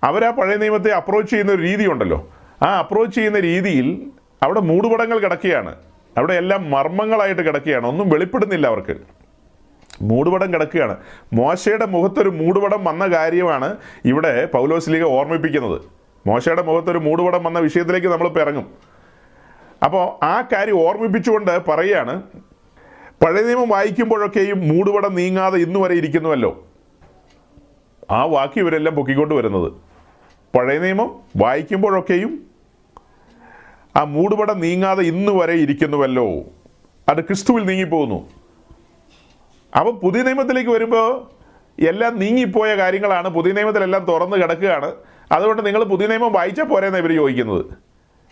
[0.04, 2.30] അവരാ പഴയ നിയമത്തെ അപ്രോച്ച് ചെയ്യുന്ന ഒരു രീതി ഉണ്ടല്ലോ
[2.64, 4.08] ആ അപ്രോച്ച് ചെയ്യുന്ന രീതിയിൽ
[4.44, 5.76] അവിടെ മൂടുപടങ്ങൾ കിടക്കുകയാണ്.
[6.18, 7.88] അവിടെ എല്ലാം മർമ്മങ്ങളായിട്ട് കിടക്കുകയാണ്.
[7.88, 8.96] ഒന്നും വെളിപ്പെടുന്നില്ല അവർക്ക്.
[10.02, 10.98] മൂടുപടം കിടക്കുകയാണ്.
[11.34, 15.82] മോശയുടെ മുഖത്തൊരു മൂടുപടം വന്ന കാര്യമാണ് ഇവിടെ പൗലോസ്ലിക ഓർമ്മിപ്പിക്കുന്നത്.
[16.28, 18.68] മോശയുടെ മുഖത്തൊരു മൂടുപടം വന്ന വിഷയത്തിലേക്ക് നമ്മൾ ഇറങ്ങും.
[19.86, 22.24] അപ്പോൾ ആ കാര്യം ഓർമ്മിപ്പിച്ചുകൊണ്ട് പറയുകയാണ്
[23.26, 26.64] പഴയ നിയമം വായിക്കുമ്പോഴൊക്കെയും മൂടുപടം നീങ്ങാതെ ഇന്നു വരെ ഇരിക്കുന്നുവല്ലോ.
[28.12, 29.93] ആ വാക്ക് ഇവരെല്ലാം പൊക്കിക്കൊണ്ട് വരുന്നത്.
[30.56, 32.44] പഴയ നിയമം വായിക്കുമ്പോഴൊക്കെയും
[33.96, 36.28] ആ മൂടുപടം നീങ്ങാതെ ഇന്ന് വരെ ഇരിക്കുന്നുവല്ലോ.
[37.10, 38.30] അത് ക്രിസ്തുവിൽ നീങ്ങിപ്പോകുന്നു.
[39.80, 41.28] അപ്പോൾ പുതിയ നിയമത്തിലേക്ക് വരുമ്പോൾ
[41.88, 43.30] എല്ലാം നീങ്ങിപ്പോയ കാര്യങ്ങളാണ്.
[43.30, 44.92] പുതിയ നിയമത്തിലെല്ലാം തുറന്ന് കിടക്കുകയാണ്.
[45.32, 47.66] അതുകൊണ്ട് നിങ്ങൾ പുതിയ നിയമം വായിച്ചാൽ പോരെന്നാണ് ഇവർ ചോദിക്കുന്നത്.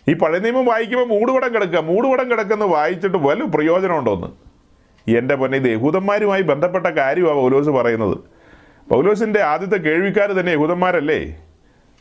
[0.07, 1.79] ഈ പഴയ നിയമം വായിക്കുമ്പോൾ മൂടുപടം കിടക്കുക.
[1.79, 4.27] മൂടുപടം കിടക്കുന്ന വായിച്ചിട്ട് വല്ല പ്രയോജനമുണ്ടോന്ന്?
[5.17, 8.17] എന്റെ പൊന്നെ ഇത് യഹൂദന്മാരുമായി ബന്ധപ്പെട്ട കാര്യമാണ് പൗലോസ് പറയുന്നത്.
[8.89, 11.37] പൗലോസിന്റെ ആദ്യത്തെ കേൾവിക്കാർ തന്നെ യഹൂദന്മാരല്ലേ?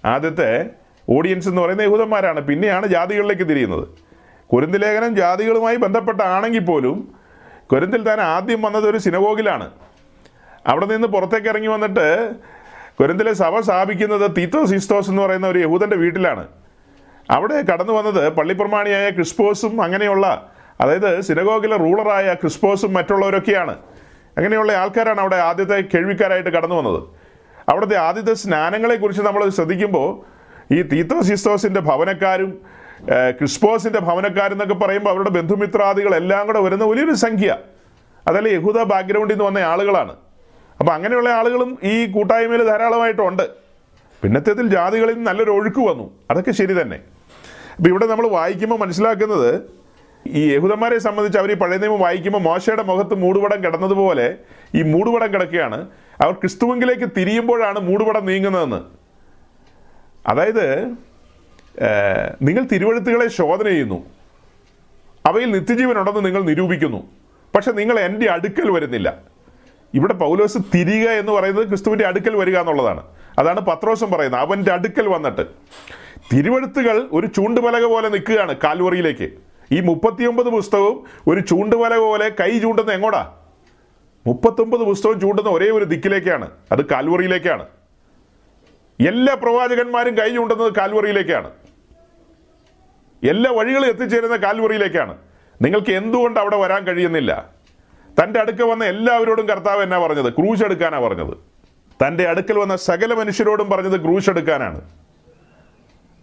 [0.05, 0.71] ആദ്യത്തെ
[1.09, 2.41] ഓഡിയൻസ് എന്ന് പറയുന്നത് യഹൂദന്മാരാണ്.
[2.41, 3.89] പിന്നെയാണ് ജാതികളിലേക്ക് തിരിയുന്നത്.
[4.53, 7.15] കുരുന്ത് ലേഖനം ജാതികളുമായി ബന്ധപ്പെട്ടാണെങ്കിൽ പോലും
[7.73, 9.71] കുരുന്തിൽ താൻ ആദ്യം വന്നത് ഒരു സിനഗോഗിലാണ്
[10.67, 12.31] അവിടെ നിന്ന് പുറത്തേക്ക് ഇറങ്ങി വന്നിട്ട്
[13.01, 16.49] കുരുന്തിലെ സഭ സ്ഥാപിക്കുന്നത് തീത്തോസ് ഇസ്തോസ് എന്ന് പറയുന്ന ഒരു യഹൂദന്റെ വീട്ടിലാണ്.
[17.31, 23.77] അവിടെ കടന്നു വന്നത് പള്ളിപ്രമാണിയായ ക്രിസ്പോസും അങ്ങനെയുള്ള അതായത് സിനഗോഗിലെ റൂളറായ ക്രിസ്പോസും മറ്റുള്ളവരൊക്കെയാണ്.
[24.37, 27.20] അങ്ങനെയുള്ള ആൾക്കാരാണ് അവിടെ ആദ്യത്തെ കേൾവിക്കാരായിട്ട് കടന്നു വന്നത്.
[27.71, 30.09] അവിടുത്തെ ആദ്യത്തെ സ്നാനങ്ങളെക്കുറിച്ച് നമ്മൾ ശ്രദ്ധിക്കുമ്പോൾ
[30.75, 32.51] ഈ തീത്തോസ് ഇസ്തോസിന്റെ ഭവനക്കാരും
[33.39, 37.57] ക്രിസ്പോസിന്റെ ഭവനക്കാരും എന്നൊക്കെ പറയുമ്പോൾ അവരുടെ ബന്ധുമിത്രാദികൾ എല്ലാം കൂടെ വരുന്ന വലിയൊരു സംഖ്യ.
[38.29, 40.17] അതല്ല യഹൂദ ബാക്ക്ഗ്രൗണ്ടിൽ നിന്ന് വന്ന ആളുകളാണ്.
[40.81, 43.43] അപ്പോൾ അങ്ങനെയുള്ള ആളുകളും ഈ കൂട്ടായ്മയിൽ ധാരാളമായിട്ടുണ്ട്.
[44.23, 46.11] പിന്നത്തേതിൽ ജാതികളിൽ നല്ലൊരു ഒഴുക്ക് വന്നു.
[46.31, 46.99] അതൊക്കെ ശരി തന്നെ.
[47.77, 49.80] അപ്പോൾ ഇവിടെ നമ്മൾ വായിക്കുമ്പോൾ മനസ്സിലാക്കുന്നത്
[50.27, 54.35] ഈ യഹൂദന്മാരെ സംബന്ധിച്ച് അവർ ഈ പഴയ നിയമം വായിക്കുമ്പോൾ മോശയുടെ മുഖത്ത് മൂടുപടം കിടന്നതുപോലെ
[54.75, 55.89] ഈ മൂടുപടം കിടക്കുകയാണ്.
[56.21, 58.81] അവർ ക്രിസ്തുവെങ്കിലേക്ക് തിരിയുമ്പോഴാണ് മൂടുപടം നീങ്ങുന്നതെന്ന്.
[60.27, 60.95] അതായത്
[62.43, 64.07] നിങ്ങൾ തിരുവഴുത്തുകളെ ശോധന ചെയ്യുന്നു.
[65.27, 67.11] അവയിൽ നിത്യജീവനുണ്ടെന്ന് നിങ്ങൾ നിരൂപിക്കുന്നു.
[67.55, 69.19] പക്ഷെ നിങ്ങൾ എന്റെ അടുക്കൽ വരുന്നില്ല.
[69.95, 73.03] ഇവിടെ പൗലോസ് തിരിക എന്ന് പറയുന്നത് ക്രിസ്തുവിന്റെ അടുക്കൽ വരിക എന്നുള്ളതാണ്.
[73.39, 74.41] അതാണ് പത്രോസം പറയുന്നത്.
[74.41, 75.47] അവന്റെ അടുക്കൽ വന്നിട്ട്.
[76.33, 79.50] തിരുവഴുത്തുകൾ ഒരു ചൂണ്ടുപലക പോലെ നിൽക്കുകയാണ് കാൽവറിയിലേക്ക്.
[79.73, 83.37] ഈ മുപ്പത്തിയൊമ്പത് പുസ്തകവും ഒരു ചൂണ്ടുവല പോലെ കൈ ചൂണ്ടുന്ന എങ്ങോടാ?
[84.27, 86.51] മുപ്പത്തൊമ്പത് പുസ്തകം ചൂണ്ടുന്ന ഒരേ ഒരു ദിക്കിലേക്കാണ്.
[86.73, 87.67] അത് കാൽവറിയിലേക്കാണ്.
[89.09, 91.51] എല്ലാ പ്രവാചകന്മാരും കൈ ചൂണ്ടുന്നത് കാൽവറിയിലേക്കാണ്.
[93.25, 95.19] എല്ലാ വഴികളും എത്തിച്ചേരുന്ന കാൽവറിയിലേക്കാണ്.
[95.63, 97.51] നിങ്ങൾക്ക് എന്തുകൊണ്ട് അവിടെ വരാൻ കഴിയുന്നില്ല?
[98.23, 100.33] തന്റെ അടുക്കൽ വന്ന എല്ലാവരോടും കർത്താവ് എന്നാ പറഞ്ഞത്?
[100.33, 101.37] ക്രൂശ് എടുക്കാനാ പറഞ്ഞത്.
[102.07, 104.81] തന്റെ അടുക്കൽ വന്ന സകല മനുഷ്യരോടും പറഞ്ഞത് ക്രൂശ് എടുക്കാനാണ്.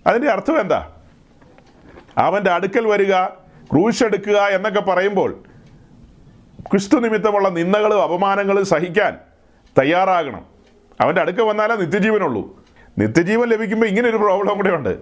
[0.08, 0.97] അതിന്റെ അർത്ഥം എന്താ?
[2.18, 3.26] അവന്റെ അടുക്കൽ വരിക
[3.72, 5.44] ക്രൂശെടുക്കുക എന്നൊക്കെ പറയുമ്പോൾ
[6.72, 9.18] ക്രിസ്തു നിമിത്തമുള്ള നിന്ദകളും അപമാനങ്ങളും സഹിക്കാൻ
[9.80, 10.46] തയ്യാറാകണം.
[11.02, 12.66] അവന്റെ അടുക്ക വന്നാലേ നിത്യജീവനുള്ളൂ.
[12.98, 14.98] നിത്യജീവൻ ലഭിക്കുമ്പോൾ ഇങ്ങനെ ഒരു പ്രോബ്ലം കൂടെ ഉണ്ട്.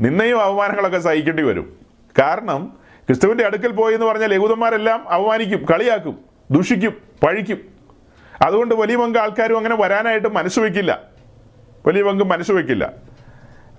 [0.00, 1.76] നിന്നയും അപമാനങ്ങളൊക്കെ സഹിക്കേണ്ടി വരും.
[2.18, 2.72] കാരണം
[3.06, 6.18] ക്രിസ്തുവിന്റെ അടുക്കൽ പോയി എന്ന് പറഞ്ഞാൽ യഹൂദന്മാരെല്ലാം അപമാനിക്കും കളിയാക്കും
[6.50, 7.58] ദുഷിക്കും പഴിക്കും.
[8.42, 11.02] അതുകൊണ്ട് വലിയ പങ്ക് ആൾക്കാരും അങ്ങനെ വരാനായിട്ട് മനസ്സ് വയ്ക്കില്ല
[11.86, 13.07] വലിയ പങ്ക് മനസ്സ് വയ്ക്കില്ല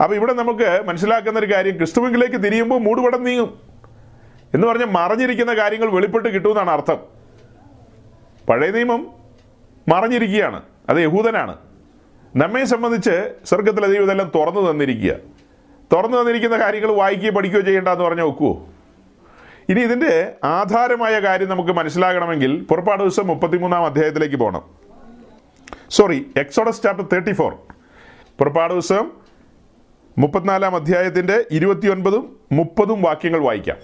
[0.02, 3.60] അപ്പോൾ ഇവിടെ നമുക്ക് മനസ്സിലാക്കുന്ന ഒരു കാര്യം ക്രിസ്തുവിലേക്ക് തിരിയുമ്പോൾ മൂടുപടം നീങ്ങും.
[4.54, 6.98] എന്ന് പറഞ്ഞാൽ മറഞ്ഞിരിക്കുന്ന കാര്യങ്ങൾ വെളിപ്പെട്ട് കിട്ടുമെന്നാണ് അർത്ഥം.
[8.50, 9.08] പഴയ നിയമം
[9.88, 10.62] മറഞ്ഞിരിക്കുകയാണ്.
[10.90, 11.58] അത് യഹൂദനാണ്.
[12.36, 15.16] നമ്മെ സംബന്ധിച്ച് സ്വർഗത്തിലെ ദൈവം ഇതെല്ലാം തുറന്നു തന്നിരിക്കുക.
[15.94, 18.68] തുറന്നു തന്നിരിക്കുന്ന കാര്യങ്ങൾ വായിക്കുകയോ പഠിക്കുകയോ ചെയ്യേണ്ടെന്ന് പറഞ്ഞാൽ ഒക്കുവോ
[19.70, 24.62] ഇനി ഇതിന്റെ ആധാരമായ കാര്യം നമുക്ക് മനസ്സിലാകണമെങ്കിൽ പുറപ്പാട് ദിവസം മുപ്പത്തിമൂന്നാം അധ്യായത്തിലേക്ക് പോകണം
[25.90, 27.54] sorry Exodus chapter thirty four
[28.38, 29.12] പുറപ്പാട് ദിവസം
[30.22, 33.78] മുപ്പത്തിനാലാം അധ്യായത്തിന്റെ ഇരുപത്തിയൊൻപതും മുപ്പതും വാക്യങ്ങൾ വായിക്കാം.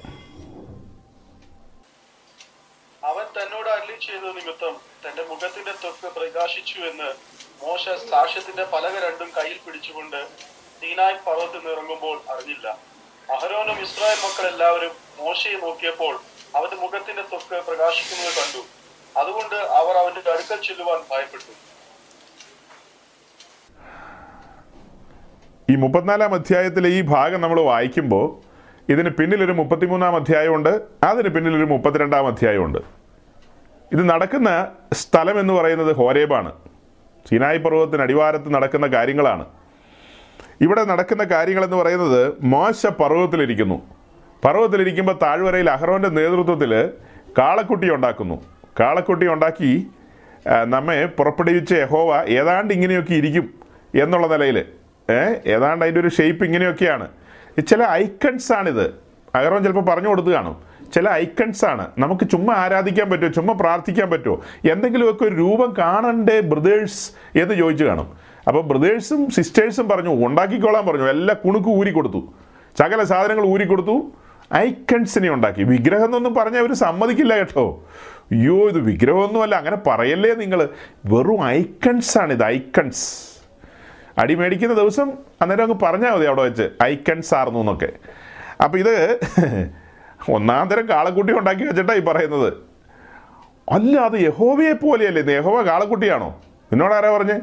[3.03, 4.73] അവൻ തന്നോട് അരളി ചെയ്ത നിമിത്തം
[5.03, 7.09] തന്റെ മുഖത്തിന്റെ ത്വക്ക് പ്രകാശിച്ചു എന്ന്
[7.63, 10.19] മോശ സാക്ഷ്യത്തിന്റെ പലക രണ്ടും കയ്യിൽ പിടിച്ചുകൊണ്ട്
[10.79, 12.67] സീനായ് പർവത്തിൽ നിന്ന് ഇറങ്ങുമ്പോൾ അറിഞ്ഞില്ല.
[13.36, 16.15] അഹരോനും ഇസ്രായേൽ മക്കൾ എല്ലാവരും മോശയെ നോക്കിയപ്പോൾ
[16.55, 18.61] അവന്റെ മുഖത്തിന്റെ ത്വക്ക് പ്രകാശിക്കുന്നത് കണ്ടു.
[19.19, 21.53] അതുകൊണ്ട് അവർ അവന്റെ അടുക്കൽ ചെല്ലുവാൻ ഭയപ്പെട്ടു.
[25.70, 28.26] ഈ മുപ്പത്തിനാലാം അധ്യായത്തിലെ ഈ ഭാഗം നമ്മൾ വായിക്കുമ്പോൾ
[28.91, 32.80] ഇതിന് പിന്നിലൊരു മുപ്പത്തിമൂന്നാം അധ്യായമുണ്ട് അതിന് പിന്നിലൊരു മുപ്പത്തിരണ്ടാം അധ്യായമുണ്ട്.
[33.93, 36.51] ഇത് നടക്കുന്ന സ്ഥലം എന്ന് പറയുന്നത് ഹോരേബാണ്.
[37.30, 39.45] സിനായി പർവതത്തിന് അടിവാരത്ത് നടക്കുന്ന കാര്യങ്ങളാണ്.
[40.61, 43.82] ഇവിടെ നടക്കുന്ന കാര്യങ്ങളെന്ന് പറയുന്നത് മോശ പർവതത്തിലിരിക്കുന്നു.
[44.45, 46.89] പർവതത്തിലിരിക്കുമ്പോൾ താഴ്വരയിൽ അഹ്റോന്റെ നേതൃത്വത്തിൽ
[47.38, 48.41] കാളക്കുട്ടി ഉണ്ടാക്കുന്നു.
[48.80, 49.88] കാളക്കുട്ടി ഉണ്ടാക്കി
[50.66, 53.53] നമ്മെ പുറപ്പെടുവിച്ച യഹോവ ഏതാണ്ട് ഇങ്ങനെയൊക്കെ ഇരിക്കും
[54.03, 54.57] എന്നുള്ള നിലയിൽ.
[55.47, 57.08] ഏതാണ്ട് അതിന്റെ ഒരു ഷേപ്പ് ഇങ്ങനെയൊക്കെയാണ്.
[57.68, 58.93] ചില ഐക്കൺസ് ആണിത്.
[59.36, 60.76] അകറോൻ ചിലപ്പോൾ പറഞ്ഞു കൊടുത്തു കാണും.
[60.95, 61.88] ചില ഐക്കൺസ് ആണ്.
[61.97, 63.28] നമുക്ക് ചുമ്മാ ആരാധിക്കാൻ പറ്റുമോ?
[63.28, 64.41] ചുമ്മാ പ്രാർത്ഥിക്കാൻ പറ്റുമോ?
[64.72, 68.14] എന്തെങ്കിലുമൊക്കെ ഒരു രൂപം കാണണ്ടേ ബ്രദേഴ്സ് എന്ന് ചോദിച്ചു കാണും.
[68.47, 71.10] അപ്പോൾ ബ്രദേഴ്സും സിസ്റ്റേഴ്സും പറഞ്ഞു ഉണ്ടാക്കിക്കോളാൻ പറഞ്ഞു.
[71.10, 72.34] എല്ലാ കുണുക്ക് ഊരി കൊടുത്തു.
[72.80, 74.12] സകല സാധനങ്ങൾ ഊരി കൊടുത്തു.
[74.56, 75.64] ഐക്കൺസിനെ ഉണ്ടാക്കി.
[75.64, 77.84] വിഗ്രഹം എന്നൊന്നും പറഞ്ഞാൽ അവർ സമ്മതിക്കില്ല കേട്ടോ.
[78.32, 79.56] അയ്യോ ഇത് വിഗ്രഹമൊന്നുമല്ല.
[79.56, 80.70] അങ്ങനെ പറയല്ലേ നിങ്ങൾ
[81.06, 83.34] വെറും ഐക്കൺസ് ആണ് ഇത് ഐക്കൺസ്
[84.18, 85.07] അടി മേടിക്കുന്ന ദിവസം
[85.41, 87.89] അന്നേരം അങ്ങ് പറഞ്ഞാൽ മതി അവിടെ വെച്ച് ഐക്കൺ സാർന്നു എന്നൊക്കെ.
[88.63, 88.95] അപ്പം ഇത്
[90.36, 92.53] ഒന്നാം തരം കാളക്കുട്ടി ഉണ്ടാക്കി വെച്ചിട്ടാണ് ഈ പറയുന്നത്.
[93.72, 95.34] അല്ല അത് യഹോവയെ പോലെയല്ലേ?
[95.34, 96.41] യഹോവ കാളക്കുട്ടിയാണോ?
[96.72, 97.38] എന്നോട് ആരാ പറഞ്ഞേ?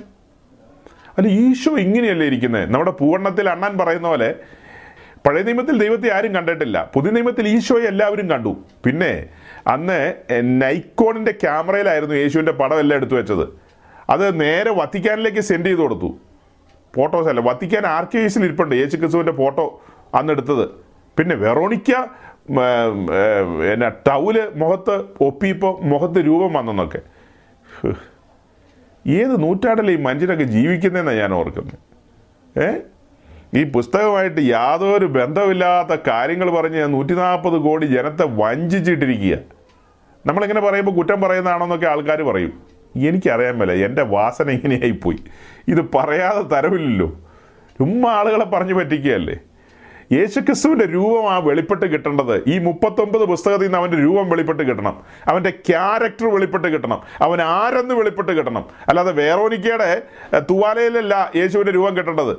[1.19, 4.35] അല്ല ഈശോ ഇങ്ങനെയല്ലേ ഇരിക്കുന്നത് നമ്മുടെ പൂവണ്ണത്തിൽ അണ്ണൻ പറയുന്ന പോലെ
[5.27, 6.91] പഴയ നിയമത്തിൽ ദൈവത്തെ ആരും കണ്ടിട്ടില്ല.
[6.95, 8.57] പുതിയ നിയമത്തിൽ ഈശോയെ എല്ലാവരും കണ്ടു.
[8.85, 9.27] പിന്നെ
[9.69, 10.15] അന്ന്
[10.63, 13.45] നൈക്കോണിന്റെ ക്യാമറയിലായിരുന്നു യേശുവിന്റെ പടം എല്ലാം എടുത്തു വെച്ചത്.
[14.11, 16.19] അത് നേരെ വത്തിക്കാനിലേക്ക് സെൻഡ് ചെയ്ത് കൊടുത്തു.
[16.97, 17.41] ഫോട്ടോസ് അല്ല.
[17.41, 18.75] വത്തിക്കാൻ ആർക്കൈവ്സിൽ ഇരിപ്പുണ്ട്.
[18.75, 19.83] യേശു ക്രിസ്തുവിന്റെ ഫോട്ടോ
[20.15, 20.65] അന്ന് എടുത്തത്.
[21.19, 21.91] പിന്നെ വെറോണിക്ക
[23.73, 27.01] എന്നാ ടൗൽ മുഖത്ത് ഒപ്പിയപ്പോൾ മുഖത്ത് രൂപം വന്നെന്നൊക്കെ.
[29.07, 31.79] ഏത് നൂറ്റാണ്ടിലെ ഈ മനുഷ്യരൊക്കെ ജീവിക്കുന്നതെന്നാണ് ഞാൻ ഓർക്കുന്നത്
[32.65, 32.69] ഏ?
[33.59, 39.39] ഈ പുസ്തകമായിട്ട് യാതൊരു ബന്ധമില്ലാത്ത കാര്യങ്ങൾ പറഞ്ഞ് നൂറ്റി നാൽപ്പത് കോടി ജനത്തെ വഞ്ചിച്ചിട്ടിരിക്കുക
[40.27, 42.72] നമ്മളിങ്ങനെ പറയുമ്പോൾ കുറ്റം പറയുന്നതാണെന്നൊക്കെ ആൾക്കാർ പറയും.
[42.97, 45.19] എനിക്കറിയാൻ മേല എന്റെ വാസന ഇങ്ങനെയായിപ്പോയി.
[45.69, 47.09] ഇത് പറയാതെ തരവില്ലല്ലോ
[47.79, 49.37] ചുമ്മാ ആളുകളെ പറഞ്ഞു പറ്റിക്കുകയല്ലേ?
[50.13, 52.45] യേശുക്രിസ്തുവിന്റെ രൂപം ആ വെളിപ്പെട്ട് കിട്ടേണ്ടത്.
[52.47, 55.03] ഈ മുപ്പത്തൊമ്പത് പുസ്തകത്തിൽ നിന്ന് അവന്റെ രൂപം വെളിപ്പെട്ട് കിട്ടണം.
[55.29, 57.03] അവന്റെ ക്യാരക്ടർ വെളിപ്പെട്ട് കിട്ടണം.
[57.21, 58.65] അവൻ ആരെന്ന് വെളിപ്പെട്ട് കിട്ടണം.
[58.89, 60.03] അല്ലാതെ വേറോനിക്കയുടെ
[60.39, 62.37] തുവാലയിലല്ല യേശുവിന്റെ രൂപം കിട്ടേണ്ടത്.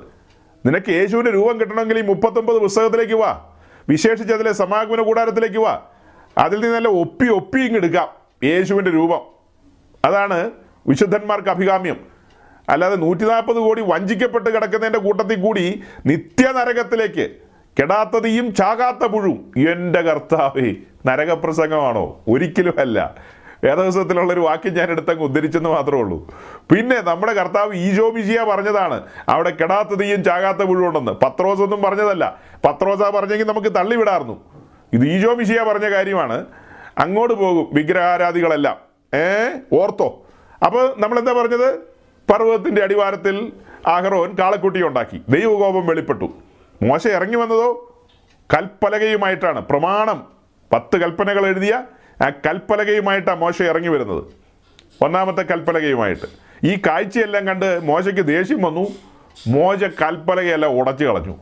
[0.65, 3.41] നിനക്ക് യേശുവിന്റെ രൂപം കിട്ടണമെങ്കിൽ ഈ മുപ്പത്തൊമ്പത് പുസ്തകത്തിലേക്ക് വാ.
[3.89, 5.81] വിശേഷിച്ച് അതിലെ സമാഗമന കൂടാരത്തിലേക്ക് വാ.
[6.37, 8.07] അതിൽ നിന്നെല്ലാം ഒപ്പി ഒപ്പിയും എടുക്കാം.
[8.43, 9.32] യേശുവിന്റെ രൂപം.
[10.05, 10.51] അതാണ്
[10.87, 11.97] വിശുദ്ധന്മാർക്ക് അഭികാമ്യം.
[12.69, 17.29] അല്ലാതെ നൂറ്റി നാൽപ്പത് കോടി വഞ്ചിക്കപ്പെട്ട് കിടക്കുന്നതിന്റെ കൂട്ടത്തിൽ കൂടി നിത്യനരകത്തിലേക്ക്
[17.81, 20.73] കെടാത്തതയും ചാകാത്ത പുഴും എന്റെ കർത്താവേ
[21.05, 22.23] നരകപ്രസംഗമാണോ?
[22.27, 23.15] ഒരിക്കലും അല്ല
[23.63, 26.33] വേദവസത്തിലുള്ള ഒരു വാക്യം ഞാൻ എടുത്തങ്ങ് ഉദ്ധരിച്ചെന്ന് മാത്രമേ ഉള്ളൂ.
[26.71, 32.39] പിന്നെ നമ്മുടെ കർത്താവ് ഈജോ മിജിയ പറഞ്ഞതാണ് അവിടെ കെടാത്തതയും ചാകാത്ത പുഴുണ്ടെന്ന് പത്രോസ് ഒന്നും പറഞ്ഞതല്ല.
[32.65, 34.43] പത്രോസ പറഞ്ഞെങ്കിൽ നമുക്ക് തള്ളിവിടാർന്നു.
[34.93, 36.45] ഇത് ഈജോ മിഷിയ പറഞ്ഞ കാര്യമാണ്.
[36.97, 38.75] അങ്ങോട്ട് പോകും വിഗ്രഹാരാധികളെല്ലാം.
[39.15, 39.49] ഏ?
[39.73, 40.21] ഓർത്തോ.
[40.65, 41.75] അപ്പോൾ നമ്മൾ എന്താ പറഞ്ഞത്?
[42.31, 43.53] പർവതത്തിന്റെ അടിവാരത്തിൽ
[43.87, 45.21] ആഹ്റോൻ കാളക്കുട്ടി ഉണ്ടാക്കി.
[45.29, 46.33] ദൈവകോപം വെളിപ്പെട്ടു.
[46.81, 47.89] മോശ ഇറങ്ങി വന്നതോ?
[48.53, 49.61] കൽപ്പലകയുമായിട്ടാണ്.
[49.61, 50.27] പ്രമാണം.
[50.73, 51.83] പത്ത് കൽപ്പനകൾ എഴുതിയ
[52.21, 54.23] ആ കൽപ്പലകയുമായിട്ടാണ് മോശ ഇറങ്ങി വരുന്നത്.
[55.01, 56.25] ഒന്നാമത്തെ കൽപ്പലകയുമായിട്ട്.
[56.63, 58.87] ഈ കാഴ്ചയെല്ലാം കണ്ട് മോശയ്ക്ക് ദേഷ്യം വന്നു.
[59.47, 61.35] മോശ കൽപ്പലകയെല്ലാം ഉടച്ചു കളഞ്ഞു.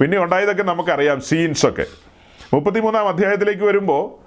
[0.00, 1.20] പിന്നെ ഉണ്ടായതൊക്കെ നമുക്കറിയാം.
[1.20, 1.86] സീൻസൊക്കെ.
[2.54, 4.23] മുപ്പത്തിമൂന്നാം അധ്യായത്തിലേക്ക് വരുമ്പോൾ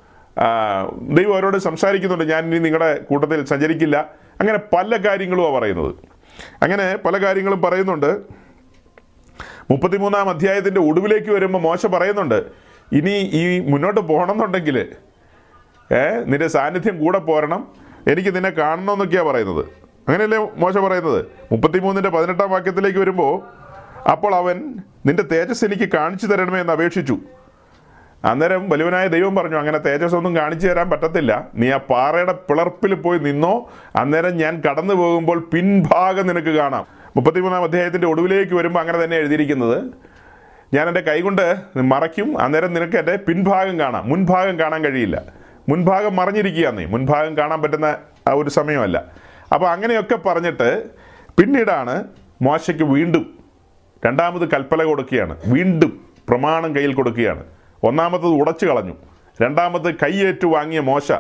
[1.01, 2.23] ദൈവം അവരോട് സംസാരിക്കുന്നുണ്ട്.
[2.23, 4.11] ഞാൻ ഇനി നിങ്ങളുടെ കൂട്ടത്തിൽ സഞ്ചരിക്കില്ല.
[4.39, 5.95] അങ്ങനെ പല കാര്യങ്ങളുമാണ് പറയുന്നത്.
[6.61, 8.21] അങ്ങനെ പല കാര്യങ്ങളും പറയുന്നുണ്ട്.
[9.71, 12.45] മുപ്പത്തിമൂന്നാം അധ്യായത്തിന്റെ ഒടുവിലേക്ക് വരുമ്പോൾ മോശ പറയുന്നുണ്ട്.
[12.91, 14.79] ഇനി ഈ മുന്നോട്ട് പോകണമെന്നുണ്ടെങ്കിൽ
[15.91, 17.67] ഏ നിന്റെ സാന്നിധ്യം കൂടെ പോരണം.
[18.07, 19.65] എനിക്ക് നിന്നെ കാണണം എന്നൊക്കെയാണ് പറയുന്നത്.
[20.07, 21.25] അങ്ങനെയല്ലേ മോശ പറയുന്നത്?
[21.51, 23.41] മുപ്പത്തിമൂന്നിന്റെ പതിനെട്ടാം വാക്യത്തിലേക്ക് വരുമ്പോൾ
[24.09, 24.75] അപ്പോൾ അവൻ
[25.05, 27.17] നിന്റെ തേജസ് എനിക്ക് കാണിച്ചു തരണമേ എന്ന് അപേക്ഷിച്ചു.
[28.26, 31.47] അന്നേരം വലുവനായ ദൈവം പറഞ്ഞു അങ്ങനെ തേജസ് ഒന്നും കാണിച്ചു തരാൻ പറ്റത്തില്ല.
[31.55, 33.70] നീ ആ പാറയുടെ പിളർപ്പിൽ പോയി നിന്നോ.
[33.95, 36.86] അന്നേരം ഞാൻ കടന്നു പോകുമ്പോൾ പിൻഭാഗം നിനക്ക് കാണാം.
[37.15, 39.84] മുപ്പത്തിമൂന്നാം അധ്യായത്തിന്റെ ഒടുവിലേക്ക് വരുമ്പോൾ അങ്ങനെ തന്നെ എഴുതിയിരിക്കുന്നത്.
[40.74, 44.09] ഞാൻ എന്റെ കൈകൊണ്ട് മറയ്ക്കും അന്നേരം നിനക്ക് എന്റെ പിൻഭാഗം കാണാം.
[44.09, 45.24] മുൻഭാഗം കാണാൻ കഴിയില്ല.
[45.70, 46.86] മുൻഭാഗം മറഞ്ഞിരിക്കുകയാന്നേ.
[46.86, 47.97] മുൻഭാഗം കാണാൻ പറ്റുന്ന
[48.28, 49.03] ആ ഒരു സമയമല്ല.
[49.53, 50.84] അപ്പോൾ അങ്ങനെയൊക്കെ പറഞ്ഞിട്ട്
[51.39, 52.03] പിന്നീടാണ്
[52.41, 53.38] മോശയ്ക്ക് വീണ്ടും
[54.05, 55.38] രണ്ടാമത് കൽപ്പന കൊടുക്കുകയാണ്.
[55.47, 57.43] വീണ്ടും പ്രമാണം കയ്യിൽ കൊടുക്കുകയാണ്.
[57.88, 58.93] ഒന്നാമത്തത് ഉടച്ചു കളഞ്ഞു.
[59.41, 61.11] രണ്ടാമത് കൈയേറ്റു വാങ്ങിയ മോശ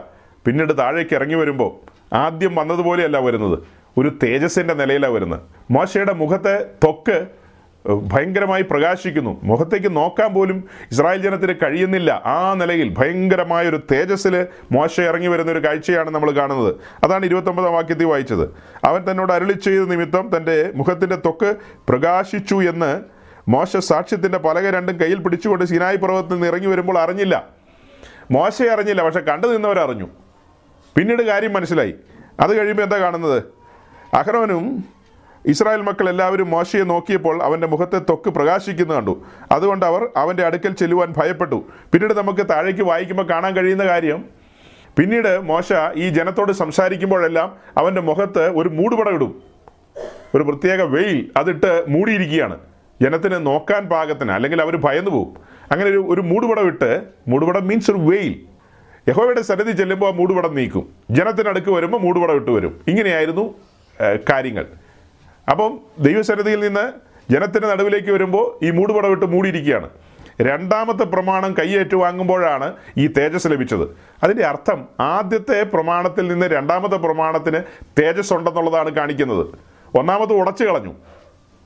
[0.45, 1.71] പിന്നീട് താഴേക്ക് ഇറങ്ങി വരുമ്പോൾ
[2.15, 3.59] ആദ്യം വന്നതുപോലെയല്ല വരുന്നത്.
[3.97, 5.39] ഒരു തേജസ്സിന്റെ നിലയിലാണ് വരുന്നത്.
[5.71, 7.27] മോശയുടെ മുഖത്തെ തൊക്ക്
[7.87, 9.39] ഭയങ്കരമായി പ്രകാശിക്കുന്നു.
[9.43, 12.21] മുഖത്തേക്ക് നോക്കാൻ പോലും ഇസ്രായേൽ ജനത്തിന് കഴിയുന്നില്ല.
[12.25, 16.75] ആ നിലയിൽ ഭയങ്കരമായ ഒരു തേജസ്സിൽ മോശ ഇറങ്ങി വരുന്ന ഒരു കാഴ്ചയാണ് നമ്മൾ കാണുന്നത്.
[17.03, 18.49] അതാണ് ഇരുപത്തൊമ്പതാം വാക്യത്തിൽ വായിച്ചത്.
[18.85, 21.53] അവൻ തന്നോട് അരളി നിമിത്തം തന്റെ മുഖത്തിന്റെ തൊക്ക്
[21.89, 23.16] പ്രകാശിച്ചു എന്ന്
[23.47, 27.47] മോശ സാക്ഷ്യത്തിന്റെ പലക രണ്ടും കയ്യിൽ പിടിച്ചുകൊണ്ട് സിനായി പർവതത്തിൽ നിന്ന് ഇറങ്ങി വരുമ്പോൾ അറിഞ്ഞില്ല.
[28.31, 30.07] മോശ അറിഞ്ഞില്ല പക്ഷെ കണ്ടു നിന്നവരറിഞ്ഞു
[30.97, 31.93] പിന്നീട് കാര്യം മനസ്സിലായി.
[32.39, 33.43] അത് കഴിയുമ്പോൾ എന്താ കാണുന്നത്?
[34.13, 34.83] അഹ്റോനും
[35.45, 39.25] ഇസ്രായേൽ മക്കൾ എല്ലാവരും മോശയെ നോക്കിയപ്പോൾ അവന്റെ മുഖത്തെ തൊക്ക് പ്രകാശിക്കുന്നു കണ്ടു.
[39.51, 41.65] അതുകൊണ്ട് അവർ അവന്റെ അടുക്കൽ ചെല്ലുവാൻ ഭയപ്പെട്ടു.
[41.93, 44.25] പിന്നീട് നമുക്ക് താഴേക്ക് വായിക്കുമ്പോൾ കാണാൻ കഴിയുന്ന കാര്യം
[44.97, 49.43] പിന്നീട് മോശ ഈ ജനത്തോട് സംസാരിക്കുമ്പോഴെല്ലാം അവന്റെ മുഖത്ത് ഒരു മൂടുപടം ഇടും
[50.35, 52.57] ഒരു പ്രത്യേക വെയിൽ അതിട്ട് മൂടിയിരിക്കുകയാണ്.
[53.01, 55.33] ജനത്തിന് നോക്കാൻ പാകത്തിന് അല്ലെങ്കിൽ അവർ ഭയന്നു പോകും
[55.71, 58.39] അങ്ങനെ ഒരു ഒരു മൂടുപടം ഇട്ട് മൂടുപടം മീൻസ് ഒരു വെയിൽ
[59.09, 60.89] യഹോയുടെ സന്നിധി ചെല്ലുമ്പോൾ ആ മൂടുപടം നീക്കും.
[61.11, 62.81] ജനത്തിനടുക്ക് വരുമ്പോൾ മൂടുപടം ഇട്ട് വരും.
[62.87, 63.55] ഇങ്ങനെയായിരുന്നു
[64.29, 64.65] കാര്യങ്ങൾ.
[65.51, 66.91] അപ്പം ദൈവസന്നിധിയിൽ നിന്ന്
[67.33, 69.89] ജനത്തിന്റെ നടുവിലേക്ക് വരുമ്പോൾ ഈ മൂടുപടം ഇട്ട് മൂടിയിരിക്കുകയാണ്.
[70.41, 73.97] രണ്ടാമത്തെ പ്രമാണം കൈയേറ്റു വാങ്ങുമ്പോഴാണ് ഈ തേജസ് ലഭിച്ചത്.
[74.23, 77.59] അതിന്റെ അർത്ഥം ആദ്യത്തെ പ്രമാണത്തിൽ നിന്ന് രണ്ടാമത്തെ പ്രമാണത്തിന്
[78.01, 79.45] തേജസ് ഉണ്ടെന്നുള്ളതാണ് കാണിക്കുന്നത്.
[79.97, 80.93] ഒന്നാമത് ഉടച്ചു കളഞ്ഞു.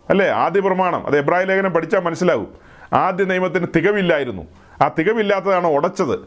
[0.10, 0.28] അല്ലേ?
[0.28, 1.08] ആദ്യ പ്രമാണം.
[1.08, 2.48] അത് എബ്രാഹിം ലേഖനം പഠിച്ചാൽ മനസ്സിലാവും
[2.94, 4.44] ആദ്യ നിയമത്തിന് തികവില്ലായിരുന്നു.
[4.82, 6.20] ആ തികവില്ലാത്തതാണ് ഉടച്ചത്.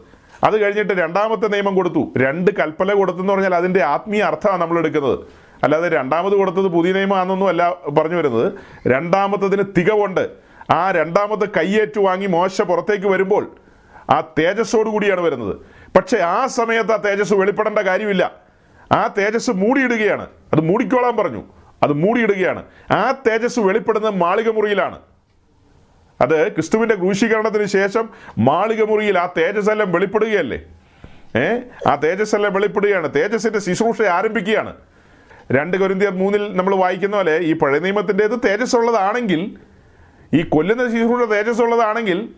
[0.43, 2.13] അത് കഴിഞ്ഞിട്ട് രണ്ടാമത്തെ നിയമം കൊടുത്തു.
[2.17, 5.19] രണ്ട് കൽപ്പന കൊടുത്തെന്ന് പറഞ്ഞാൽ അതിന്റെ ആത്മീയ അർത്ഥമാണ് നമ്മൾ എടുക്കുന്നത്.
[5.63, 8.53] അല്ലാതെ രണ്ടാമത് കൊടുത്തത് പുതിയ നിയമമാണെന്നൊന്നും അല്ല പറഞ്ഞു വരുന്നത്.
[8.87, 10.29] രണ്ടാമത്തതിന് തികവുണ്ട്.
[10.73, 13.55] ആ രണ്ടാമത്തെ കയ്യേറ്റു വാങ്ങി മോശ പുറത്തേക്ക് വരുമ്പോൾ
[14.09, 15.55] ആ തേജസ്സോടു കൂടിയാണ് വരുന്നത്.
[15.97, 18.31] പക്ഷേ ആ സമയത്ത് ആ തേജസ് വെളിപ്പെടേണ്ട കാര്യമില്ല.
[18.91, 20.27] ആ തേജസ് മൂടിയിടുകയാണ്.
[20.53, 21.43] അത് മൂടിക്കോളാൻ പറഞ്ഞു.
[21.83, 22.65] അത് മൂടിയിടുകയാണ്.
[22.91, 24.99] ആ തേജസ് വെളിപ്പെടുന്നത് മാളിക മുറിയിലാണ്
[26.21, 30.63] അത് ക്രിസ്തുവിന്റെ ക്രൂശീകരണത്തിന് ശേഷം മാളിക മുറിയിൽ ആ തേജസ് എല്ലാം വെളിപ്പെടുകയല്ലേ?
[31.35, 31.59] ഏ?
[31.87, 33.13] ആ തേജസ് എല്ലാം വെളിപ്പെടുകയാണ്.
[33.13, 34.75] തേജസിന്റെ ശുശ്രൂഷ ആരംഭിക്കുകയാണ്.
[35.51, 39.57] രണ്ട് കൊരിന്തിയർ മൂന്നിൽ നമ്മൾ വായിക്കുന്ന പോലെ ഈ പഴയ നിയമത്തിന്റെത് തേജസ് ഉള്ളതാണെങ്കിൽ
[40.33, 42.29] ഈ കൊല്ലുന്ന ശുശ്രൂഷ തേജസ് ഉള്ളതാണെങ്കിൽ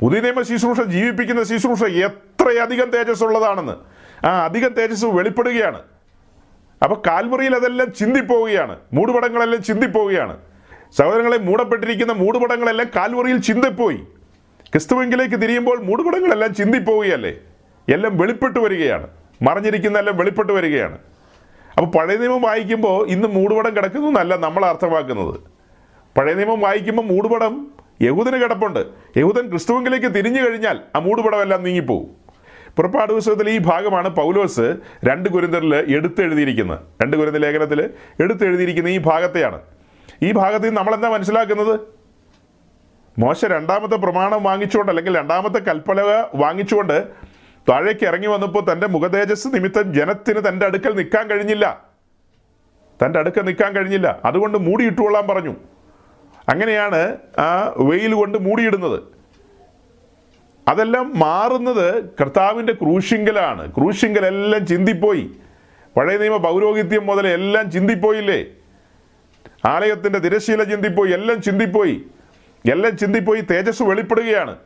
[0.00, 3.72] പുതിയ നിയമ ശുശ്രൂഷ ജീവിപ്പിക്കുന്ന ശുശ്രൂഷ എത്രയധികം തേജസ് ഉള്ളതാണെന്ന്
[4.26, 5.82] ആ അധികം തേജസ് വെളിപ്പെടുകയാണ്.
[6.84, 8.78] അപ്പൊ കാൽവറിയിൽ അതെല്ലാം ചിന്തിപ്പോവുകയാണ്.
[8.92, 10.36] മൂടുപടങ്ങളെല്ലാം ചിന്തിപ്പോവുകയാണ്.
[10.98, 13.96] സഹോദരങ്ങളെ മൂടപ്പെട്ടിരിക്കുന്ന മൂടുപടങ്ങളെല്ലാം കാൽവറിയിൽ ചിന്തിപ്പോയി.
[14.72, 17.34] ക്രിസ്തുവെങ്കിലേക്ക് തിരിയുമ്പോൾ മൂടുപടങ്ങളെല്ലാം ചിന്തിപ്പോവുകയല്ലേ?
[17.88, 19.06] എല്ലാം വെളിപ്പെട്ടു വരികയാണ്.
[19.42, 20.98] മറിഞ്ഞിരിക്കുന്ന എല്ലാം വെളിപ്പെട്ടു വരികയാണ്.
[21.78, 25.40] അപ്പോൾ പഴയ നിയമം വായിക്കുമ്പോൾ ഇന്ന് മൂടുപടം കിടക്കുന്നു എന്നല്ല നമ്മൾ അർത്ഥമാക്കുന്നത്.
[26.18, 27.70] പഴയ നിയമം വായിക്കുമ്പോൾ മൂടുപടം
[28.02, 28.86] യഹൂദന് കിടപ്പുണ്ട്.
[29.16, 32.23] യഹൂദൻ ക്രിസ്തുവെങ്കിലേക്ക് തിരിഞ്ഞു കഴിഞ്ഞാൽ ആ മൂടുപടം എല്ലാം നീങ്ങിപ്പോവും.
[32.76, 36.78] പുറപ്പാട് പുസ്തകത്തിൽ ഈ ഭാഗമാണ് പൗലോസ് രണ്ട് ഗുരുന്തറിൽ എടുത്തെഴുതിയിരിക്കുന്നത്.
[37.02, 39.60] രണ്ട് ഗുരുന്ത ലേഖനത്തിൽ എടുത്തെഴുതിയിരിക്കുന്ന ഈ ഭാഗത്തെയാണ്.
[40.22, 41.80] ഈ ഭാഗത്തിൽ നമ്മൾ എന്താ മനസ്സിലാക്കുന്നത്?
[43.18, 47.08] മോശ രണ്ടാമത്തെ പ്രമാണം വാങ്ങിച്ചുകൊണ്ട് അല്ലെങ്കിൽ രണ്ടാമത്തെ കൽപ്പലക വാങ്ങിച്ചുകൊണ്ട്
[47.68, 51.82] താഴേക്ക് ഇറങ്ങി വന്നപ്പോൾ തന്റെ മുഖതേജസ് നിമിത്തം ജനത്തിന് തന്റെ അടുക്കൽ നിൽക്കാൻ കഴിഞ്ഞില്ല.
[53.04, 54.20] തന്റെ അടുക്കൽ നിൽക്കാൻ കഴിഞ്ഞില്ല.
[54.24, 55.56] അതുകൊണ്ട് മൂടിയിട്ടുകൊള്ളാൻ പറഞ്ഞു.
[56.48, 59.13] അങ്ങനെയാണ് ആ വെയിൽ കൊണ്ട് മൂടിയിടുന്നത്.
[60.68, 63.72] അതെല്ലാം മാറുന്നത് കർത്താവിന്റെ ക്രൂശിങ്കലാണ്.
[63.72, 65.30] ക്രൂശിങ്കലെല്ലാം ചിന്തിപ്പോയി.
[65.96, 68.44] പഴയ നിയമ പൗരോഹിത്യം മുതൽ എല്ലാം ചിന്തിപ്പോയില്ലേ?
[69.64, 72.02] ആലയത്തിന്റെ തിരശീല ചിന്തിപ്പോയി എല്ലാം ചിന്തിപ്പോയി.
[72.70, 74.56] എല്ലാം ചിന്തിപ്പോയി തേജസ് വെളിപ്പെടുകയാണ്.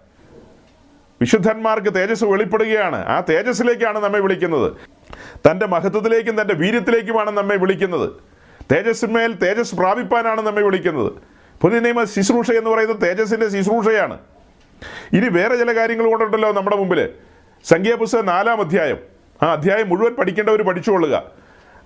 [1.20, 2.96] വിശുദ്ധന്മാർക്ക് തേജസ് വെളിപ്പെടുകയാണ്.
[2.96, 4.72] ആ തേജസ്സിലേക്കാണ് നമ്മെ വിളിക്കുന്നത്.
[5.50, 8.10] തന്റെ മഹത്വത്തിലേക്കും തന്റെ വീര്യത്തിലേക്കുമാണ് നമ്മെ വിളിക്കുന്നത്.
[8.72, 11.12] തേജസ്സിന്മേൽ തേജസ് പ്രാപിപ്പാനാണ് നമ്മെ വിളിക്കുന്നത്.
[11.60, 14.18] പുതിയ നിയമ ശുശ്രൂഷ എന്ന് പറയുന്നത് തേജസ്സിന്റെ ശുശ്രൂഷയാണ്.
[15.12, 17.08] ഇനി വേറെ ചില കാര്യങ്ങൾ കൊണ്ടുണ്ടല്ലോ നമ്മുടെ മുമ്പിൽ
[17.64, 18.98] സംഖ്യാപുസ്തകം നാലാം അധ്യായം.
[19.42, 21.22] ആ അധ്യായം മുഴുവൻ പഠിക്കേണ്ടവർ പഠിച്ചുകൊള്ളുക.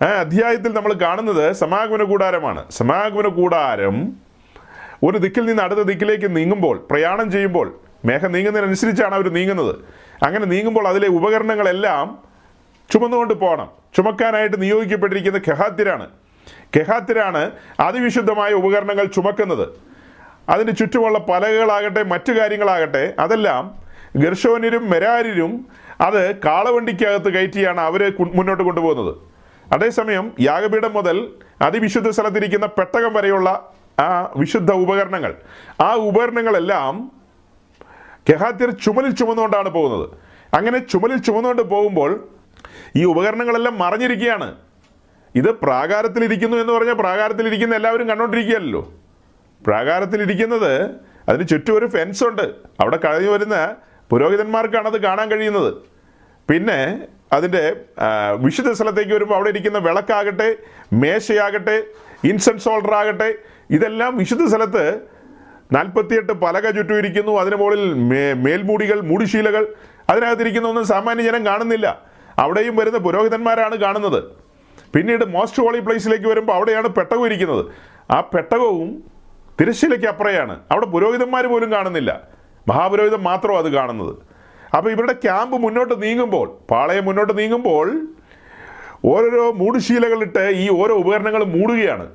[0.02, 2.64] ആ അധ്യായത്തിൽ നമ്മൾ കാണുന്നത് സമാഗമന കൂടാരമാണ്.
[2.70, 4.12] സമാഗമന കൂടാരം
[5.02, 9.74] ഒരു ദിക്കിൽ നിന്ന് അടുത്ത ദിക്കിലേക്ക് നീങ്ങുമ്പോൾ പ്രയാണം ചെയ്യുമ്പോൾ മേഘം നീങ്ങുന്നതിനനുസരിച്ചാണ് അവർ നീങ്ങുന്നത്.
[10.24, 12.18] അങ്ങനെ നീങ്ങുമ്പോൾ അതിലെ ഉപകരണങ്ങളെല്ലാം
[12.90, 13.68] ചുമന്നുകൊണ്ട് പോകണം.
[13.96, 16.08] ചുമക്കാനായിട്ട് നിയോഗിക്കപ്പെട്ടിരിക്കുന്ന കെഹാത്തിരാണ്.
[16.76, 19.68] കെഹാത്തിരാണ് അതിവിശുദ്ധമായ ഉപകരണങ്ങൾ ചുമക്കുന്നത്.
[20.48, 23.82] അതിന് ചുറ്റുമുള്ള പലകകളാകട്ടെ മറ്റു കാര്യങ്ങളാകട്ടെ അതെല്ലാം
[24.16, 25.66] ഗർഷോനിരും മെരാരിരും
[26.00, 29.16] അത് കാളവണ്ടിക്കകത്ത് കയറ്റിയാണ് അവർ മുന്നോട്ട് കൊണ്ടുപോകുന്നത്.
[29.72, 31.30] അതേസമയം യാഗപീഠം മുതൽ
[31.62, 33.70] അതിവിശുദ്ധ സ്ഥലത്തിരിക്കുന്ന പെട്ടകം വരെയുള്ള
[34.00, 35.34] ആ വിശുദ്ധ ഉപകരണങ്ങൾ
[35.80, 37.10] ആ ഉപകരണങ്ങളെല്ലാം
[38.30, 40.08] കെഹാത്യർ ചുമലിൽ ചുമന്നുകൊണ്ടാണ് പോകുന്നത്.
[40.54, 42.28] അങ്ങനെ ചുമലിൽ ചുമന്നുകൊണ്ട് പോകുമ്പോൾ
[42.96, 44.54] ഈ ഉപകരണങ്ങളെല്ലാം മറിഞ്ഞിരിക്കുകയാണ്.
[45.34, 48.92] ഇത് പ്രാകാരത്തിലിരിക്കുന്നു എന്ന് പറഞ്ഞാൽ പ്രാകാരത്തിലിരിക്കുന്ന എല്ലാവരും കണ്ടോണ്ടിരിക്കുകയല്ലോ
[49.66, 50.90] പ്രാകാരത്തിലിരിക്കുന്നത്
[51.28, 52.42] അതിന് ചുറ്റും ഒരു ഫെൻസ് ഉണ്ട്.
[52.80, 53.76] അവിടെ കഴിഞ്ഞു വരുന്ന
[54.10, 55.74] പുരോഹിതന്മാർക്കാണ് അത് കാണാൻ കഴിയുന്നത്.
[56.50, 57.76] പിന്നെ അതിന്റെ
[58.38, 60.56] വിശുദ്ധ സ്ഥലത്തേക്ക് വരുമ്പോൾ അവിടെ ഇരിക്കുന്ന വിളക്കാകട്ടെ
[60.92, 61.84] മേശയാകട്ടെ
[62.24, 63.34] ഇൻസെൻസ് ഹോൾഡർ ആകട്ടെ
[63.70, 65.00] ഇതെല്ലാം വിശുദ്ധ സ്ഥലത്ത്
[65.72, 67.32] നാൽപ്പത്തിയെട്ട് പലക ചുറ്റും ഇരിക്കുന്നു.
[67.32, 69.74] അതിന് മുകളിൽ മേ മേൽമൂടികൾ മൂടിശീലകൾ.
[70.10, 72.02] അതിനകത്തിരിക്കുന്ന ഒന്നും സാമാന്യ ജനം കാണുന്നില്ല.
[72.38, 74.24] അവിടെയും വരുന്ന പുരോഹിതന്മാരാണ് കാണുന്നത്.
[74.94, 77.66] പിന്നീട് മോസ്റ്റ് ഹോളി പ്ലേസിലേക്ക് വരുമ്പോൾ അവിടെയാണ് പെട്ടകം ഇരിക്കുന്നത്.
[78.10, 79.11] ആ പെട്ടകവും
[79.60, 80.60] തിരശ്ശീലയ്ക്ക് അപ്പുറയാണ്.
[80.70, 82.20] അവിടെ പുരോഹിതന്മാർ പോലും കാണുന്നില്ല.
[82.68, 84.16] മഹാപുരോഹിതം മാത്രം അത് കാണുന്നത്.
[84.76, 88.06] അപ്പോൾ ഇവരുടെ ക്യാമ്പ് മുന്നോട്ട് നീങ്ങുമ്പോൾ പാളയം മുന്നോട്ട് നീങ്ങുമ്പോൾ
[89.04, 92.10] ഓരോരോ മൂടുശീലകളിട്ട് ഈ ഓരോ ഉപകരണങ്ങളും മൂടുകയാണ്.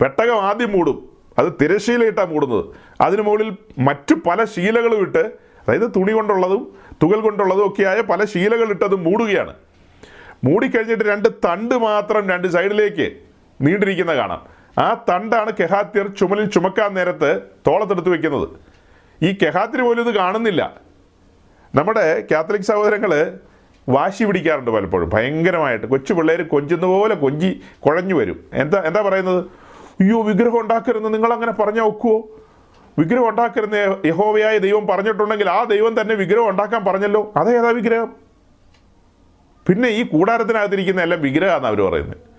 [0.00, 1.08] പെട്ടകം ആദ്യം മൂടും.
[1.38, 2.64] അത് തിരശീലയിട്ടാണ് മൂടുന്നത്.
[3.00, 6.72] അതിന് മുകളിൽ മറ്റു പല ശീലകളും ഇട്ട് അതായത് തുണി കൊണ്ടുള്ളതും
[7.02, 9.54] തുകൽ കൊണ്ടുള്ളതും ഒക്കെയായ പല ശീലകളിട്ട് അത് മൂടുകയാണ്.
[10.44, 13.12] മൂടിക്കഴിഞ്ഞിട്ട് രണ്ട് തണ്ട് മാത്രം രണ്ട് സൈഡിലേക്ക്
[13.60, 14.61] നീണ്ടിരിക്കുന്ന കാണാം.
[14.78, 18.48] ആ തണ്ടാണ് കെഹാത്യർ ചുമലിൽ ചുമക്കാൻ നേരത്ത് തോളത്തെടുത്ത് വെക്കുന്നത്.
[19.22, 20.80] ഈ കെഹാത്തിന് പോലും ഇത് കാണുന്നില്ല.
[21.74, 23.38] നമ്മുടെ കാത്തലിക് സഹോദരങ്ങൾ
[23.88, 25.86] വാശി പിടിക്കാറുണ്ട് പലപ്പോഴും ഭയങ്കരമായിട്ട്.
[25.86, 28.44] കൊച്ചു പിള്ളേർ കൊഞ്ചുന്ന പോലെ കൊഞ്ചി കുഴഞ്ഞു വരും.
[28.52, 29.44] എന്താ എന്താ പറയുന്നത്?
[30.00, 32.28] അയ്യോ വിഗ്രഹം ഉണ്ടാക്കരുതെന്ന് നിങ്ങൾ അങ്ങനെ പറഞ്ഞാൽ ഒക്കുവോ?
[32.98, 33.74] വിഗ്രഹം ഉണ്ടാക്കരുന്ന
[34.06, 37.32] യഹോവയായ ദൈവം പറഞ്ഞിട്ടുണ്ടെങ്കിൽ ആ ദൈവം തന്നെ വിഗ്രഹം ഉണ്ടാക്കാൻ പറഞ്ഞല്ലോ?
[37.36, 38.12] അതേതാ വിഗ്രഹം?
[39.68, 42.31] പിന്നെ ഈ കൂടാരത്തിനകത്തിരിക്കുന്ന എല്ലാം വിഗ്രഹമാണെന്ന് അവർ പറയുന്നത്.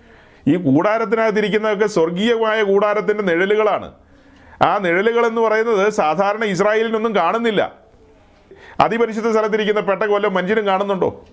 [0.48, 3.92] ഈ കൂടാരത്തിനകത്തിരിക്കുന്നതൊക്കെ സ്വർഗീയമായ കൂടാരത്തിന്റെ നിഴലുകളാണ്.
[4.62, 7.72] ആ നിഴലുകൾ എന്ന് പറയുന്നത് സാധാരണ ഇസ്രായേലിനൊന്നും കാണുന്നില്ല.
[8.80, 11.24] അതിപരിശുദ്ധ സ്ഥലത്തിരിക്കുന്ന പെട്ടകൊല്ലം മനുഷ്യനും കാണുന്നുണ്ടോ?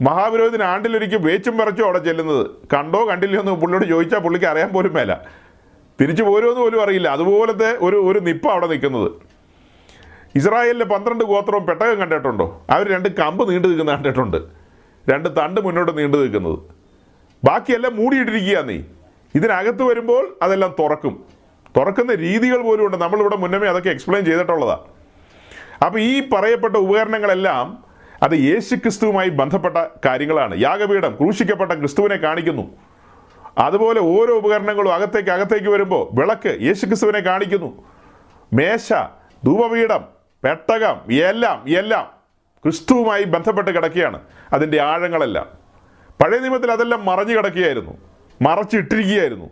[0.00, 2.46] മഹാവിരോധത്തിന് ആണ്ടിലൊരിക്കൽ വേച്ചും പറച്ചോ അവിടെ ചെല്ലുന്നത്.
[2.74, 3.08] കണ്ടോ?
[3.08, 5.16] കണ്ടില്ലയോ എന്ന് പുള്ളിയോട് ചോദിച്ചാൽ പുള്ളിക്ക് അറിയാൻ പോലും മേല.
[6.00, 7.08] തിരിച്ചു പോരുമെന്ന് പോലും അറിയില്ല.
[7.08, 9.12] അതുപോലത്തെ ഒരു ഒരു നിപ്പ അവിടെ നിൽക്കുന്നത്.
[10.34, 12.62] ഇസ്രായേലിലെ പന്ത്രണ്ട് ഗോത്രവും പെട്ടകം കണ്ടിട്ടുണ്ടോ?
[12.70, 14.36] അവർ രണ്ട് കമ്പ് നീണ്ടു നിൽക്കുന്ന കണ്ടിട്ടുണ്ട്.
[15.08, 16.77] രണ്ട് തണ്ട് മുന്നോട്ട് നീണ്ടു നിൽക്കുന്നത്.
[17.44, 18.82] ബാക്കിയെല്ലാം മൂടിയിട്ടിരിക്കുക നീ.
[19.34, 21.24] ഇതിനകത്ത് വരുമ്പോൾ അതെല്ലാം തുറക്കും.
[21.76, 22.96] തുറക്കുന്ന രീതികൾ പോലും ഉണ്ട്.
[22.96, 24.80] നമ്മളിവിടെ മുന്നമേ അതൊക്കെ എക്സ്പ്ലെയിൻ ചെയ്തിട്ടുള്ളതാണ്
[25.84, 27.84] അപ്പോൾ ഈ പറയപ്പെട്ട ഉപകരണങ്ങളെല്ലാം
[28.22, 30.60] അത് യേശു ക്രിസ്തുവുമായി ബന്ധപ്പെട്ട കാര്യങ്ങളാണ്.
[30.60, 32.70] യാഗപീഠം ക്രൂശിക്കപ്പെട്ട ക്രിസ്തുവിനെ കാണിക്കുന്നു.
[33.58, 37.84] അതുപോലെ ഓരോ ഉപകരണങ്ങളും അകത്തേക്ക് അകത്തേക്ക് വരുമ്പോൾ വിളക്ക് യേശു ക്രിസ്തുവിനെ കാണിക്കുന്നു.
[38.52, 38.92] മേശ
[39.44, 40.04] ധൂപപീഠം
[40.44, 42.10] പെട്ടകം എല്ലാം എല്ലാം
[42.62, 44.20] ക്രിസ്തുവുമായി ബന്ധപ്പെട്ട് കിടക്കുകയാണ്.
[44.52, 45.57] അതിന്റെ ആഴങ്ങളെല്ലാം.
[46.20, 47.94] പഴയ നിയമത്തിൽ അതെല്ലാം മറഞ്ഞു കിടക്കുകയായിരുന്നു.
[48.42, 49.50] മറച്ചിട്ടിരിക്കുകയായിരുന്നു.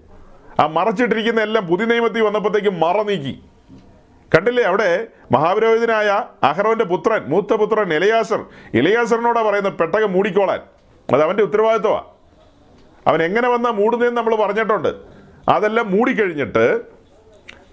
[0.60, 3.42] ആ മറച്ചിട്ടിരിക്കുന്ന എല്ലാം പുതിയ നിയമത്തിൽ വന്നപ്പോഴത്തേക്കും മറ നീക്കി.
[4.34, 8.44] കണ്ടില്ലേ അവിടെ മഹാപുരോഹിതനായ അഹ്റോന്റെ പുത്രൻ മൂത്ത പുത്രൻ ഇലയാസർ
[8.74, 9.72] ഇലയാസറിനോടാ പറയുന്നത്?
[9.72, 10.60] പെട്ടകം മൂടിക്കോളാൻ.
[11.14, 12.04] അത് അവന്റെ ഉത്തരവാദിത്വമാണ്
[13.06, 14.94] അവൻ എങ്ങനെ വന്നാ മൂടുന്നതെന്ന് നമ്മൾ പറഞ്ഞിട്ടുണ്ട്.
[15.48, 16.80] അതെല്ലാം മൂടിക്കഴിഞ്ഞിട്ട്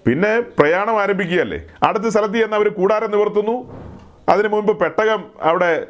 [0.06, 1.64] പിന്നെ പ്രയാണം ആരംഭിക്കുകയല്ലേ?
[1.82, 3.56] അടുത്ത സ്ഥലത്ത് ചെന്ന് അവർ കൂടാരം നിവർത്തുന്നു.
[4.28, 5.86] അതിനു മുൻപ് പെട്ടകം അവിടെ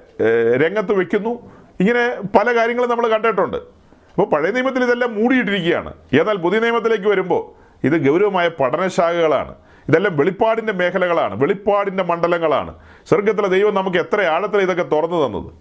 [0.56, 1.53] രംഗത്ത് വെക്കുന്നു.
[1.80, 3.56] ഇങ്ങനെ പല കാര്യങ്ങളും നമ്മൾ കണ്ടിട്ടുണ്ട്.
[3.56, 5.92] അപ്പോൾ പഴയ നിയമത്തിൽ ഇതെല്ലാം മൂടിയിട്ടിരിക്കുകയാണ്.
[6.12, 9.54] എന്നാൽ പുതിയ നിയമത്തിലേക്ക് വരുമ്പോൾ ഇത് ഗൗരവമായ പഠനശാഖകളാണ്.
[9.88, 11.42] ഇതെല്ലാം വെളിപ്പാടിന്റെ മേഖലകളാണ്.
[11.42, 12.74] വെളിപ്പാടിന്റെ മണ്ഡലങ്ങളാണ്.
[13.08, 15.52] സ്വർഗത്തിലെ ദൈവം നമുക്ക് എത്ര ആഴത്തിൽ ഇതൊക്കെ തുറന്നു തന്നത്.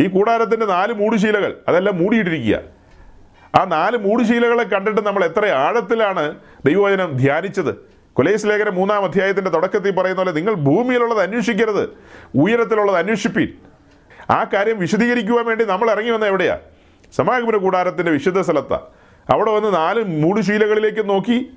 [0.00, 2.60] ഈ കൂടാരത്തിന്റെ നാല് മൂടുശീലകൾ അതെല്ലാം മൂടിയിട്ടിരിക്കുക.
[3.54, 6.34] ആ നാല് മൂടുശീലകളെ കണ്ടിട്ട് നമ്മൾ എത്ര ആഴത്തിലാണ്
[6.64, 7.74] ദൈവവചനം ധ്യാനിച്ചത്.
[8.12, 11.88] കൊലേസ് ലേഖനം മൂന്നാം അധ്യായത്തിന്റെ തുടക്കത്തിൽ പറയുന്ന പോലെ നിങ്ങൾ ഭൂമിയിലുള്ളത് അന്വേഷിക്കരുത്.
[12.36, 13.48] ഉയരത്തിലുള്ളത് അന്വേഷിപ്പീൻ.
[14.30, 16.58] ആ കാര്യം വിശദീകരിക്കുവാൻ വേണ്ടി നമ്മൾ ഇറങ്ങി വന്ന എവിടെയാ?
[17.16, 18.80] സമാഗമന കൂടാരത്തിന്റെ വിശുദ്ധ സ്ഥലത്താ.
[19.32, 21.50] അവിടെ വന്ന് നാല് മൂടുശീലകളിലേക്ക് നോക്കി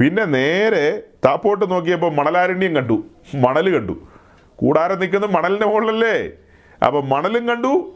[0.00, 3.04] പിന്നെ നേരെ താപ്പോട്ട് നോക്കിയപ്പോൾ മണലാരണ്യം കണ്ടു.
[3.34, 4.06] മണൽ കണ്ടു.
[4.56, 6.30] കൂടാരം നിൽക്കുന്ന മണലിന്റെ മുകളിലല്ലേ?
[6.86, 7.94] അപ്പം മണലും കണ്ടു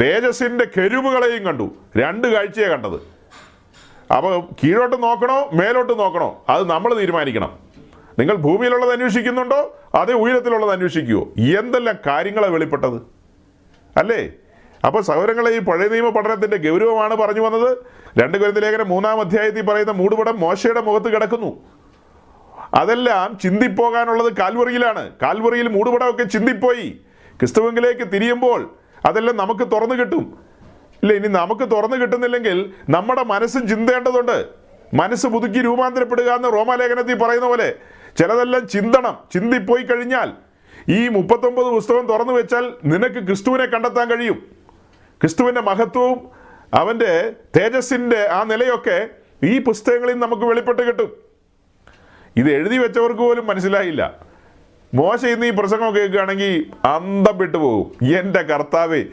[0.00, 1.74] തേജസ്സിന്റെ കെരുവുകളെയും കണ്ടു.
[1.96, 3.00] രണ്ട് കാഴ്ചയെ കണ്ടത്.
[4.12, 6.44] അപ്പോൾ കീഴോട്ട് നോക്കണോ മേലോട്ട് നോക്കണോ?
[6.48, 7.58] അത് നമ്മൾ തീരുമാനിക്കണം.
[8.18, 11.28] നിങ്ങൾ ഭൂമിയിലുള്ളത് അന്വേഷിക്കുന്നുണ്ടോ അതേ ഉയരത്തിലുള്ളത് അന്വേഷിക്കുവോ?
[11.38, 13.21] എന്തെല്ലാം കാര്യങ്ങളാണ് വെളിപ്പെട്ടത്?
[13.96, 14.32] അല്ലേ?
[14.86, 17.78] അപ്പോൾ സൗരങ്ങളെ ഈ പഴയ നിയമ പഠനത്തിന്റെ ഗൗരവമാണ് പറഞ്ഞു വന്നത്.
[18.18, 21.64] രണ്ട് കുരുന്ന മൂന്നാം അധ്യായത്തിൽ പറയുന്ന മൂടുപടം മോശയുടെ മുഖത്ത് കിടക്കുന്നു.
[22.74, 25.10] അതെല്ലാം ചിന്തിപ്പോകാനുള്ളത് കാൽവറിയിലാണ്.
[25.22, 27.00] കാൽവറിയിൽ മൂടുപടമൊക്കെ ചിന്തിപ്പോയി.
[27.38, 28.74] ക്രിസ്തുവെങ്കിലേക്ക് തിരിയുമ്പോൾ
[29.06, 30.38] അതെല്ലാം നമുക്ക് തുറന്നു കിട്ടും.
[31.02, 34.46] ഇല്ല ഇനി നമുക്ക് തുറന്നു കിട്ടുന്നില്ലെങ്കിൽ നമ്മുടെ മനസ്സ് ചിന്തേണ്ടതുണ്ട്.
[34.94, 37.74] മനസ്സ് പുതുക്കി രൂപാന്തരപ്പെടുക എന്ന് റോമാലേഖനത്തിൽ പറയുന്ന പോലെ
[38.18, 40.32] ചിലതെല്ലാം ചിന്തണം ചിന്തിപ്പോയി കഴിഞ്ഞാൽ
[40.88, 44.34] ഈ മുപ്പത്തൊമ്പത് പുസ്തകം തുറന്നു വെച്ചാൽ നിനക്ക് ക്രിസ്തുവിനെ കണ്ടെത്താൻ കഴിയും.
[45.20, 46.28] ക്രിസ്തുവിന്റെ മഹത്വവും
[46.74, 49.08] അവന്റെ തേജസ്സിന്റെ ആ നിലയൊക്കെ
[49.46, 51.16] ഈ പുസ്തകങ്ങളിൽ നമുക്ക് വെളിപ്പെട്ട് കിട്ടും.
[52.36, 54.32] ഇത് എഴുതി വെച്ചവർക്ക് പോലും മനസ്സിലായില്ല.
[54.94, 59.04] മോശ ഇന്ന് ഈ പ്രസംഗം കേൾക്കുകയാണെങ്കിൽ അന്തം വിട്ടുപോകും എന്റെ കർത്താവേ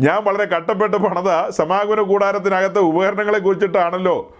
[0.00, 4.36] ഞാൻ വളരെ കട്ടപ്പെട്ട് പണത സമാഗമന കൂടാരത്തിനകത്തെ ഉപകരണങ്ങളെ കുറിച്ചിട്ടാണല്ലോ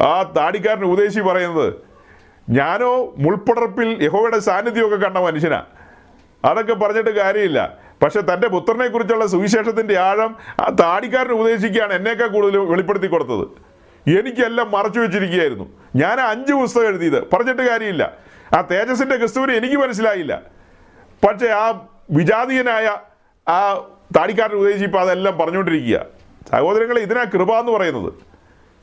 [0.00, 1.74] ആ താടിക്കാരൻ ഉപദേശി പറയുന്നത്.
[2.50, 5.64] ഞാനോ മുൾപ്പടർപ്പിൽ യഹോയുടെ സാന്നിധ്യമൊക്കെ കണ്ട മനുഷ്യനാ.
[6.44, 7.78] അതൊക്കെ പറഞ്ഞിട്ട് കാര്യമില്ല.
[8.02, 13.48] പക്ഷെ തന്റെ പുത്രനെ കുറിച്ചുള്ള സുവിശേഷത്തിന്റെ ആഴം ആ താടിക്കാരൻ ഉപദേശിക്കുകയാണ് എന്നേക്കാൾ കൂടുതൽ വെളിപ്പെടുത്തി കൊടുത്തത്.
[14.18, 15.68] എനിക്കെല്ലാം മറച്ചു വെച്ചിരിക്കുകയായിരുന്നു.
[15.96, 17.30] ഞാൻ അഞ്ച് പുസ്തകം എഴുതിയത്.
[17.30, 18.12] പറഞ്ഞിട്ട് കാര്യമില്ല.
[18.56, 20.42] ആ തേജസിന്റെ ക്രിസ്തുവിനെ എനിക്ക് മനസ്സിലായില്ല.
[21.28, 22.96] പക്ഷേ ആ വിജാതീയനായ
[23.48, 23.74] ആ
[24.16, 26.06] താടിക്കാരൻ ഉപദേശിപ്പോൾ അതെല്ലാം പറഞ്ഞുകൊണ്ടിരിക്കുക.
[26.52, 28.12] സഹോദരങ്ങളെ ഇതിനാ കൃപ എന്ന് പറയുന്നത്.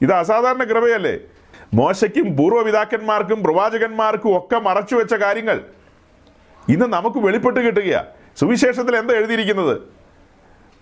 [0.01, 1.17] ഇത് അസാധാരണ കൃപയല്ലേ?
[1.73, 5.61] മോശയ്ക്കും പൂർവപിതാക്കന്മാർക്കും പ്രവാചകന്മാർക്കും ഒക്കെ മറച്ചു വെച്ച കാര്യങ്ങൾ.
[6.69, 8.05] ഇന്ന് നമുക്ക് വെളിപ്പെട്ട് കിട്ടുക
[8.39, 9.81] സുവിശേഷത്തിൽ എന്താ എഴുതിയിരിക്കുന്നത്?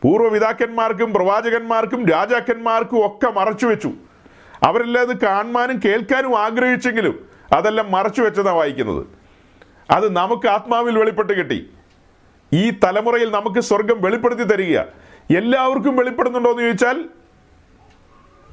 [0.01, 3.91] പൂർവപിതാക്കന്മാർക്കും പ്രവാചകന്മാർക്കും രാജാക്കന്മാർക്കും ഒക്കെ മറച്ചു വെച്ചു.
[4.63, 9.05] അവരെല്ലാം അത് കാണാനും കേൾക്കാനും ആഗ്രഹിച്ചെങ്കിലും അതെല്ലാം മറച്ചു വെച്ചതാണ് വായിക്കുന്നത്.
[9.91, 11.69] അത് നമുക്ക് ആത്മാവിൽ വെളിപ്പെട്ട് കിട്ടി.
[12.53, 14.79] ഈ തലമുറയിൽ നമുക്ക് സ്വർഗം വെളിപ്പെടുത്തി തരിക
[15.37, 17.05] എല്ലാവർക്കും വെളിപ്പെടുന്നുണ്ടോ എന്ന് ചോദിച്ചാൽ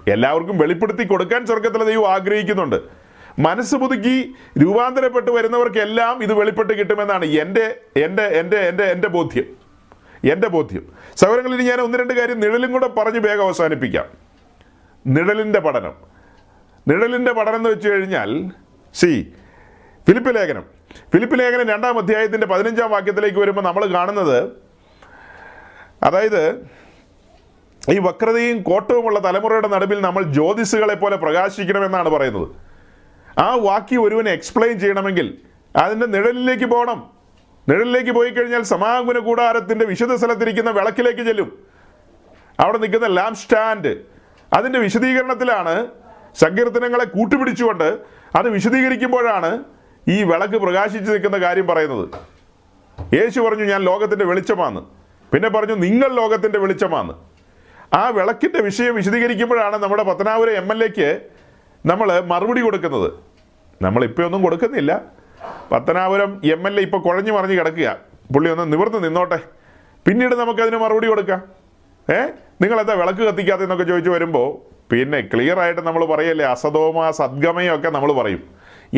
[0.09, 3.00] എല്ലാവർക്കും വെളിപ്പെടുത്തി കൊടുക്കാൻ സ്വർഗത്തിലെ ദൈവം ആഗ്രഹിക്കുന്നുണ്ട്.
[3.39, 9.45] മനസ്സ് പുതുക്കി രൂപാന്തരപ്പെട്ട് വരുന്നവർക്കെല്ലാം ഇത് വെളിപ്പെട്ട് കിട്ടുമെന്നാണ് എന്റെ എന്റെ എന്റെ എന്റെ എന്റെ ബോധ്യം.
[10.33, 10.93] എന്റെ ബോധ്യം.
[11.17, 14.05] സൗകര്യങ്ങളിൽ ഞാൻ ഒന്ന് രണ്ട് കാര്യം നിഴലും കൂടെ പറഞ്ഞ് വേഗം അവസാനിപ്പിക്കാം.
[15.07, 15.95] നിഴലിന്റെ പഠനം.
[16.89, 18.51] നിഴലിന്റെ പഠനം എന്ന് വെച്ച് കഴിഞ്ഞാൽ
[18.95, 19.33] സി
[20.09, 20.65] ഫിലിപ്പ് ലേഖനം.
[21.13, 24.53] ഫിലിപ്പ് ലേഖനം രണ്ടാം അധ്യായത്തിന്റെ പതിനഞ്ചാം വാക്യത്തിലേക്ക് വരുമ്പോൾ നമ്മൾ കാണുന്നത്
[26.03, 26.67] അതായത്
[27.91, 32.70] ഈ വക്രതയും കോട്ടവുമുള്ള തലമുറയുടെ നടുവിൽ നമ്മൾ ജ്യോതിസുകളെ പോലെ പ്രകാശിക്കണമെന്നാണ് പറയുന്നത്.
[33.39, 35.39] ആ വാക്യം ഒരുവനെ എക്സ്പ്ലെയിൻ ചെയ്യണമെങ്കിൽ
[35.77, 37.11] അതിന്റെ നിഴലിലേക്ക് പോകണം.
[37.69, 41.59] നിഴലിലേക്ക് പോയി കഴിഞ്ഞാൽ സമാഗമന കൂടാരത്തിന്റെ വിശുദ്ധ സ്ഥലത്തിരിക്കുന്ന വിളക്കിലേക്ക് ചെല്ലും.
[42.61, 43.97] അവിടെ നിൽക്കുന്ന ലാംപ് സ്റ്റാൻഡ്
[44.53, 45.87] അതിന്റെ വിശദീകരണത്തിലാണ്
[46.35, 47.99] സങ്കീർത്തനങ്ങളെ കൂട്ടുപിടിച്ചുകൊണ്ട്
[48.37, 49.65] അത് വിശദീകരിക്കുമ്പോഴാണ്
[50.09, 52.09] ഈ വിളക്ക് പ്രകാശിച്ച് നിൽക്കുന്ന കാര്യം പറയുന്നത്.
[53.15, 54.85] യേശു പറഞ്ഞു ഞാൻ ലോകത്തിന്റെ വെളിച്ചമാണ്.
[55.33, 57.15] പിന്നെ പറഞ്ഞു നിങ്ങൾ ലോകത്തിന്റെ വെളിച്ചമാണ്.
[57.95, 61.29] ആ വിളക്കിന്റെ വിഷയം വിശദീകരിക്കുമ്പോഴാണ് നമ്മുടെ പത്തനാപുരം എം എൽ എക്ക്
[61.87, 63.13] നമ്മൾ മറുപടി കൊടുക്കുന്നത്.
[63.83, 65.01] നമ്മളിപ്പോൾ ഒന്നും കൊടുക്കുന്നില്ല.
[65.73, 67.97] പത്തനാപുരം എം എൽ എ ഇപ്പോൾ കുഴഞ്ഞു മറിഞ്ഞ് കിടക്കുക.
[68.35, 69.39] പുള്ളി ഒന്ന് നിവർന്ന് നിന്നോട്ടെ.
[70.07, 71.43] പിന്നീട് നമുക്കതിന് മറുപടി കൊടുക്കാം.
[72.13, 72.21] ഏ?
[72.61, 78.13] നിങ്ങളെന്താ വിളക്ക് കത്തിക്കാത്ത എന്നൊക്കെ ചോദിച്ചു വരുമ്പോൾ പിന്നെ ക്ലിയർ ആയിട്ട് നമ്മൾ പറയല്ലേ അസതോമ സദ്ഗമയോ ഒക്കെ നമ്മൾ
[78.13, 78.43] പറയും.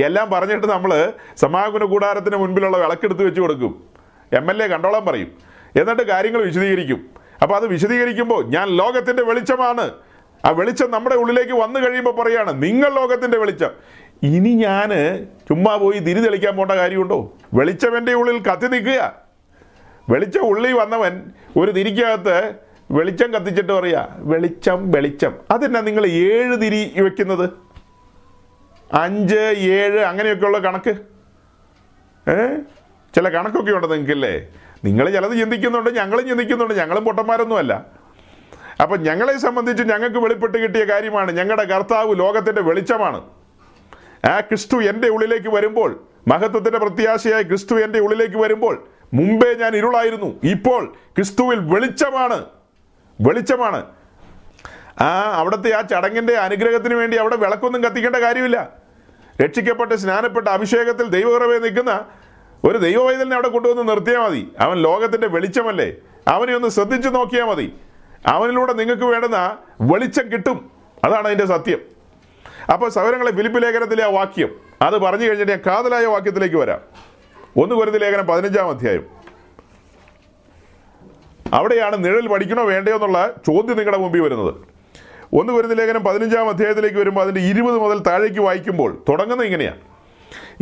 [0.04, 3.84] എല്ലാം പറഞ്ഞിട്ട് നമ്മൾ സമാഗമന കൂടാരത്തിന് മുൻപിലുള്ള വിളക്കെടുത്ത് വെച്ച് കൊടുക്കും.
[4.32, 5.32] എം എൽ എ കണ്ടോളാൻ പറയും.
[5.80, 7.10] എന്നിട്ട് കാര്യങ്ങൾ വിശദീകരിക്കും.
[7.42, 9.90] അപ്പോൾ അത് വിശദീകരിക്കുമ്പോൾ ഞാൻ ലോകത്തിന്റെ വെളിച്ചമാണ്.
[10.44, 13.70] ആ വെളിച്ചം നമ്മുടെ ഉള്ളിലേക്ക് വന്നു കഴിയുമ്പോൾ പറയാണ് നിങ്ങൾ ലോകത്തിന്റെ വെളിച്ചം.
[14.22, 14.90] ഇനി ഞാൻ
[15.48, 17.32] ചുമ്മാ പോയി തിരി തെളിക്കാൻ പോകേണ്ട കാര്യമുണ്ടോ?
[17.54, 19.14] വെളിച്ചം എന്റെ ഉള്ളിൽ കത്തി നിൽക്കുക.
[20.08, 21.22] വെളിച്ചം ഉള്ളിൽ വന്നവൻ
[21.56, 22.54] ഒരു തിരിക്കകത്ത്
[22.90, 25.34] വെളിച്ചം കത്തിച്ചിട്ട് പറയാ വെളിച്ചം വെളിച്ചം.
[25.50, 27.50] അതെന്നാ നിങ്ങൾ ഏഴ് തിരി വെക്കുന്നത്?
[28.92, 30.90] അഞ്ച് ഏഴ് അങ്ങനെയൊക്കെയുള്ള കണക്ക്?
[32.30, 32.56] ഏ?
[33.14, 34.48] ചില കണക്കൊക്കെ ഉണ്ട് നിങ്ങൾക്കല്ലേ?
[34.84, 38.01] നിങ്ങൾ ചിലത് ചിന്തിക്കുന്നുണ്ട് ഞങ്ങളും ചിന്തിക്കുന്നുണ്ട് ഞങ്ങളും പൊട്ടന്മാരൊന്നുമല്ല.
[38.80, 43.22] അപ്പം ഞങ്ങളെ സംബന്ധിച്ച് ഞങ്ങൾക്ക് വെളിപ്പെട്ട് കിട്ടിയ കാര്യമാണ് ഞങ്ങളുടെ കർത്താവ് ലോകത്തിന്റെ വെളിച്ചമാണ്.
[44.26, 50.94] ആ ക്രിസ്തു എന്റെ ഉള്ളിലേക്ക് വരുമ്പോൾ മഹത്വത്തിന്റെ പ്രത്യാശയായി ക്രിസ്തു എന്റെ ഉള്ളിലേക്ക് വരുമ്പോൾ മുമ്പേ ഞാൻ ഇരുളായിരുന്നു ഇപ്പോൾ
[51.16, 52.44] ക്രിസ്തുവിൽ വെളിച്ചമാണ്.
[53.20, 53.86] വെളിച്ചമാണ്.
[55.00, 58.70] ആ അവിടുത്തെ ആ ചടങ്ങിന്റെ അനുഗ്രഹത്തിന് വേണ്ടി അവിടെ വിളക്കൊന്നും കത്തിക്കേണ്ട കാര്യമില്ല.
[59.44, 62.04] രക്ഷിക്കപ്പെട്ട് സ്നാനപ്പെട്ട അഭിഷേകത്തിൽ ദൈവകുറവേ നിൽക്കുന്ന
[62.64, 64.52] ഒരു ദൈവവൈതലിനെ അവിടെ കൊണ്ടുവന്ന് നിർത്തിയാൽ മതി.
[64.58, 65.92] അവൻ ലോകത്തിന്റെ വെളിച്ചമല്ലേ?
[66.28, 67.72] അവനെ ഒന്ന് ശ്രദ്ധിച്ചു നോക്കിയാൽ മതി.
[68.26, 70.70] അവനിലൂടെ നിങ്ങൾക്ക് വേണ്ടുന്ന വെളിച്ചം കിട്ടും.
[71.04, 71.78] അതാണ് അതിന്റെ സത്യം.
[72.72, 74.48] അപ്പോൾ സൗരങ്ങളെ ഫിലിപ്പ് ലേഖനത്തിലെ ആ വാക്യം
[74.82, 76.80] അത് പറഞ്ഞു കഴിഞ്ഞിട്ട് ഞാൻ കാതലായ വാക്യത്തിലേക്ക് വരാം.
[77.56, 79.06] ഒന്ന് കുരുതി ലേഖനം പതിനഞ്ചാം അധ്യായം.
[81.52, 84.54] അവിടെയാണ് നിഴൽ പഠിക്കണോ വേണ്ടയോ എന്നുള്ള ചോദ്യം നിങ്ങളുടെ മുമ്പിൽ വരുന്നത്.
[85.34, 89.80] ഒന്ന് കുരുതി ലേഖനം പതിനഞ്ചാം അധ്യായത്തിലേക്ക് വരുമ്പോൾ അതിന്റെ ഇരുപത് മുതൽ താഴേക്ക് വായിക്കുമ്പോൾ തുടങ്ങുന്നത് ഇങ്ങനെയാണ്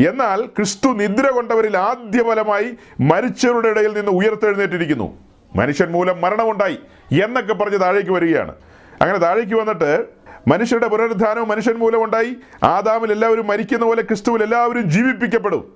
[0.09, 5.30] എന്നാൽ ക്രിസ്തു നിദ്ര കൊണ്ടവരിൽ ആദ്യഫലമായി മരിച്ചവരുടെ ഇടയിൽ നിന്ന് ഉയർത്തെഴുന്നേറ്റിരിക്കുന്നു.
[5.57, 6.79] മനുഷ്യൻ മൂലം മരണമുണ്ടായി
[7.25, 8.55] എന്നൊക്കെ പറഞ്ഞ് താഴേക്ക് വരികയാണ്.
[9.03, 10.05] അങ്ങനെ താഴേക്ക് വന്നിട്ട്
[10.49, 12.37] മനുഷ്യരുടെ പുനരുദ്ധാനവും മനുഷ്യൻ മൂലമുണ്ടായി.
[12.63, 15.73] ആദാമിൽ എല്ലാവരും മരിക്കുന്ന പോലെ ക്രിസ്തുവിൽ എല്ലാവരും ജീവിപ്പിക്കപ്പെടും.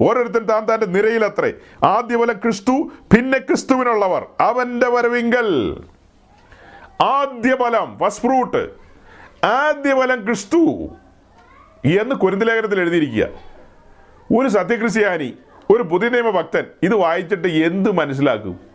[0.00, 1.52] ഓരോരുത്തൻ താൻ താന്റെ നിരയിലത്രേ.
[2.16, 2.72] പോലെ ക്രിസ്തു
[3.16, 4.26] പിന്നെ ക്രിസ്തുവിനുള്ളവർ.
[4.40, 5.80] അവന്റെ വരവിങ്കൽ.
[7.02, 8.70] ആദ്യ ഫലം ഫസ്റ്റ് ഫ്രൂട്ട്
[9.46, 10.56] ആദ്യഫലം ക്രിസ്തു
[11.98, 13.28] എന്ന് കുരുന്തലേഖനത്തിൽ എഴുതിയിരിക്കുക.
[14.38, 15.34] ഒരു സത്യക്രിസ്ത്യാനി
[15.70, 18.67] ഒരു പുതിയ നിയമ ഭക്തൻ ഇത് വായിച്ചിട്ട് എന്ത് മനസ്സിലാക്കും?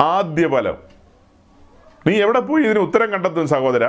[0.00, 0.76] ആദ്യ ഫലം.
[2.06, 3.84] നീ എവിടെ പോയി ഇതിന് ഉത്തരം കണ്ടെത്തും സഹോദര?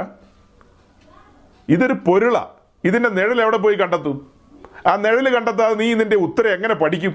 [1.70, 2.38] ഇതൊരു പൊരുള.
[2.84, 4.18] ഇതിന്റെ നിഴൽ എവിടെ പോയി കണ്ടെത്തും?
[4.88, 7.14] ആ നിഴൽ കണ്ടെത്താതെ നീ ഇതിന്റെ ഉത്തരം എങ്ങനെ പഠിക്കും?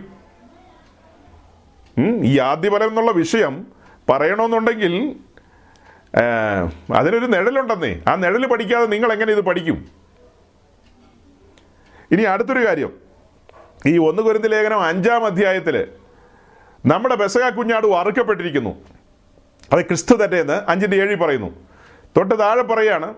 [2.24, 3.66] ഈ ആദ്യ ഫലം എന്നുള്ള വിഷയം
[4.11, 4.94] പറയണമെന്നുണ്ടെങ്കിൽ
[6.97, 7.92] അതിനൊരു നിഴലുണ്ടെന്നേ.
[8.09, 9.78] ആ നിഴൽ പഠിക്കാതെ നിങ്ങൾ എങ്ങനെ ഇത് പഠിക്കും?
[12.11, 12.92] ഇനി അടുത്തൊരു കാര്യം.
[13.86, 15.76] ഈ ഒന്ന് കുരുന്ന ലേഖനം അഞ്ചാം അധ്യായത്തിൽ
[16.87, 18.72] നമ്മുടെ ബെസക കുഞ്ഞാട് അറുക്കപ്പെട്ടിരിക്കുന്നു.
[19.72, 21.49] അത് ക്രിസ്തു തന്നെ എന്ന് അഞ്ചിന്റെ ഏഴിൽ പറയുന്നു.
[22.16, 23.14] തൊട്ട് താഴെ പറയാണ്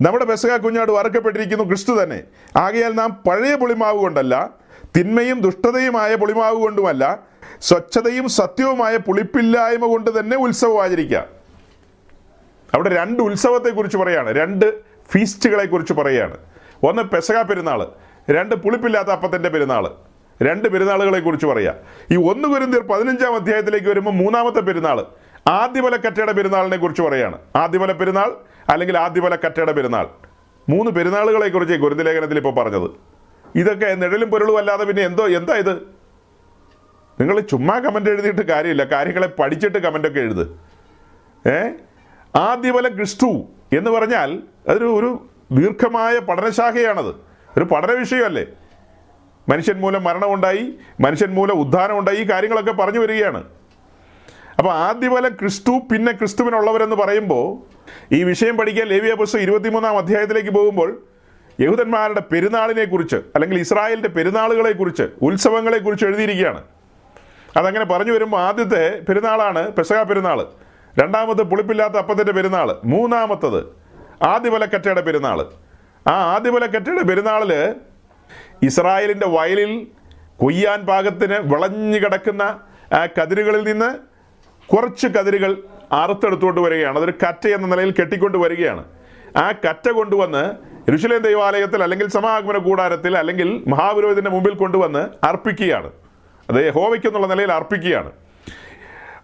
[0.00, 2.22] നമ്മുടെ ബെസക കുഞ്ഞാട് അറുക്കപ്പെട്ടിരിക്കുന്നു ക്രിസ്തു തന്നെ.
[2.56, 4.50] ആകയാൽ നാം പഴയ പുളിമാവ് കൊണ്ടല്ല
[4.96, 7.18] തിന്മയും ദുഷ്ടതയുമായ പുളിമാവ് കൊണ്ടുമല്ല
[7.60, 11.26] സ്വച്ഛതയും സത്യവുമായ പുളിപ്പില്ലായ്മ കൊണ്ട് തന്നെ ഉത്സവം ആചരിക്കാം
[12.74, 14.66] അവിടെ രണ്ട് ഉത്സവത്തെക്കുറിച്ച് പറയാണ് രണ്ട്
[15.12, 16.36] ഫീസ്റ്റുകളെക്കുറിച്ച് കുറിച്ച് പറയാണ്.
[16.82, 17.88] ഒന്ന് പെസക പെരുന്നാൾ
[18.30, 20.05] രണ്ട് പുളിപ്പില്ലാത്ത അപ്പത്തിന്റെ പെരുന്നാൾ
[20.42, 21.74] രണ്ട് പെരുന്നാളുകളെ കുറിച്ച് പറയാം.
[22.10, 25.06] ഈ ഒന്ന് കുരുന്തീർ പതിനഞ്ചാം അധ്യായത്തിലേക്ക് വരുമ്പോൾ മൂന്നാമത്തെ പെരുന്നാൾ
[25.46, 27.38] ആദ്യമലക്കറ്റയുടെ പെരുന്നാളിനെ കുറിച്ച് പറയാണ്.
[27.56, 28.32] ആദ്യമല പെരുന്നാൾ
[28.68, 30.08] അല്ലെങ്കിൽ ആദ്യമലക്കറ്റയുടെ പെരുന്നാൾ.
[30.68, 32.90] മൂന്ന് പെരുന്നാളുകളെ കുറിച്ച് ഗുരുന്തലേഖനത്തിൽ ഇപ്പോൾ പറഞ്ഞത്.
[33.54, 35.72] ഇതൊക്കെ നിഴലും പൊരുളും അല്ലാതെ പിന്നെ എന്തോ എന്താ ഇത്?
[37.20, 38.84] നിങ്ങൾ ചുമ്മാ കമന്റ് എഴുതിയിട്ട് കാര്യമില്ല.
[38.84, 40.60] കാര്യങ്ങളെ പഠിച്ചിട്ട് കമന്റൊക്കെ എഴുത്.
[41.48, 41.68] ഏ?
[42.36, 43.44] ആദ്യപല ക്രിസ്തു
[43.76, 44.38] എന്ന് പറഞ്ഞാൽ
[44.68, 47.14] അതൊരു ഒരു ദീർഘമായ പഠനശാഖയാണത്.
[47.56, 48.46] ഒരു പഠന വിഷയമല്ലേ
[49.48, 53.44] മനുഷ്യൻ മൂലം മരണമുണ്ടായി മനുഷ്യൻ മൂലം ഉദ്ധാനമുണ്ടായി ഈ കാര്യങ്ങളൊക്കെ പറഞ്ഞു വരികയാണ്.
[54.58, 57.44] അപ്പോൾ ആദ്യഫലം ക്രിസ്തു പിന്നെ ക്രിസ്തുവിനുള്ളവരെന്ന് പറയുമ്പോൾ
[58.14, 61.02] ഈ വിഷയം പഠിക്കാൻ ലേവിയ പുസ്തകം ഇരുപത്തിമൂന്നാം അധ്യായത്തിലേക്ക് പോകുമ്പോൾ
[61.60, 66.62] യഹൂദന്മാരുടെ പെരുന്നാളിനെക്കുറിച്ച് അല്ലെങ്കിൽ ഇസ്രായേലിന്റെ പെരുന്നാളുകളെക്കുറിച്ച് ഉത്സവങ്ങളെക്കുറിച്ച് ഉത്സവങ്ങളെ കുറിച്ച് എഴുതിയിരിക്കുകയാണ്.
[67.56, 70.46] അതങ്ങനെ പറഞ്ഞു വരുമ്പോൾ ആദ്യത്തെ പെരുന്നാളാണ് പെസക പെരുന്നാൾ
[71.02, 73.60] രണ്ടാമത്തെ പുളിപ്പില്ലാത്ത അപ്പത്തിന്റെ പെരുന്നാൾ മൂന്നാമത്തത്
[74.22, 75.46] ആദ്യഫലക്കറ്റയുടെ പെരുന്നാൾ
[76.08, 77.74] ആ ആദ്യഫലക്കറ്റയുടെ പെരുന്നാളിൽ
[78.62, 79.86] ഇസ്രായേലിന്റെ വയലിൽ
[80.36, 82.60] കൊയ്യാൻ പാകത്തിന് വിളഞ്ഞു കിടക്കുന്ന
[83.22, 83.98] കതിരുകളിൽ നിന്ന്
[84.68, 85.62] കുറച്ച് കതിരുകൾ
[85.92, 86.96] അറുത്തെടുത്തുകൊണ്ട് വരികയാണ്.
[86.96, 88.84] അതൊരു കറ്റ എന്ന നിലയിൽ കെട്ടിക്കൊണ്ട് വരികയാണ്.
[89.36, 90.52] ആ കറ്റ കൊണ്ടുവന്ന്
[90.94, 95.90] ഋഷുലേൻ ദൈവാലയത്തിൽ അല്ലെങ്കിൽ സമാഗമന കൂടാരത്തിൽ അല്ലെങ്കിൽ മഹാപുരോഹിതന്റെ മുമ്പിൽ കൊണ്ടുവന്ന് അർപ്പിക്കുകയാണ്.
[96.50, 98.12] അത് ഹോവയ്ക്കെന്നുള്ള നിലയിൽ അർപ്പിക്കുകയാണ്.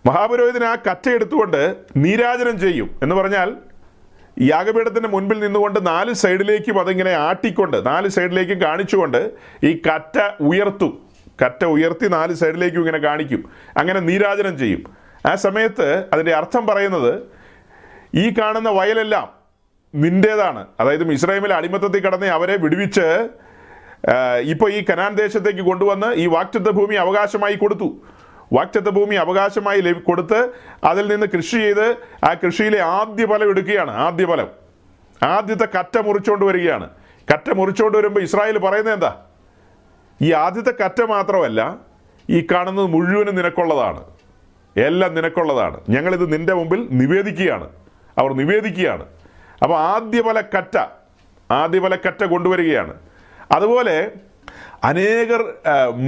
[0.07, 3.57] മഹാപുരോഹിതൻ ആ കറ്റ എടുത്തുകൊണ്ട് നീരാജനം ചെയ്യും എന്ന് പറഞ്ഞാൽ
[4.41, 9.31] യാഗപീഠത്തിന്റെ മുൻപിൽ നിന്നുകൊണ്ട് നാല് സൈഡിലേക്കും അതിങ്ങനെ ആട്ടിക്കൊണ്ട് നാല് സൈഡിലേക്കും കാണിച്ചുകൊണ്ട്
[9.65, 10.99] ഈ കറ്റ ഉയർത്തും.
[11.45, 13.45] കറ്റ ഉയർത്തി നാല് സൈഡിലേക്കും ഇങ്ങനെ കാണിക്കും.
[13.77, 14.85] അങ്ങനെ നീരാജനം ചെയ്യും.
[15.27, 17.23] ആ സമയത്ത് അതിന്റെ അർത്ഥം പറയുന്നത്
[18.15, 19.29] ഈ കാണുന്ന വയലെല്ലാം
[19.95, 23.29] നിന്റേതാണ് അതായത് ഇസ്രായേമിലെ അടിമത്തത്തിൽ കടന്ന് അവരെ വിടുവിച്ച്
[24.41, 27.97] ഇപ്പോൾ ഈ കനാൻ ദേശത്തേക്ക് കൊണ്ടുവന്ന് ഈ വാക്റ്റത്ത ഭൂമി അവകാശമായി കൊടുത്തു.
[28.53, 30.51] വാക്റ്റത്ത ഭൂമി അവകാശമായി കൊടുത്ത്
[30.85, 33.91] അതിൽ നിന്ന് കൃഷി ചെയ്ത് ആ കൃഷിയിലെ ആദ്യ ഫലം എടുക്കുകയാണ്.
[33.91, 34.49] ആദ്യ ഫലം.
[35.23, 36.91] ആദ്യത്തെ കറ്റ മുറിച്ചുകൊണ്ട് വരികയാണ്.
[37.35, 39.17] കറ്റ മുറിച്ചുകൊണ്ട് വരുമ്പോൾ ഇസ്രായേൽ പറയുന്നത് എന്താ?
[40.23, 41.77] ഈ ആദ്യത്തെ കറ്റ മാത്രമല്ല
[42.31, 44.05] ഈ കാണുന്നത് മുഴുവനും നിനക്കുള്ളതാണ്.
[44.77, 45.81] എല്ലാം നിനക്കുള്ളതാണ്.
[45.89, 47.69] ഞങ്ങളിത് നിന്റെ മുമ്പിൽ നിവേദിക്കുകയാണ്.
[48.19, 49.07] അവർ നിവേദിക്കുകയാണ്.
[49.63, 50.79] അപ്പോൾ ആദ്യ ഫല കറ്റ.
[51.51, 52.95] ആദ്യ ഫല കറ്റ കൊണ്ടുവരികയാണ്.
[53.53, 54.11] അതുപോലെ
[54.85, 55.41] അനേകർ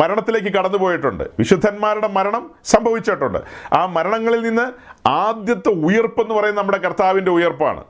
[0.00, 3.38] മരണത്തിലേക്ക് കടന്നു പോയിട്ടുണ്ട് വിശുദ്ധന്മാരുടെ മരണം സംഭവിച്ചിട്ടുണ്ട്.
[3.72, 4.66] ആ മരണങ്ങളിൽ നിന്ന്
[5.08, 7.84] ആദ്യത്തെ ഉയർപ്പ് എന്ന് പറയുന്നത് നമ്മുടെ കർത്താവിന്റെ ഉയർപ്പാണ്.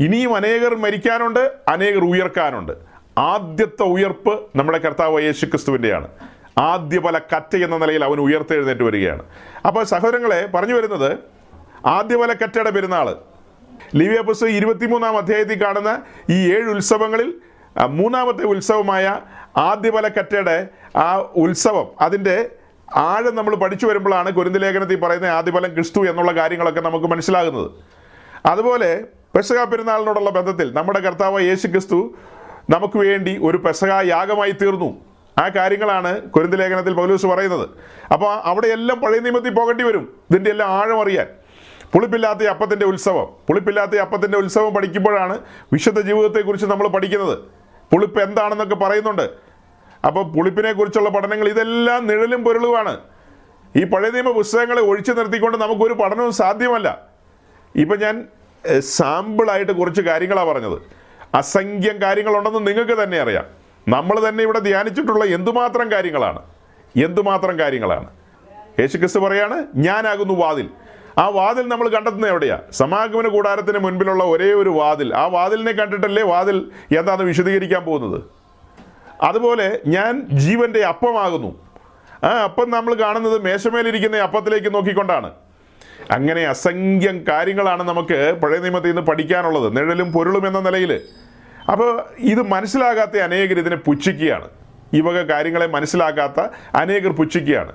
[0.00, 2.72] ഇനിയും അനേകർ മരിക്കാനുണ്ട് അനേകർ ഉയർക്കാനുണ്ട്.
[3.18, 6.08] ആദ്യത്തെ ഉയർപ്പ് നമ്മുടെ കർത്താവ് യേശു ക്രിസ്തുവിന്റെയാണ്
[6.58, 9.22] ആദ്യ പല കറ്റ എന്ന നിലയിൽ അവൻ ഉയർത്തെഴുന്നേറ്റ് വരികയാണ്.
[9.66, 11.18] അപ്പോൾ സഹോദരങ്ങളെ പറഞ്ഞു വരുന്നത്
[11.86, 13.16] ആദ്യ പല കറ്റയുടെ പെരുന്നാൾ.
[13.94, 17.40] ലിവിയ പുസ്തകം ഇരുപത്തിമൂന്നാം അധ്യായത്തിൽ കാണുന്ന ഈ ഏഴ് ഉത്സവങ്ങളിൽ
[17.90, 19.20] മൂന്നാമത്തെ ഉത്സവമായ
[19.56, 22.50] ആദ്യപല കറ്റയുടെ ആ ഉത്സവം അതിന്റെ
[22.94, 27.70] ആഴം നമ്മൾ പഠിച്ചു വരുമ്പോഴാണ് കുരുന്തലേഖനത്തിൽ പറയുന്ന ആദ്യഫലം ക്രിസ്തു എന്നുള്ള കാര്യങ്ങളൊക്കെ നമുക്ക് മനസ്സിലാകുന്നത്.
[28.46, 29.04] അതുപോലെ
[29.36, 32.14] പെസക പെരുന്നാളിനോടുള്ള ബന്ധത്തിൽ നമ്മുടെ കർത്താവ് യേശു ക്രിസ്തു
[32.70, 35.04] നമുക്ക് വേണ്ടി ഒരു പെസക യാഗമായി തീർന്നു.
[35.38, 37.68] ആ കാര്യങ്ങളാണ് കുരുന്തലേഖനത്തിൽ പൗലൂസ് പറയുന്നത്.
[38.12, 40.16] അപ്പോൾ അവിടെയെല്ലാം പഴയ നിയമത്തിൽ പോകേണ്ടി വരും.
[40.30, 41.26] ഇതിന്റെ എല്ലാം ആഴം അറിയാൻ.
[41.92, 43.26] പുളിപ്പില്ലാത്ത അപ്പത്തിന്റെ ഉത്സവം.
[43.48, 45.38] പുളിപ്പില്ലാത്ത അപ്പത്തിന്റെ ഉത്സവം പഠിക്കുമ്പോഴാണ്
[45.72, 47.38] വിശുദ്ധ ജീവിതത്തെക്കുറിച്ച് നമ്മൾ പഠിക്കുന്നത്.
[47.92, 49.30] പുളിപ്പ് എന്താണെന്നൊക്കെ പറയുന്നുണ്ട്.
[50.06, 52.98] അപ്പോൾ പുളിപ്പിനെ കുറിച്ചുള്ള പഠനങ്ങൾ ഇതെല്ലാം നിഴലും പൊരുളുമാണ്.
[53.76, 57.06] ഈ പഴയ നിയമ പുസ്തകങ്ങളെ ഒഴിച്ചു നിർത്തിക്കൊണ്ട് നമുക്കൊരു പഠനവും സാധ്യമല്ല.
[57.76, 58.28] ഇപ്പം ഞാൻ
[58.78, 60.82] സാമ്പിളായിട്ട് കുറച്ച് കാര്യങ്ങളാണ് പറഞ്ഞത്.
[61.34, 63.44] അസംഖ്യം കാര്യങ്ങളുണ്ടെന്ന് നിങ്ങൾക്ക് തന്നെ അറിയാം.
[63.88, 66.42] നമ്മൾ തന്നെ ഇവിടെ ധ്യാനിച്ചിട്ടുള്ള എന്തുമാത്രം കാര്യങ്ങളാണ്.
[66.96, 68.10] എന്തുമാത്രം കാര്യങ്ങളാണ്.
[68.80, 70.70] യേശുക്രിസ്തു പറയാണ് ഞാനാകുന്നു വാതിൽ.
[71.20, 72.58] ആ വാതിൽ നമ്മൾ കണ്ടെത്തുന്നത് എവിടെയാ?
[72.72, 75.14] സമാഗമന കൂടാരത്തിന് മുൻപിലുള്ള ഒരേ ഒരു വാതിൽ.
[75.14, 78.22] ആ വാതിലിനെ കണ്ടിട്ടല്ലേ വാതിൽ എന്താണ് വിശദീകരിക്കാൻ പോകുന്നത്?
[79.22, 81.50] അതുപോലെ ഞാൻ ജീവന്റെ അപ്പമാകുന്നു.
[82.24, 85.30] ആ അപ്പം നമ്മൾ കാണുന്നത് മേശമേലിരിക്കുന്ന അപ്പത്തിലേക്ക് നോക്കിക്കൊണ്ടാണ്.
[86.10, 89.76] അങ്ങനെ അസംഖ്യം കാര്യങ്ങളാണ് നമുക്ക് പഴയ നിയമത്തിൽ നിന്ന് പഠിക്കാനുള്ളത്.
[89.76, 91.00] നിഴലും പൊരുളും എന്ന നിലയിൽ
[91.72, 94.48] അപ്പോൾ ഇത് മനസ്സിലാകാത്ത അനേകർ ഇതിനെ പുച്ഛിക്കുകയാണ്.
[94.94, 96.40] ഈ വക കാര്യങ്ങളെ മനസ്സിലാക്കാത്ത
[96.74, 97.72] അനേകർ പുച്ഛിക്കുകയാണ്.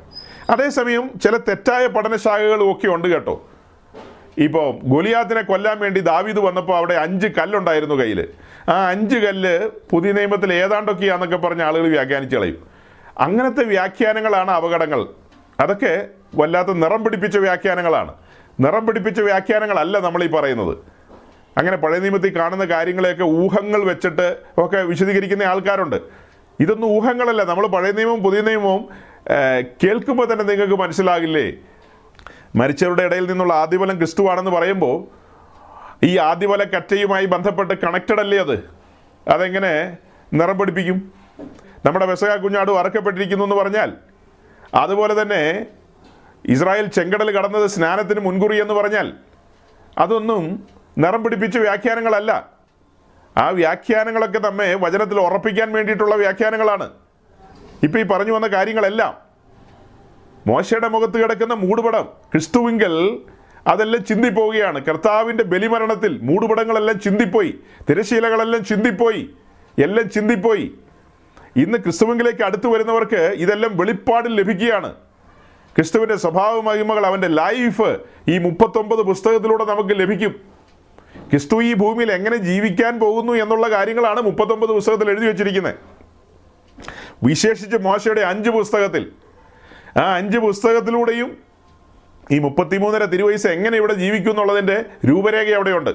[0.49, 3.49] അതേസമയം ചില തെറ്റായ പഠനശാഖകളും ഒക്കെ ഉണ്ട് കേട്ടോ.
[4.37, 8.27] ഇപ്പോൾ ഗൊലിയാത്തിനെ കൊല്ലാൻ വേണ്ടി ദാവീദ് വന്നപ്പോൾ അവിടെ അഞ്ച് കല്ലുണ്ടായിരുന്നു കയ്യിൽ
[8.69, 12.67] ആ അഞ്ച് കല്ല് പുതിയ നിയമത്തിൽ ഏതാണ്ടൊക്കെയാന്നൊക്കെ പറഞ്ഞ ആളുകൾ വ്യാഖ്യാനിച്ചു കളയും.
[13.17, 15.07] അങ്ങനത്തെ വ്യാഖ്യാനങ്ങളാണ് അപകടങ്ങൾ.
[15.59, 18.13] അതൊക്കെ വല്ലാത്ത നിറം പിടിപ്പിച്ച വ്യാഖ്യാനങ്ങളാണ്.
[18.59, 20.77] നിറം പിടിപ്പിച്ച വ്യാഖ്യാനങ്ങളല്ല നമ്മൾ ഈ പറയുന്നത്.
[21.57, 25.95] അങ്ങനെ പഴയ നിയമത്തിൽ കാണുന്ന കാര്യങ്ങളെയൊക്കെ ഊഹങ്ങൾ വെച്ചിട്ട് ഒക്കെ വിശദീകരിക്കുന്ന ആൾക്കാരുണ്ട്.
[26.59, 27.43] ഇതൊന്നും ഊഹങ്ങളല്ല.
[27.43, 28.89] നമ്മൾ പഴയ നിയമവും പുതിയ നിയമവും
[29.83, 31.53] കേൾക്കുമ്പോൾ തന്നെ നിങ്ങൾക്ക് മനസ്സിലാകില്ലേ?
[32.55, 35.07] മരിച്ചവരുടെ ഇടയിൽ നിന്നുള്ള ആദ്യഫലം ക്രിസ്തുവാണെന്ന് പറയുമ്പോൾ
[36.05, 38.69] ഈ ആദ്യഫല കറ്റയുമായി ബന്ധപ്പെട്ട് കണക്റ്റഡ് അല്ലേ അത്?
[39.27, 39.97] അതെങ്ങനെ
[40.33, 41.13] നിറം പിടിപ്പിക്കും?
[41.85, 43.93] നമ്മുടെ വെസക കുഞ്ഞാട് അറക്കപ്പെട്ടിരിക്കുന്നു എന്ന് പറഞ്ഞാൽ
[44.73, 45.65] അതുപോലെ തന്നെ
[46.45, 49.13] ഇസ്രായേൽ ചെങ്കടൽ കടന്നത് സ്നാനത്തിന് മുൻകുറി എന്ന് പറഞ്ഞാൽ
[49.97, 52.49] അതൊന്നും നിറം പിടിപ്പിച്ച വ്യാഖ്യാനങ്ങളല്ല.
[53.37, 57.04] ആ വ്യാഖ്യാനങ്ങളൊക്കെ നമ്മെ വചനത്തിൽ ഉറപ്പിക്കാൻ വേണ്ടിയിട്ടുള്ള വ്യാഖ്യാനങ്ങളാണ്.
[57.83, 59.13] ഇപ്പം ഈ പറഞ്ഞു വന്ന കാര്യങ്ങളെല്ലാം
[60.47, 63.19] മോശയുടെ മുഖത്ത് കിടക്കുന്ന മൂടുപടം ക്രിസ്തുവിങ്കൽ
[63.67, 64.85] അതെല്ലാം ചിന്തിപ്പോവുകയാണ്.
[64.85, 67.59] കർത്താവിന്റെ ബലിമരണത്തിൽ മൂടുപടങ്ങളെല്ലാം ചിന്തിപ്പോയി.
[67.89, 69.29] തിരശീലകളെല്ലാം ചിന്തിപ്പോയി.
[69.83, 70.71] എല്ലാം ചിന്തിപ്പോയി.
[71.55, 74.93] ഇന്ന് ക്രിസ്തുവിങ്കിലേക്ക് അടുത്തു വരുന്നവർക്ക് ഇതെല്ലാം വെളിപ്പാടിൽ ലഭിക്കുകയാണ്.
[75.75, 77.97] ക്രിസ്തുവിന്റെ സ്വഭാവ മഹിമകൾ അവന്റെ ലൈഫ്
[78.27, 80.31] ഈ മുപ്പത്തൊമ്പത് പുസ്തകത്തിലൂടെ നമുക്ക് ലഭിക്കും.
[81.29, 85.75] ക്രിസ്തു ഈ ഭൂമിയിൽ എങ്ങനെ ജീവിക്കാൻ പോകുന്നു എന്നുള്ള കാര്യങ്ങളാണ് മുപ്പത്തൊമ്പത് പുസ്തകത്തിൽ എഴുതി വച്ചിരിക്കുന്നത്.
[87.23, 89.11] വിശേഷിച്ച് മോശയുടെ അഞ്ച് പുസ്തകത്തിൽ.
[89.99, 91.37] ആ അഞ്ച് പുസ്തകത്തിലൂടെയും
[92.31, 95.89] ഈ മുപ്പത്തിമൂന്നര തിരുവയസ്സ് എങ്ങനെ ഇവിടെ ജീവിക്കും എന്നുള്ളതിന്റെ രൂപരേഖ അവിടെയുണ്ട്.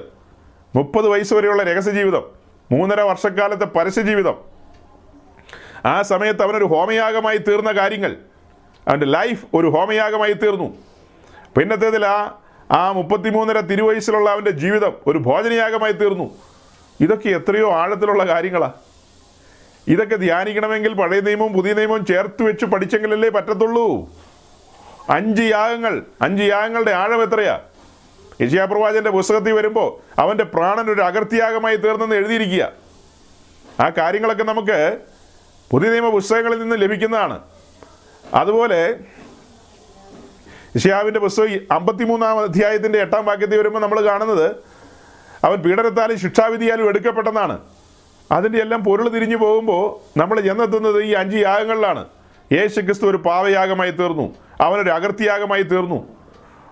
[0.75, 2.23] മുപ്പത് വയസ്സ് വരെയുള്ള രഹസ്യ ജീവിതം
[2.71, 4.35] മൂന്നര വർഷക്കാലത്തെ പരസ്യ ജീവിതം.
[5.85, 8.15] ആ സമയത്ത് അവനൊരു ഹോമയാഗമായി തീർന്ന കാര്യങ്ങൾ
[8.87, 10.77] അവന്റെ ലൈഫ് ഒരു ഹോമയാഗമായി തീർന്നു.
[11.57, 12.41] പിന്നത്തേതിൽ ആ
[12.71, 16.37] ആ മുപ്പത്തിമൂന്നര തിരുവയസ്സിലുള്ള അവന്റെ ജീവിതം ഒരു ഭോജനയാഗമായി തീർന്നു.
[16.99, 18.73] ഇതൊക്കെ എത്രയോ ആഴത്തിലുള്ള കാര്യങ്ങളാണ്
[19.87, 24.09] ഇതൊക്കെ ധ്യാനിക്കണമെങ്കിൽ പഴയ നിയമവും പുതിയ നിയമവും ചേർത്ത് വെച്ച് പഠിച്ചെങ്കിലല്ലേ പറ്റത്തുള്ളൂ.
[25.09, 27.59] അഞ്ച് യാഗങ്ങൾ അഞ്ച് യാഗങ്ങളുടെ ആഴം എത്രയാ?
[28.41, 32.71] യശയാപ്രവാചന്റെ പുസ്തകത്തിൽ വരുമ്പോൾ അവന്റെ പ്രാണൻ ഒരു അകർത്തിയാഗമായി തീർന്നെന്ന് എഴുതിയിരിക്കുക.
[33.79, 34.97] ആ കാര്യങ്ങളൊക്കെ നമുക്ക്
[35.71, 37.39] പുതിയ നിയമ പുസ്തകങ്ങളിൽ നിന്ന് ലഭിക്കുന്നതാണ്.
[38.33, 38.95] അതുപോലെ
[40.75, 44.55] ഇഷയാവിന്റെ പുസ്തകം അമ്പത്തിമൂന്നാം അധ്യായത്തിന്റെ എട്ടാം വാക്യത്തിൽ വരുമ്പോൾ നമ്മൾ കാണുന്നത്
[45.43, 47.59] അവൻ പീഡനത്താലും ശിക്ഷാവിധിയാലും എടുക്കപ്പെട്ടെന്നാണ്.
[48.31, 52.05] അതിന്റെ എല്ലാം പൊരുൾ തിരിഞ്ഞു പോകുമ്പോൾ നമ്മൾ ചെന്നെത്തുന്നത് ഈ അഞ്ച് യാഗങ്ങളിലാണ്.
[52.53, 54.35] യേശു ക്രിസ്തു ഒരു പാവയാഗമായി തീർന്നു.
[54.61, 56.07] അവനൊരു അകർത്തിയാഗമായി തീർന്നു.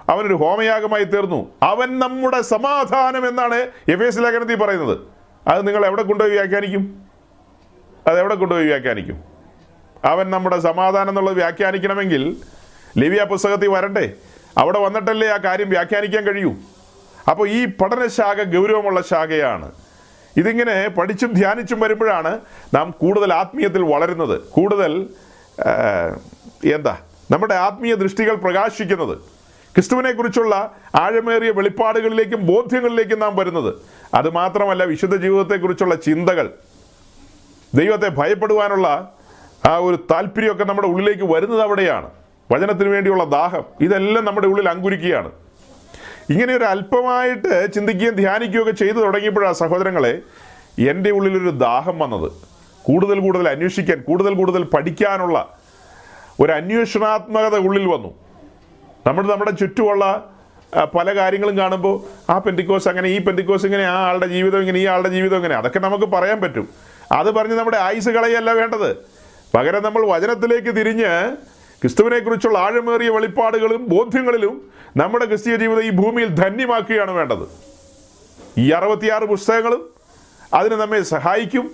[0.09, 1.51] അവനൊരു ഹോമയാഗമായി തീർന്നു.
[1.63, 3.55] അവൻ നമ്മുടെ സമാധാനം എന്നാണ്
[3.89, 4.97] എഫ് എസ് ലേഖനത്തിൽ പറയുന്നത്.
[5.47, 7.01] അത് നിങ്ങൾ എവിടെ കൊണ്ടുപോയി വ്യാഖ്യാനിക്കും?
[8.07, 9.23] അത് എവിടെ കൊണ്ടുപോയി വ്യാഖ്യാനിക്കും?
[10.05, 12.37] അവൻ നമ്മുടെ സമാധാനം എന്നുള്ളത് വ്യാഖ്യാനിക്കണമെങ്കിൽ
[12.97, 14.11] ലിവിയ പുസ്തകത്തിൽ വരണ്ടേ?
[14.57, 16.55] അവിടെ വന്നിട്ടല്ലേ ആ കാര്യം വ്യാഖ്യാനിക്കാൻ കഴിയൂ?
[17.31, 19.71] അപ്പോൾ ഈ പഠനശാഖ ഗൗരവമുള്ള ശാഖയാണ്.
[20.37, 22.39] ഇതിങ്ങനെ പഠിച്ചും ധ്യാനിച്ചും വരുമ്പോഴാണ്
[22.73, 24.41] നാം കൂടുതൽ ആത്മീയത്തിൽ വളരുന്നത്.
[24.41, 25.09] കൂടുതൽ
[26.73, 26.97] എന്താ
[27.31, 29.17] നമ്മുടെ ആത്മീയ ദൃഷ്ടികൾ പ്രകാശിക്കുന്നത്.
[29.75, 33.73] ക്രിസ്തുവിനെക്കുറിച്ചുള്ള ആഴമേറിയ വെളിപ്പാടുകളിലേക്കും ബോധ്യങ്ങളിലേക്കും നാം വരുന്നത്.
[34.13, 36.49] അതുമാത്രമല്ല വിശുദ്ധ ജീവിതത്തെക്കുറിച്ചുള്ള ചിന്തകൾ.
[37.75, 39.13] ദൈവത്തെ ഭയപ്പെടുവാനുള്ള
[39.65, 42.09] ആ ഒരു താല്പര്യമൊക്കെ നമ്മുടെ ഉള്ളിലേക്ക് വരുന്നത് അവിടെയാണ്.
[42.51, 45.31] വചനത്തിന് വേണ്ടിയുള്ള ദാഹം ഇതെല്ലാം നമ്മുടെ ഉള്ളിൽ അങ്കുരിക്കുകയാണ്.
[46.29, 50.21] ഇങ്ങനെ ഒരു അല്പമായിട്ട് ചിന്തിക്കുകയും ധ്യാനിക്കുകയൊക്കെ ചെയ്തു തുടങ്ങിയപ്പോഴാണ് സഹോദരങ്ങളെ
[50.89, 52.31] എന്റെ ഉള്ളിലൊരു ദാഹം വന്നത്.
[52.83, 55.57] കൂടുതൽ കൂടുതൽ അന്വേഷിക്കാൻ കൂടുതൽ കൂടുതൽ പഠിക്കാനുള്ള
[56.39, 58.11] ഒരു അന്വേഷണാത്മകത ഉള്ളിൽ വന്നു.
[59.07, 60.33] നമ്മൾ നമ്മുടെ ചുറ്റുമുള്ള
[60.95, 61.95] പല കാര്യങ്ങളും കാണുമ്പോൾ
[62.31, 65.79] ആ പെന്തിക്കോസ് അങ്ങനെ ഈ പെന്തിക്കോസ് ഇങ്ങനെ ആ ആളുടെ ജീവിതം ഇങ്ങനെ ഈ ആളുടെ ജീവിതം ഇങ്ങനെ അതൊക്കെ
[65.79, 66.69] നമുക്ക് പറയാൻ പറ്റും.
[67.11, 68.97] അത് പറഞ്ഞ് നമ്മുടെ ആയുസ് കളയല്ല വേണ്ടത്.
[69.55, 71.37] പകരം നമ്മൾ വചനത്തിലേക്ക് തിരിഞ്ഞ്
[71.81, 77.47] ക്രിസ്തുവിനെ കുറിച്ചുള്ള ആഴമേറിയ വെളിപ്പാടുകളും ബോധ്യങ്ങളിലും നമ്മുടെ ക്രിസ്തീയ ജീവിതം ഈ ഭൂമിയിൽ ധന്യമാക്കുകയാണ് വേണ്ടത്.
[78.57, 79.89] ഈ അറുപത്തിയാറ് പുസ്തകങ്ങളും
[80.53, 81.71] അതിന് നമ്മെ സഹായിക്കും.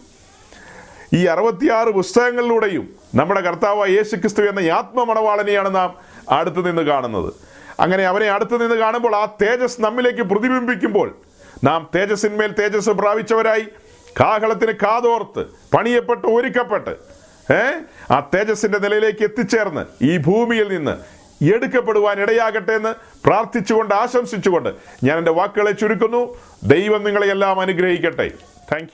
[1.13, 5.95] ഈ അറുപത്തിയാറ് പുസ്തകങ്ങളിലൂടെയും നമ്മുടെ കർത്താവ് യേശു ക്രിസ്തു എന്ന ആത്മമണവാളനെയാണ് നാം
[6.29, 7.33] അടുത്ത് നിന്ന് കാണുന്നത്.
[7.79, 11.15] അങ്ങനെ അവനെ അടുത്ത് നിന്ന് കാണുമ്പോൾ ആ തേജസ് നമ്മിലേക്ക് പ്രതിബിംബിക്കുമ്പോൾ
[11.63, 13.65] നാം തേജസ്സിന്മേൽ തേജസ് പ്രാപിച്ചവരായി.
[14.19, 15.45] കാഹളത്തിന് കാതോർത്ത്
[15.75, 16.95] പണിയപ്പെട്ട് ഒരുക്കപ്പെട്ട്
[17.53, 17.71] ഏ?
[18.11, 21.15] ആ തേജസ്സിന്റെ നിലയിലേക്ക് എത്തിച്ചേർന്ന് ഈ ഭൂമിയിൽ നിന്ന്
[21.45, 22.93] എടുക്കപ്പെടുവാൻ ഇടയാകട്ടെ എന്ന്
[23.25, 24.69] പ്രാർത്ഥിച്ചുകൊണ്ട് ആശംസിച്ചുകൊണ്ട്
[25.03, 26.37] ഞാൻ എന്റെ വാക്കുകളെ ചുരുക്കുന്നു.
[26.63, 28.31] ദൈവം നിങ്ങളെയെല്ലാം അനുഗ്രഹിക്കട്ടെ.
[28.71, 28.89] താങ്ക്